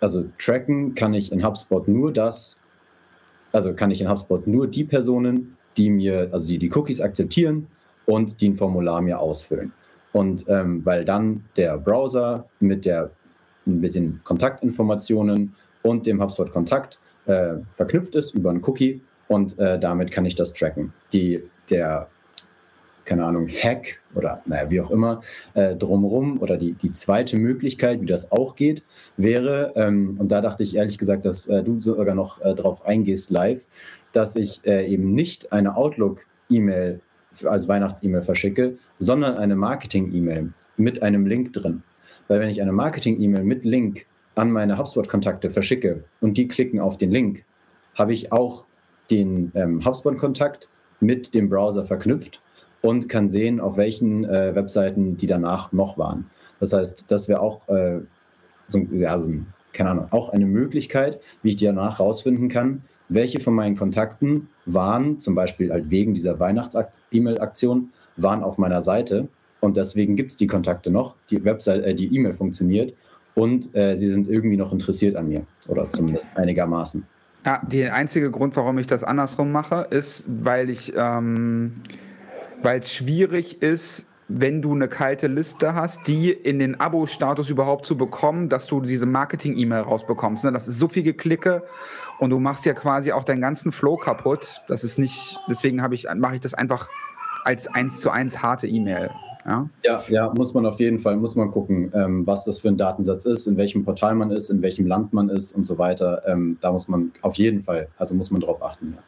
Also 0.00 0.24
tracken 0.38 0.94
kann 0.94 1.14
ich 1.14 1.32
in 1.32 1.44
HubSpot 1.44 1.88
nur 1.88 2.12
das, 2.12 2.60
also 3.52 3.72
kann 3.72 3.90
ich 3.90 4.00
in 4.00 4.08
HubSpot 4.08 4.46
nur 4.46 4.66
die 4.66 4.84
Personen, 4.84 5.56
die 5.76 5.90
mir, 5.90 6.28
also 6.32 6.46
die 6.46 6.58
die 6.58 6.70
Cookies 6.74 7.00
akzeptieren 7.00 7.68
und 8.06 8.40
die 8.40 8.50
ein 8.50 8.56
Formular 8.56 9.00
mir 9.00 9.18
ausfüllen. 9.20 9.72
Und 10.12 10.44
ähm, 10.48 10.84
weil 10.84 11.04
dann 11.04 11.44
der 11.56 11.78
Browser 11.78 12.48
mit, 12.60 12.84
der, 12.84 13.10
mit 13.64 13.94
den 13.94 14.20
Kontaktinformationen 14.24 15.54
und 15.82 16.06
dem 16.06 16.20
HubSpot-Kontakt 16.20 16.98
äh, 17.26 17.56
verknüpft 17.68 18.14
ist 18.14 18.34
über 18.34 18.50
einen 18.50 18.62
Cookie, 18.64 19.02
und 19.28 19.58
äh, 19.58 19.78
damit 19.78 20.10
kann 20.10 20.24
ich 20.26 20.34
das 20.34 20.52
tracken. 20.52 20.92
Die, 21.12 21.42
der, 21.70 22.08
keine 23.04 23.24
Ahnung, 23.24 23.48
Hack 23.48 24.00
oder 24.14 24.42
naja, 24.46 24.70
wie 24.70 24.80
auch 24.80 24.90
immer, 24.90 25.20
äh, 25.54 25.76
drumrum 25.76 26.40
oder 26.40 26.56
die, 26.56 26.72
die 26.72 26.92
zweite 26.92 27.36
Möglichkeit, 27.36 28.00
wie 28.00 28.06
das 28.06 28.32
auch 28.32 28.56
geht, 28.56 28.82
wäre, 29.16 29.72
ähm, 29.76 30.16
und 30.18 30.32
da 30.32 30.40
dachte 30.40 30.62
ich 30.62 30.76
ehrlich 30.76 30.98
gesagt, 30.98 31.24
dass 31.24 31.46
äh, 31.46 31.62
du 31.62 31.80
sogar 31.80 32.14
noch 32.14 32.40
äh, 32.40 32.54
drauf 32.54 32.84
eingehst 32.84 33.30
live, 33.30 33.64
dass 34.12 34.34
ich 34.36 34.60
äh, 34.66 34.86
eben 34.86 35.14
nicht 35.14 35.52
eine 35.52 35.76
Outlook-E-Mail 35.76 37.00
als 37.44 37.68
Weihnachts-E-Mail 37.68 38.22
verschicke, 38.22 38.78
sondern 38.98 39.36
eine 39.36 39.54
Marketing-E-Mail 39.54 40.52
mit 40.76 41.02
einem 41.02 41.26
Link 41.26 41.52
drin. 41.52 41.82
Weil 42.26 42.40
wenn 42.40 42.48
ich 42.48 42.60
eine 42.62 42.72
Marketing-E-Mail 42.72 43.44
mit 43.44 43.64
Link 43.64 44.06
an 44.34 44.50
meine 44.50 44.78
HubSpot-Kontakte 44.78 45.50
verschicke 45.50 46.04
und 46.20 46.36
die 46.36 46.48
klicken 46.48 46.80
auf 46.80 46.96
den 46.96 47.10
Link, 47.10 47.44
habe 47.94 48.12
ich 48.12 48.32
auch 48.32 48.64
den 49.10 49.52
ähm, 49.54 49.84
HubSpot-Kontakt 49.84 50.68
mit 51.00 51.34
dem 51.34 51.48
Browser 51.48 51.84
verknüpft 51.84 52.40
und 52.82 53.08
kann 53.08 53.28
sehen, 53.28 53.60
auf 53.60 53.76
welchen 53.76 54.24
äh, 54.24 54.54
Webseiten 54.54 55.16
die 55.16 55.26
danach 55.26 55.72
noch 55.72 55.98
waren. 55.98 56.30
Das 56.60 56.72
heißt, 56.72 57.04
das 57.08 57.28
wäre 57.28 57.40
auch, 57.40 57.66
äh, 57.68 58.00
so, 58.68 58.80
ja, 58.92 59.18
so, 59.18 59.30
keine 59.72 59.90
Ahnung, 59.90 60.06
auch 60.10 60.28
eine 60.28 60.46
Möglichkeit, 60.46 61.20
wie 61.42 61.50
ich 61.50 61.56
die 61.56 61.66
danach 61.66 62.00
rausfinden 62.00 62.48
kann, 62.48 62.82
welche 63.08 63.40
von 63.40 63.54
meinen 63.54 63.76
Kontakten 63.76 64.48
waren, 64.66 65.18
zum 65.18 65.34
Beispiel 65.34 65.70
halt 65.72 65.90
wegen 65.90 66.14
dieser 66.14 66.38
Weihnachts-E-Mail-Aktion, 66.38 67.90
waren 68.16 68.42
auf 68.42 68.58
meiner 68.58 68.82
Seite 68.82 69.28
und 69.60 69.76
deswegen 69.76 70.16
gibt 70.16 70.32
es 70.32 70.36
die 70.36 70.46
Kontakte 70.46 70.90
noch, 70.90 71.16
die 71.30 71.42
Website, 71.44 71.84
äh, 71.84 71.94
die 71.94 72.14
E-Mail 72.14 72.34
funktioniert 72.34 72.94
und 73.34 73.74
äh, 73.74 73.96
sie 73.96 74.10
sind 74.10 74.28
irgendwie 74.28 74.56
noch 74.56 74.72
interessiert 74.72 75.16
an 75.16 75.28
mir 75.28 75.46
oder 75.68 75.90
zumindest 75.90 76.28
einigermaßen. 76.36 77.06
Ja, 77.46 77.62
der 77.66 77.94
einzige 77.94 78.30
Grund, 78.30 78.56
warum 78.56 78.78
ich 78.78 78.86
das 78.86 79.04
andersrum 79.04 79.52
mache, 79.52 79.86
ist, 79.90 80.26
weil 80.28 80.70
ich, 80.70 80.92
ähm, 80.96 81.82
weil 82.62 82.80
es 82.80 82.92
schwierig 82.92 83.62
ist, 83.62 84.06
wenn 84.28 84.60
du 84.60 84.74
eine 84.74 84.88
kalte 84.88 85.26
Liste 85.26 85.74
hast, 85.74 86.06
die 86.06 86.30
in 86.30 86.58
den 86.58 86.78
Abo-Status 86.78 87.48
überhaupt 87.48 87.86
zu 87.86 87.96
bekommen, 87.96 88.50
dass 88.50 88.66
du 88.66 88.80
diese 88.82 89.06
Marketing-E-Mail 89.06 89.82
rausbekommst. 89.82 90.44
Ne? 90.44 90.52
Das 90.52 90.68
ist 90.68 90.78
so 90.78 90.88
viel 90.88 91.02
Geklicke 91.02 91.62
und 92.18 92.30
du 92.30 92.38
machst 92.38 92.66
ja 92.66 92.74
quasi 92.74 93.12
auch 93.12 93.24
deinen 93.24 93.40
ganzen 93.40 93.72
Flow 93.72 93.96
kaputt. 93.96 94.60
Das 94.68 94.84
ist 94.84 94.98
nicht, 94.98 95.38
deswegen 95.48 95.82
ich, 95.92 96.06
mache 96.14 96.34
ich 96.34 96.40
das 96.42 96.52
einfach 96.52 96.88
als 97.44 97.68
eins 97.68 98.00
zu 98.00 98.10
eins 98.10 98.42
harte 98.42 98.66
E-Mail. 98.66 99.10
Ja? 99.48 99.68
ja, 99.82 100.02
ja, 100.08 100.32
muss 100.34 100.52
man 100.52 100.66
auf 100.66 100.78
jeden 100.78 100.98
Fall, 100.98 101.16
muss 101.16 101.34
man 101.34 101.50
gucken, 101.50 101.90
ähm, 101.94 102.26
was 102.26 102.44
das 102.44 102.58
für 102.58 102.68
ein 102.68 102.76
Datensatz 102.76 103.24
ist, 103.24 103.46
in 103.46 103.56
welchem 103.56 103.82
Portal 103.82 104.14
man 104.14 104.30
ist, 104.30 104.50
in 104.50 104.60
welchem 104.60 104.86
Land 104.86 105.14
man 105.14 105.30
ist 105.30 105.52
und 105.52 105.66
so 105.66 105.78
weiter. 105.78 106.22
Ähm, 106.26 106.58
da 106.60 106.70
muss 106.70 106.86
man 106.86 107.12
auf 107.22 107.36
jeden 107.36 107.62
Fall, 107.62 107.88
also 107.96 108.14
muss 108.14 108.30
man 108.30 108.42
drauf 108.42 108.62
achten. 108.62 108.94
Ja. 108.96 109.02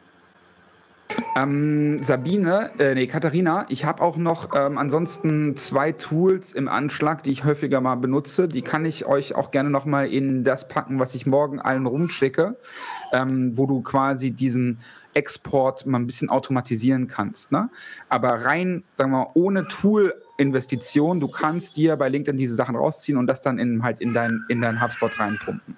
Ähm, 1.35 2.03
Sabine, 2.03 2.71
äh, 2.79 2.93
nee, 2.93 3.07
Katharina, 3.07 3.65
ich 3.69 3.85
habe 3.85 4.01
auch 4.01 4.17
noch 4.17 4.49
ähm, 4.55 4.77
ansonsten 4.77 5.55
zwei 5.55 5.91
Tools 5.91 6.53
im 6.53 6.67
Anschlag, 6.67 7.23
die 7.23 7.31
ich 7.31 7.43
häufiger 7.43 7.81
mal 7.81 7.95
benutze. 7.95 8.47
Die 8.47 8.61
kann 8.61 8.85
ich 8.85 9.05
euch 9.05 9.35
auch 9.35 9.51
gerne 9.51 9.69
noch 9.69 9.85
mal 9.85 10.07
in 10.07 10.43
das 10.43 10.67
packen, 10.67 10.99
was 10.99 11.15
ich 11.15 11.25
morgen 11.25 11.59
allen 11.59 11.85
rumschicke, 11.85 12.57
ähm, 13.13 13.57
wo 13.57 13.65
du 13.65 13.81
quasi 13.81 14.31
diesen 14.31 14.79
Export 15.13 15.85
mal 15.85 15.99
ein 15.99 16.07
bisschen 16.07 16.29
automatisieren 16.29 17.07
kannst. 17.07 17.51
Ne? 17.51 17.69
Aber 18.09 18.45
rein, 18.45 18.83
sagen 18.93 19.11
wir 19.11 19.25
mal, 19.25 19.31
ohne 19.33 19.67
Tool 19.67 20.13
Investition, 20.41 21.19
du 21.19 21.27
kannst 21.27 21.77
dir 21.77 21.95
bei 21.95 22.09
LinkedIn 22.09 22.37
diese 22.37 22.55
Sachen 22.55 22.75
rausziehen 22.75 23.17
und 23.17 23.27
das 23.27 23.41
dann 23.41 23.59
in, 23.59 23.83
halt 23.83 24.01
in 24.01 24.13
dein, 24.13 24.43
in 24.49 24.61
dein 24.61 24.81
HubSpot 24.81 25.17
reinpumpen. 25.19 25.75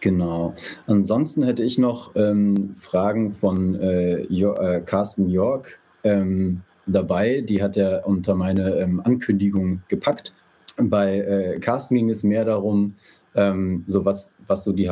Genau. 0.00 0.54
Ansonsten 0.86 1.42
hätte 1.42 1.62
ich 1.62 1.78
noch 1.78 2.14
ähm, 2.14 2.74
Fragen 2.74 3.32
von 3.32 3.74
äh, 3.80 4.22
jo 4.28 4.54
äh, 4.54 4.80
Carsten 4.80 5.28
York 5.28 5.78
ähm, 6.04 6.62
dabei. 6.86 7.40
Die 7.40 7.62
hat 7.62 7.76
er 7.76 8.06
unter 8.06 8.34
meine 8.34 8.76
ähm, 8.76 9.00
Ankündigung 9.04 9.82
gepackt. 9.88 10.32
Bei 10.76 11.18
äh, 11.18 11.58
Carsten 11.58 11.96
ging 11.96 12.10
es 12.10 12.22
mehr 12.22 12.44
darum, 12.44 12.94
ähm, 13.34 13.84
so 13.88 14.04
was, 14.04 14.36
was 14.46 14.64
so 14.64 14.72
die 14.72 14.88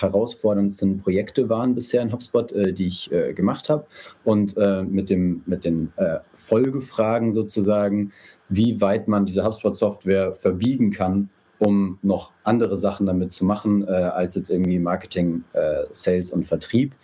herausforderndsten 0.00 0.98
Projekte 0.98 1.48
waren 1.48 1.74
bisher 1.74 2.02
in 2.02 2.12
HubSpot, 2.12 2.52
äh, 2.52 2.72
die 2.72 2.86
ich 2.86 3.10
äh, 3.12 3.32
gemacht 3.32 3.68
habe. 3.68 3.86
Und 4.24 4.56
äh, 4.56 4.82
mit, 4.82 5.10
dem, 5.10 5.42
mit 5.46 5.64
den 5.64 5.92
Folgefragen 6.34 7.32
sozusagen, 7.32 8.12
wie 8.48 8.80
weit 8.80 9.08
man 9.08 9.26
diese 9.26 9.44
HubSpot-Software 9.44 10.34
verbiegen 10.34 10.90
kann, 10.90 11.30
um 11.58 11.98
noch 12.02 12.32
andere 12.44 12.76
Sachen 12.76 13.06
damit 13.06 13.32
zu 13.32 13.44
machen, 13.44 13.86
äh, 13.86 13.90
als 13.90 14.34
jetzt 14.34 14.50
irgendwie 14.50 14.78
Marketing, 14.78 15.44
äh, 15.52 15.84
Sales 15.92 16.30
und 16.30 16.44
Vertrieb. 16.44 16.94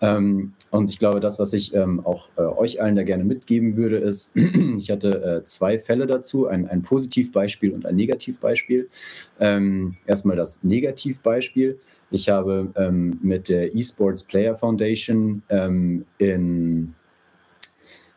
Ähm, 0.00 0.52
und 0.70 0.90
ich 0.90 0.98
glaube, 0.98 1.20
das, 1.20 1.38
was 1.38 1.52
ich 1.52 1.74
ähm, 1.74 2.04
auch 2.04 2.28
äh, 2.36 2.42
euch 2.42 2.82
allen 2.82 2.96
da 2.96 3.02
gerne 3.02 3.24
mitgeben 3.24 3.76
würde, 3.76 3.96
ist, 3.96 4.36
ich 4.78 4.90
hatte 4.90 5.22
äh, 5.22 5.44
zwei 5.44 5.78
Fälle 5.78 6.06
dazu, 6.06 6.46
ein, 6.46 6.68
ein 6.68 6.82
Positivbeispiel 6.82 7.72
und 7.72 7.86
ein 7.86 7.96
Negativbeispiel. 7.96 8.88
Ähm, 9.40 9.94
erstmal 10.06 10.36
das 10.36 10.62
Negativbeispiel. 10.62 11.78
Ich 12.10 12.28
habe 12.28 12.72
ähm, 12.76 13.18
mit 13.22 13.48
der 13.48 13.74
Esports 13.74 14.22
Player 14.22 14.56
Foundation 14.56 15.42
ähm, 15.48 16.04
in, 16.18 16.94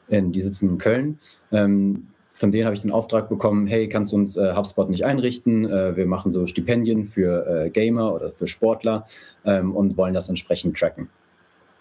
in, 0.08 0.32
die 0.32 0.42
sitzen 0.42 0.70
in 0.70 0.78
Köln, 0.78 1.20
ähm, 1.52 2.08
von 2.38 2.52
denen 2.52 2.66
habe 2.66 2.76
ich 2.76 2.84
den 2.84 2.92
Auftrag 2.92 3.30
bekommen, 3.30 3.66
hey, 3.66 3.90
kannst 3.90 4.12
du 4.12 4.16
uns 4.16 4.38
äh, 4.38 4.54
HubSpot 4.56 4.90
nicht 4.92 5.04
einrichten? 5.04 5.66
Äh, 5.66 5.96
wir 5.98 6.06
machen 6.06 6.32
so 6.32 6.46
Stipendien 6.46 7.06
für 7.08 7.48
äh, 7.48 7.70
Gamer 7.72 8.14
oder 8.14 8.32
für 8.32 8.46
Sportler 8.46 9.06
ähm, 9.44 9.76
und 9.76 9.98
wollen 9.98 10.14
das 10.14 10.30
entsprechend 10.30 10.78
tracken. 10.78 11.10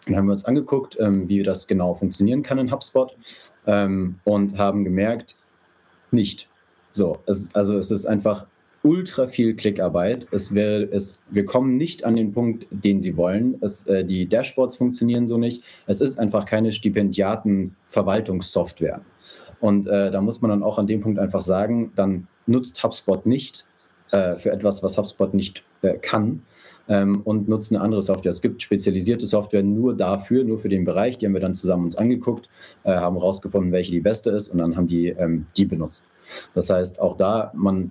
Dann 0.06 0.16
haben 0.16 0.26
wir 0.26 0.32
uns 0.32 0.46
angeguckt, 0.46 0.96
ähm, 0.98 1.28
wie 1.28 1.42
das 1.42 1.66
genau 1.66 1.94
funktionieren 1.94 2.42
kann 2.42 2.58
in 2.58 2.72
HubSpot 2.72 3.14
ähm, 3.66 4.18
und 4.24 4.56
haben 4.56 4.84
gemerkt, 4.84 5.36
nicht. 6.10 6.48
So, 6.92 7.18
es, 7.26 7.54
also 7.54 7.76
es 7.76 7.90
ist 7.90 8.06
einfach 8.06 8.46
ultra 8.86 9.26
viel 9.26 9.56
Klickarbeit. 9.56 10.28
Es 10.30 10.54
wäre, 10.54 10.84
es, 10.84 11.20
wir 11.28 11.44
kommen 11.44 11.76
nicht 11.76 12.04
an 12.04 12.14
den 12.14 12.30
Punkt, 12.32 12.68
den 12.70 13.00
sie 13.00 13.16
wollen. 13.16 13.56
Es, 13.60 13.88
äh, 13.88 14.04
die 14.04 14.28
Dashboards 14.28 14.76
funktionieren 14.76 15.26
so 15.26 15.38
nicht. 15.38 15.64
Es 15.86 16.00
ist 16.00 16.20
einfach 16.20 16.44
keine 16.44 16.70
Stipendiaten-Verwaltungssoftware. 16.70 19.00
Und 19.60 19.88
äh, 19.88 20.12
da 20.12 20.20
muss 20.20 20.40
man 20.40 20.50
dann 20.50 20.62
auch 20.62 20.78
an 20.78 20.86
dem 20.86 21.00
Punkt 21.00 21.18
einfach 21.18 21.42
sagen, 21.42 21.90
dann 21.96 22.28
nutzt 22.46 22.84
HubSpot 22.84 23.26
nicht 23.26 23.66
äh, 24.12 24.36
für 24.36 24.52
etwas, 24.52 24.84
was 24.84 24.96
HubSpot 24.96 25.34
nicht 25.34 25.64
äh, 25.82 25.98
kann 25.98 26.42
ähm, 26.88 27.22
und 27.24 27.48
nutzt 27.48 27.72
eine 27.72 27.80
andere 27.80 28.02
Software. 28.02 28.30
Es 28.30 28.40
gibt 28.40 28.62
spezialisierte 28.62 29.26
Software 29.26 29.64
nur 29.64 29.96
dafür, 29.96 30.44
nur 30.44 30.60
für 30.60 30.68
den 30.68 30.84
Bereich. 30.84 31.18
Die 31.18 31.26
haben 31.26 31.34
wir 31.34 31.40
dann 31.40 31.56
zusammen 31.56 31.82
uns 31.84 31.96
angeguckt, 31.96 32.48
äh, 32.84 32.94
haben 32.94 33.16
herausgefunden, 33.16 33.72
welche 33.72 33.90
die 33.90 33.98
beste 34.00 34.30
ist 34.30 34.46
und 34.48 34.58
dann 34.58 34.76
haben 34.76 34.86
die 34.86 35.08
ähm, 35.08 35.46
die 35.56 35.64
benutzt. 35.64 36.06
Das 36.54 36.70
heißt, 36.70 37.00
auch 37.00 37.16
da, 37.16 37.50
man, 37.54 37.90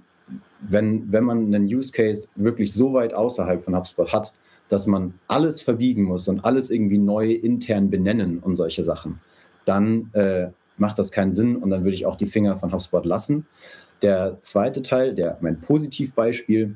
wenn, 0.69 1.11
wenn 1.11 1.23
man 1.23 1.53
einen 1.53 1.65
Use 1.65 1.91
Case 1.91 2.29
wirklich 2.35 2.73
so 2.73 2.93
weit 2.93 3.13
außerhalb 3.13 3.63
von 3.63 3.75
HubSpot 3.75 4.11
hat, 4.11 4.33
dass 4.67 4.87
man 4.87 5.13
alles 5.27 5.61
verbiegen 5.61 6.03
muss 6.03 6.27
und 6.27 6.43
alles 6.43 6.69
irgendwie 6.69 6.97
neu 6.97 7.31
intern 7.31 7.89
benennen 7.89 8.39
und 8.39 8.55
solche 8.55 8.83
Sachen, 8.83 9.19
dann 9.65 10.09
äh, 10.13 10.47
macht 10.77 10.99
das 10.99 11.11
keinen 11.11 11.33
Sinn 11.33 11.55
und 11.55 11.69
dann 11.69 11.83
würde 11.83 11.95
ich 11.95 12.05
auch 12.05 12.15
die 12.15 12.25
Finger 12.25 12.57
von 12.57 12.71
HubSpot 12.71 13.05
lassen. 13.05 13.45
Der 14.01 14.37
zweite 14.41 14.81
Teil, 14.81 15.13
der 15.13 15.37
mein 15.41 15.61
Positivbeispiel, 15.61 16.75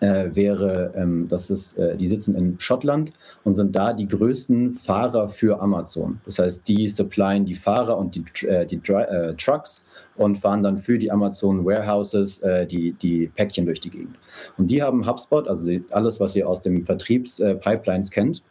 äh, 0.00 0.30
wäre, 0.34 0.92
ähm, 0.94 1.26
das 1.28 1.50
ist, 1.50 1.78
äh, 1.78 1.96
die 1.96 2.06
sitzen 2.06 2.34
in 2.34 2.58
Schottland 2.60 3.12
und 3.44 3.54
sind 3.54 3.74
da 3.74 3.92
die 3.92 4.06
größten 4.06 4.74
Fahrer 4.74 5.28
für 5.28 5.60
Amazon. 5.60 6.20
Das 6.24 6.38
heißt, 6.38 6.68
die 6.68 6.88
supplyen 6.88 7.44
die 7.44 7.54
Fahrer 7.54 7.98
und 7.98 8.14
die, 8.14 8.46
äh, 8.46 8.66
die 8.66 8.80
äh, 8.92 9.34
Trucks 9.34 9.84
und 10.16 10.36
fahren 10.36 10.62
dann 10.62 10.78
für 10.78 10.98
die 10.98 11.10
Amazon 11.10 11.64
Warehouses 11.64 12.40
äh, 12.42 12.66
die, 12.66 12.92
die 12.92 13.30
Päckchen 13.34 13.66
durch 13.66 13.80
die 13.80 13.90
Gegend. 13.90 14.16
Und 14.56 14.70
die 14.70 14.82
haben 14.82 15.06
HubSpot, 15.06 15.48
also 15.48 15.66
die, 15.66 15.84
alles, 15.90 16.20
was 16.20 16.36
ihr 16.36 16.48
aus 16.48 16.62
den 16.62 16.84
Vertriebspipelines 16.84 18.10
kennt, 18.10 18.42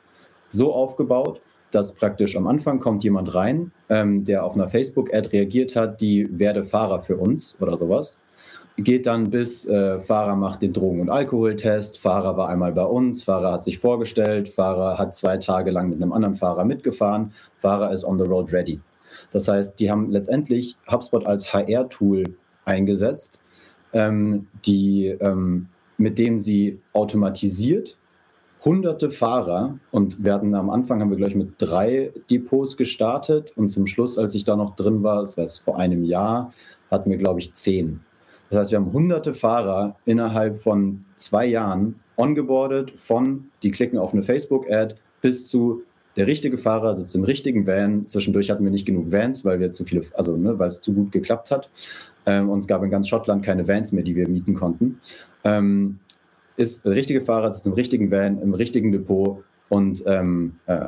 so 0.50 0.74
aufgebaut, 0.74 1.42
dass 1.72 1.94
praktisch 1.94 2.38
am 2.38 2.48
Anfang 2.48 2.80
kommt 2.80 3.04
jemand 3.04 3.36
rein, 3.36 3.72
ähm, 3.90 4.24
der 4.24 4.46
auf 4.46 4.56
einer 4.56 4.70
Facebook-Ad 4.70 5.30
reagiert 5.30 5.76
hat, 5.76 6.00
die 6.00 6.28
werde 6.40 6.64
Fahrer 6.64 7.02
für 7.02 7.18
uns 7.18 7.58
oder 7.60 7.76
sowas. 7.76 8.22
Geht 8.78 9.08
dann 9.08 9.32
bis 9.32 9.66
äh, 9.66 10.00
Fahrer 10.00 10.36
macht 10.36 10.62
den 10.62 10.72
Drogen- 10.72 11.02
und 11.02 11.10
Alkoholtest, 11.10 11.98
Fahrer 11.98 12.38
war 12.38 12.50
einmal 12.50 12.74
bei 12.74 12.86
uns, 12.86 13.24
Fahrer 13.24 13.54
hat 13.54 13.64
sich 13.64 13.80
vorgestellt, 13.80 14.50
Fahrer 14.50 15.00
hat 15.00 15.16
zwei 15.16 15.38
Tage 15.38 15.72
lang 15.72 15.90
mit 15.90 16.02
einem 16.02 16.14
anderen 16.14 16.36
Fahrer 16.36 16.64
mitgefahren, 16.64 17.34
Fahrer 17.58 17.92
ist 17.92 18.04
on 18.04 18.20
the 18.20 18.26
road 18.26 18.54
ready. 18.54 18.80
Das 19.32 19.48
heißt, 19.48 19.80
die 19.80 19.90
haben 19.90 20.12
letztendlich 20.12 20.78
HubSpot 20.92 21.26
als 21.26 21.52
HR-Tool 21.54 22.24
eingesetzt, 22.66 23.42
ähm, 23.94 24.48
die, 24.66 25.08
ähm, 25.08 25.70
mit 25.98 26.20
dem 26.20 26.38
sie 26.38 26.80
automatisiert 26.94 27.98
hunderte 28.64 29.10
Fahrer 29.10 29.80
und 29.92 30.18
hatten 30.26 30.54
am 30.56 30.70
Anfang 30.70 31.00
haben 31.00 31.10
wir 31.10 31.18
gleich 31.18 31.36
mit 31.36 31.54
drei 31.58 32.12
Depots 32.30 32.76
gestartet. 32.76 33.54
Und 33.56 33.70
zum 33.70 33.88
Schluss, 33.88 34.18
als 34.18 34.36
ich 34.36 34.44
da 34.44 34.56
noch 34.56 34.76
drin 34.76 35.04
war, 35.04 35.22
das 35.22 35.38
war 35.38 35.44
jetzt 35.44 35.60
vor 35.60 35.78
einem 35.78 36.04
Jahr, 36.04 36.52
hatten 36.92 37.10
wir 37.10 37.18
glaube 37.18 37.40
ich 37.40 37.54
zehn. 37.54 38.02
Das 38.50 38.60
heißt, 38.60 38.72
wir 38.72 38.80
haben 38.80 38.94
hunderte 38.94 39.34
Fahrer 39.34 39.96
innerhalb 40.06 40.60
von 40.60 41.06
zwei 41.16 41.46
Jahren 41.46 42.00
ongeboardet 42.16 42.92
von, 42.92 43.50
die 43.64 43.72
klicken 43.72 43.98
auf 43.98 44.14
eine 44.14 44.24
Facebook-Ad 44.24 44.96
bis 45.22 45.48
zu 45.48 45.84
der 46.18 46.26
richtige 46.26 46.58
Fahrer 46.58 46.96
sitzt 46.96 47.16
im 47.16 47.24
richtigen 47.24 47.68
Van. 47.68 48.08
Zwischendurch 48.08 48.50
hatten 48.50 48.64
wir 48.64 48.72
nicht 48.72 48.88
genug 48.88 49.12
Vans, 49.12 49.46
weil 49.46 49.60
wir 49.60 49.72
zu 49.72 49.86
viele, 49.86 50.02
also 50.16 50.36
ne, 50.36 50.58
weil 50.58 50.68
es 50.68 50.82
zu 50.82 50.94
gut 50.94 51.12
geklappt 51.12 51.52
hat. 51.52 51.70
Ähm, 52.26 52.50
und 52.50 52.58
es 52.58 52.68
gab 52.68 52.84
in 52.84 52.90
ganz 52.90 53.08
Schottland 53.08 53.46
keine 53.46 53.68
Vans 53.68 53.92
mehr, 53.92 54.04
die 54.04 54.16
wir 54.16 54.28
mieten 54.28 54.56
konnten. 54.56 55.00
Ähm, 55.44 56.00
ist 56.58 56.86
der 56.86 56.94
richtige 56.94 57.22
Fahrer, 57.22 57.50
ist 57.50 57.68
im 57.68 57.74
richtigen 57.74 58.10
Van, 58.10 58.42
im 58.42 58.56
richtigen 58.56 58.92
Depot 58.92 59.44
und 59.70 60.04
ähm, 60.08 60.56
äh, 60.66 60.88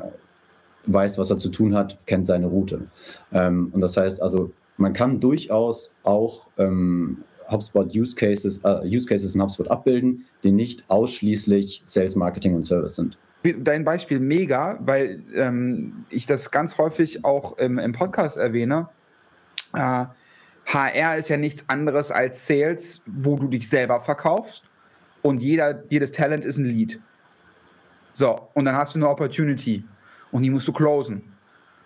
weiß, 0.87 1.19
was 1.19 1.29
er 1.29 1.37
zu 1.37 1.49
tun 1.49 1.75
hat, 1.75 1.99
kennt 2.07 2.25
seine 2.25 2.47
Route. 2.47 2.87
Ähm, 3.31 3.69
und 3.71 3.81
das 3.81 3.95
heißt 3.97 4.23
also, 4.23 4.51
man 4.77 4.93
kann 4.93 5.19
durchaus 5.19 5.93
auch 6.03 6.47
ähm, 6.57 7.23
HubSpot 7.49 7.93
Use 7.93 8.15
Cases, 8.15 8.59
äh, 8.63 8.85
Use 8.85 9.07
Cases 9.07 9.33
in 9.33 9.41
HubSpot 9.41 9.69
abbilden, 9.69 10.25
die 10.43 10.51
nicht 10.51 10.83
ausschließlich 10.87 11.81
Sales, 11.85 12.15
Marketing 12.15 12.55
und 12.55 12.65
Service 12.65 12.95
sind. 12.95 13.17
Dein 13.59 13.85
Beispiel 13.85 14.19
mega, 14.19 14.77
weil 14.81 15.23
ähm, 15.33 16.05
ich 16.09 16.25
das 16.25 16.51
ganz 16.51 16.77
häufig 16.77 17.23
auch 17.23 17.57
im, 17.57 17.79
im 17.79 17.93
Podcast 17.93 18.37
erwähne. 18.37 18.89
Äh, 19.73 20.05
HR 20.65 21.17
ist 21.17 21.29
ja 21.29 21.37
nichts 21.37 21.67
anderes 21.69 22.11
als 22.11 22.45
Sales, 22.45 23.01
wo 23.05 23.37
du 23.37 23.47
dich 23.47 23.67
selber 23.67 23.99
verkaufst 23.99 24.63
und 25.21 25.41
jeder, 25.41 25.83
jedes 25.89 26.11
Talent 26.11 26.45
ist 26.45 26.57
ein 26.57 26.65
Lead. 26.65 26.99
So, 28.13 28.49
und 28.53 28.65
dann 28.65 28.75
hast 28.75 28.95
du 28.95 28.99
eine 28.99 29.09
Opportunity 29.09 29.83
und 30.31 30.43
die 30.43 30.49
musst 30.49 30.67
du 30.67 30.73
closen. 30.73 31.23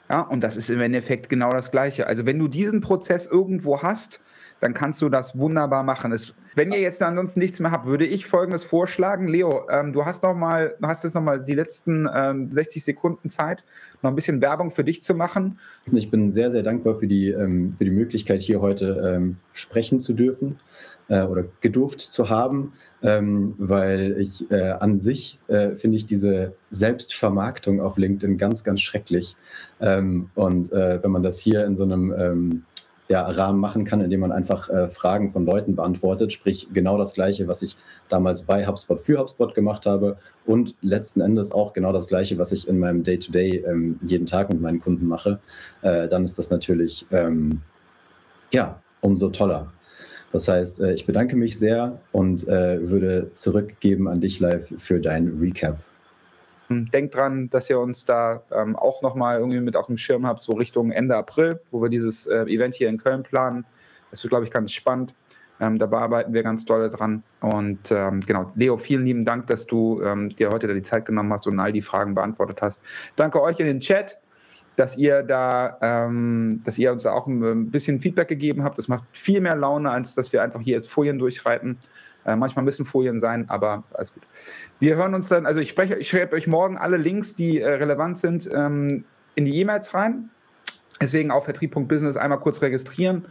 Ja, 0.09 0.21
und 0.21 0.41
das 0.41 0.57
ist 0.57 0.69
im 0.69 0.81
Endeffekt 0.81 1.29
genau 1.29 1.49
das 1.51 1.71
Gleiche. 1.71 2.07
Also, 2.07 2.25
wenn 2.25 2.37
du 2.37 2.47
diesen 2.47 2.81
Prozess 2.81 3.25
irgendwo 3.27 3.81
hast, 3.81 4.19
dann 4.63 4.73
kannst 4.73 5.01
du 5.01 5.09
das 5.09 5.37
wunderbar 5.37 5.83
machen. 5.83 6.13
Es, 6.13 6.33
wenn 6.55 6.71
ihr 6.71 6.79
jetzt 6.79 7.01
ansonsten 7.03 7.41
nichts 7.41 7.59
mehr 7.59 7.71
habt, 7.71 7.85
würde 7.85 8.05
ich 8.05 8.25
Folgendes 8.25 8.63
vorschlagen. 8.63 9.27
Leo, 9.27 9.67
ähm, 9.69 9.91
du 9.91 10.05
hast 10.05 10.23
noch 10.23 10.33
mal, 10.33 10.75
hast 10.81 11.03
jetzt 11.03 11.15
noch 11.15 11.21
mal 11.21 11.43
die 11.43 11.53
letzten 11.53 12.07
ähm, 12.13 12.49
60 12.49 12.81
Sekunden 12.81 13.29
Zeit, 13.29 13.65
noch 14.01 14.09
ein 14.09 14.15
bisschen 14.15 14.39
Werbung 14.39 14.71
für 14.71 14.85
dich 14.85 15.01
zu 15.01 15.15
machen. 15.15 15.59
Ich 15.91 16.09
bin 16.09 16.29
sehr, 16.29 16.49
sehr 16.49 16.63
dankbar 16.63 16.95
für 16.95 17.07
die, 17.07 17.27
ähm, 17.27 17.73
für 17.73 17.83
die 17.83 17.91
Möglichkeit, 17.91 18.39
hier 18.39 18.61
heute 18.61 19.15
ähm, 19.15 19.35
sprechen 19.51 19.99
zu 19.99 20.13
dürfen 20.13 20.61
äh, 21.09 21.23
oder 21.23 21.43
gedurft 21.59 21.99
zu 21.99 22.29
haben, 22.29 22.71
ähm, 23.01 23.55
weil 23.57 24.15
ich 24.17 24.49
äh, 24.49 24.69
an 24.69 24.97
sich 24.97 25.41
äh, 25.49 25.71
finde 25.75 25.97
ich 25.97 26.05
diese 26.05 26.53
Selbstvermarktung 26.71 27.81
auf 27.81 27.97
LinkedIn 27.97 28.37
ganz, 28.37 28.63
ganz 28.63 28.79
schrecklich. 28.79 29.35
Ähm, 29.81 30.29
und 30.35 30.71
äh, 30.71 31.03
wenn 31.03 31.11
man 31.11 31.21
das 31.21 31.39
hier 31.39 31.65
in 31.65 31.75
so 31.75 31.83
einem 31.83 32.63
ja, 33.09 33.27
Rahmen 33.27 33.59
machen 33.59 33.83
kann, 33.83 34.01
indem 34.01 34.21
man 34.21 34.31
einfach 34.31 34.69
äh, 34.69 34.87
Fragen 34.87 35.31
von 35.31 35.45
Leuten 35.45 35.75
beantwortet, 35.75 36.31
sprich 36.31 36.69
genau 36.73 36.97
das 36.97 37.13
Gleiche, 37.13 37.47
was 37.47 37.61
ich 37.61 37.75
damals 38.07 38.43
bei 38.43 38.65
HubSpot 38.65 38.99
für 39.01 39.19
HubSpot 39.19 39.53
gemacht 39.53 39.85
habe 39.85 40.17
und 40.45 40.75
letzten 40.81 41.21
Endes 41.21 41.51
auch 41.51 41.73
genau 41.73 41.91
das 41.91 42.07
Gleiche, 42.07 42.37
was 42.37 42.51
ich 42.51 42.67
in 42.67 42.79
meinem 42.79 43.03
Day-to-Day 43.03 43.63
-Day, 43.63 43.69
ähm, 43.69 43.99
jeden 44.01 44.25
Tag 44.25 44.49
mit 44.49 44.61
meinen 44.61 44.79
Kunden 44.79 45.07
mache, 45.07 45.39
äh, 45.81 46.07
dann 46.07 46.23
ist 46.23 46.39
das 46.39 46.49
natürlich 46.49 47.05
ähm, 47.11 47.61
ja 48.53 48.79
umso 49.01 49.29
toller. 49.29 49.71
Das 50.31 50.47
heißt, 50.47 50.79
äh, 50.81 50.93
ich 50.93 51.05
bedanke 51.05 51.35
mich 51.35 51.59
sehr 51.59 51.99
und 52.11 52.47
äh, 52.47 52.89
würde 52.89 53.31
zurückgeben 53.33 54.07
an 54.07 54.21
dich 54.21 54.39
live 54.39 54.73
für 54.77 54.99
dein 54.99 55.37
Recap. 55.39 55.77
Denkt 56.93 57.15
dran, 57.15 57.49
dass 57.49 57.69
ihr 57.69 57.79
uns 57.79 58.05
da 58.05 58.43
ähm, 58.51 58.75
auch 58.75 59.01
nochmal 59.01 59.39
irgendwie 59.39 59.59
mit 59.59 59.75
auf 59.75 59.87
dem 59.87 59.97
Schirm 59.97 60.25
habt, 60.25 60.43
so 60.43 60.53
Richtung 60.53 60.91
Ende 60.91 61.15
April, 61.15 61.61
wo 61.71 61.81
wir 61.81 61.89
dieses 61.89 62.27
äh, 62.27 62.43
Event 62.43 62.75
hier 62.75 62.89
in 62.89 62.97
Köln 62.97 63.23
planen. 63.23 63.65
Das 64.11 64.23
wird, 64.23 64.29
glaube 64.29 64.45
ich, 64.45 64.51
ganz 64.51 64.71
spannend. 64.71 65.13
Ähm, 65.59 65.77
dabei 65.77 65.99
arbeiten 65.99 66.33
wir 66.33 66.43
ganz 66.43 66.65
doll 66.65 66.89
dran. 66.89 67.23
Und 67.41 67.91
ähm, 67.91 68.21
genau, 68.21 68.51
Leo, 68.55 68.77
vielen 68.77 69.05
lieben 69.05 69.25
Dank, 69.25 69.47
dass 69.47 69.65
du 69.65 70.01
ähm, 70.03 70.35
dir 70.35 70.49
heute 70.49 70.67
da 70.67 70.73
die 70.73 70.81
Zeit 70.81 71.05
genommen 71.05 71.31
hast 71.31 71.47
und 71.47 71.59
all 71.59 71.71
die 71.71 71.81
Fragen 71.81 72.15
beantwortet 72.15 72.61
hast. 72.61 72.81
Danke 73.15 73.41
euch 73.41 73.59
in 73.59 73.67
den 73.67 73.79
Chat 73.79 74.17
dass 74.75 74.97
ihr 74.97 75.23
da, 75.23 75.77
ähm, 75.81 76.61
dass 76.63 76.77
ihr 76.77 76.91
uns 76.91 77.05
auch 77.05 77.27
ein 77.27 77.69
bisschen 77.69 77.99
Feedback 77.99 78.27
gegeben 78.27 78.63
habt. 78.63 78.77
Das 78.77 78.87
macht 78.87 79.03
viel 79.11 79.41
mehr 79.41 79.55
Laune, 79.55 79.91
als 79.91 80.15
dass 80.15 80.33
wir 80.33 80.41
einfach 80.41 80.61
hier 80.61 80.77
jetzt 80.77 80.89
Folien 80.89 81.19
durchreiten. 81.19 81.77
Äh, 82.25 82.35
manchmal 82.35 82.63
müssen 82.63 82.85
Folien 82.85 83.19
sein, 83.19 83.49
aber 83.49 83.83
alles 83.93 84.13
gut. 84.13 84.23
Wir 84.79 84.95
hören 84.95 85.13
uns 85.13 85.29
dann, 85.29 85.45
also 85.45 85.59
ich 85.59 85.69
spreche, 85.69 85.95
ich 85.95 86.09
schreibe 86.09 86.35
euch 86.35 86.47
morgen 86.47 86.77
alle 86.77 86.97
Links, 86.97 87.35
die 87.35 87.59
äh, 87.59 87.67
relevant 87.67 88.17
sind, 88.17 88.49
ähm, 88.53 89.05
in 89.35 89.45
die 89.45 89.57
E-Mails 89.59 89.93
rein. 89.93 90.29
Deswegen 91.01 91.31
auf 91.31 91.45
vertrieb.business 91.45 92.17
einmal 92.17 92.39
kurz 92.39 92.61
registrieren 92.61 93.25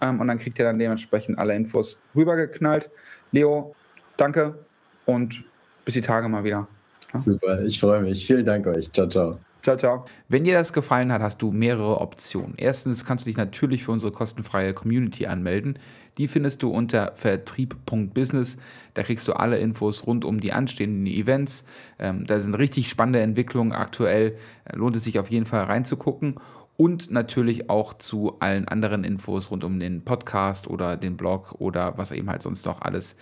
ähm, 0.00 0.20
und 0.20 0.28
dann 0.28 0.38
kriegt 0.38 0.58
ihr 0.58 0.64
dann 0.64 0.78
dementsprechend 0.78 1.38
alle 1.38 1.54
Infos 1.56 1.98
rübergeknallt. 2.14 2.90
Leo, 3.32 3.74
danke 4.16 4.64
und 5.06 5.44
bis 5.84 5.94
die 5.94 6.00
Tage 6.00 6.28
mal 6.28 6.44
wieder. 6.44 6.68
Ja? 7.12 7.18
Super, 7.18 7.62
ich 7.62 7.80
freue 7.80 8.02
mich. 8.02 8.26
Vielen 8.26 8.44
Dank 8.44 8.66
euch. 8.66 8.92
Ciao, 8.92 9.08
ciao. 9.08 9.45
Ciao, 9.66 9.76
ciao. 9.76 10.04
Wenn 10.28 10.44
dir 10.44 10.54
das 10.54 10.72
gefallen 10.72 11.10
hat, 11.10 11.22
hast 11.22 11.42
du 11.42 11.50
mehrere 11.50 12.00
Optionen. 12.00 12.54
Erstens 12.56 13.04
kannst 13.04 13.26
du 13.26 13.30
dich 13.30 13.36
natürlich 13.36 13.82
für 13.82 13.90
unsere 13.90 14.12
kostenfreie 14.12 14.72
Community 14.72 15.26
anmelden. 15.26 15.76
Die 16.18 16.28
findest 16.28 16.62
du 16.62 16.70
unter 16.70 17.14
vertrieb.business. 17.16 18.58
Da 18.94 19.02
kriegst 19.02 19.26
du 19.26 19.32
alle 19.32 19.58
Infos 19.58 20.06
rund 20.06 20.24
um 20.24 20.38
die 20.38 20.52
anstehenden 20.52 21.08
Events. 21.08 21.64
Ähm, 21.98 22.24
da 22.26 22.38
sind 22.38 22.54
richtig 22.54 22.88
spannende 22.88 23.20
Entwicklungen 23.22 23.72
aktuell. 23.72 24.36
Äh, 24.66 24.76
lohnt 24.76 24.94
es 24.94 25.02
sich 25.02 25.18
auf 25.18 25.32
jeden 25.32 25.46
Fall 25.46 25.64
reinzugucken 25.64 26.36
und 26.76 27.10
natürlich 27.10 27.68
auch 27.68 27.94
zu 27.94 28.38
allen 28.38 28.68
anderen 28.68 29.02
Infos 29.02 29.50
rund 29.50 29.64
um 29.64 29.80
den 29.80 30.04
Podcast 30.04 30.68
oder 30.68 30.96
den 30.96 31.16
Blog 31.16 31.56
oder 31.58 31.98
was 31.98 32.12
eben 32.12 32.30
halt 32.30 32.42
sonst 32.42 32.66
noch 32.66 32.82
alles 32.82 33.16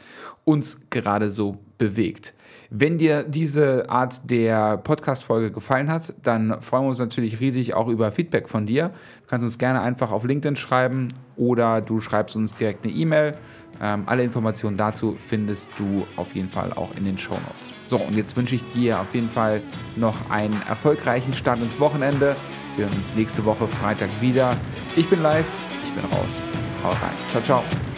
uns 0.45 0.91
gerade 0.91 1.31
so 1.31 1.57
bewegt. 1.79 2.35
Wenn 2.71 2.99
dir 2.99 3.23
diese 3.25 3.89
Art 3.89 4.31
der 4.31 4.79
Podcast-Folge 4.79 5.51
gefallen 5.51 5.91
hat, 5.91 6.15
dann 6.23 6.61
freuen 6.61 6.85
wir 6.85 6.89
uns 6.91 6.99
natürlich 6.99 7.41
riesig 7.41 7.75
auch 7.75 7.89
über 7.89 8.11
Feedback 8.13 8.49
von 8.49 8.67
dir. 8.67 8.89
Du 9.23 9.29
kannst 9.29 9.45
uns 9.45 9.59
gerne 9.59 9.81
einfach 9.81 10.11
auf 10.11 10.25
LinkedIn 10.25 10.57
schreiben 10.57 11.09
oder 11.37 11.81
du 11.81 12.01
schreibst 12.01 12.37
uns 12.37 12.55
direkt 12.55 12.85
eine 12.85 12.95
E-Mail. 12.95 13.37
Ähm, 13.81 14.05
alle 14.07 14.23
Informationen 14.23 14.77
dazu 14.77 15.17
findest 15.19 15.73
du 15.79 16.07
auf 16.17 16.35
jeden 16.35 16.49
Fall 16.49 16.73
auch 16.73 16.95
in 16.97 17.05
den 17.05 17.19
Show 17.19 17.35
Notes. 17.35 17.75
So, 17.87 17.97
und 17.97 18.15
jetzt 18.17 18.37
wünsche 18.37 18.55
ich 18.55 18.63
dir 18.73 19.01
auf 19.01 19.15
jeden 19.15 19.29
Fall 19.29 19.61
noch 19.97 20.31
einen 20.31 20.61
erfolgreichen 20.69 21.35
Start 21.35 21.61
ins 21.61 21.79
Wochenende. 21.81 22.37
Wir 22.77 22.87
hören 22.87 22.97
uns 22.97 23.15
nächste 23.15 23.45
Woche 23.45 23.67
Freitag 23.67 24.09
wieder. 24.21 24.57
Ich 24.97 25.09
bin 25.09 25.23
live, 25.23 25.47
ich 25.85 25.93
bin 25.93 26.05
raus. 26.05 26.43
Hau 26.83 26.91
rein. 26.91 27.15
Ciao, 27.31 27.43
ciao. 27.43 27.94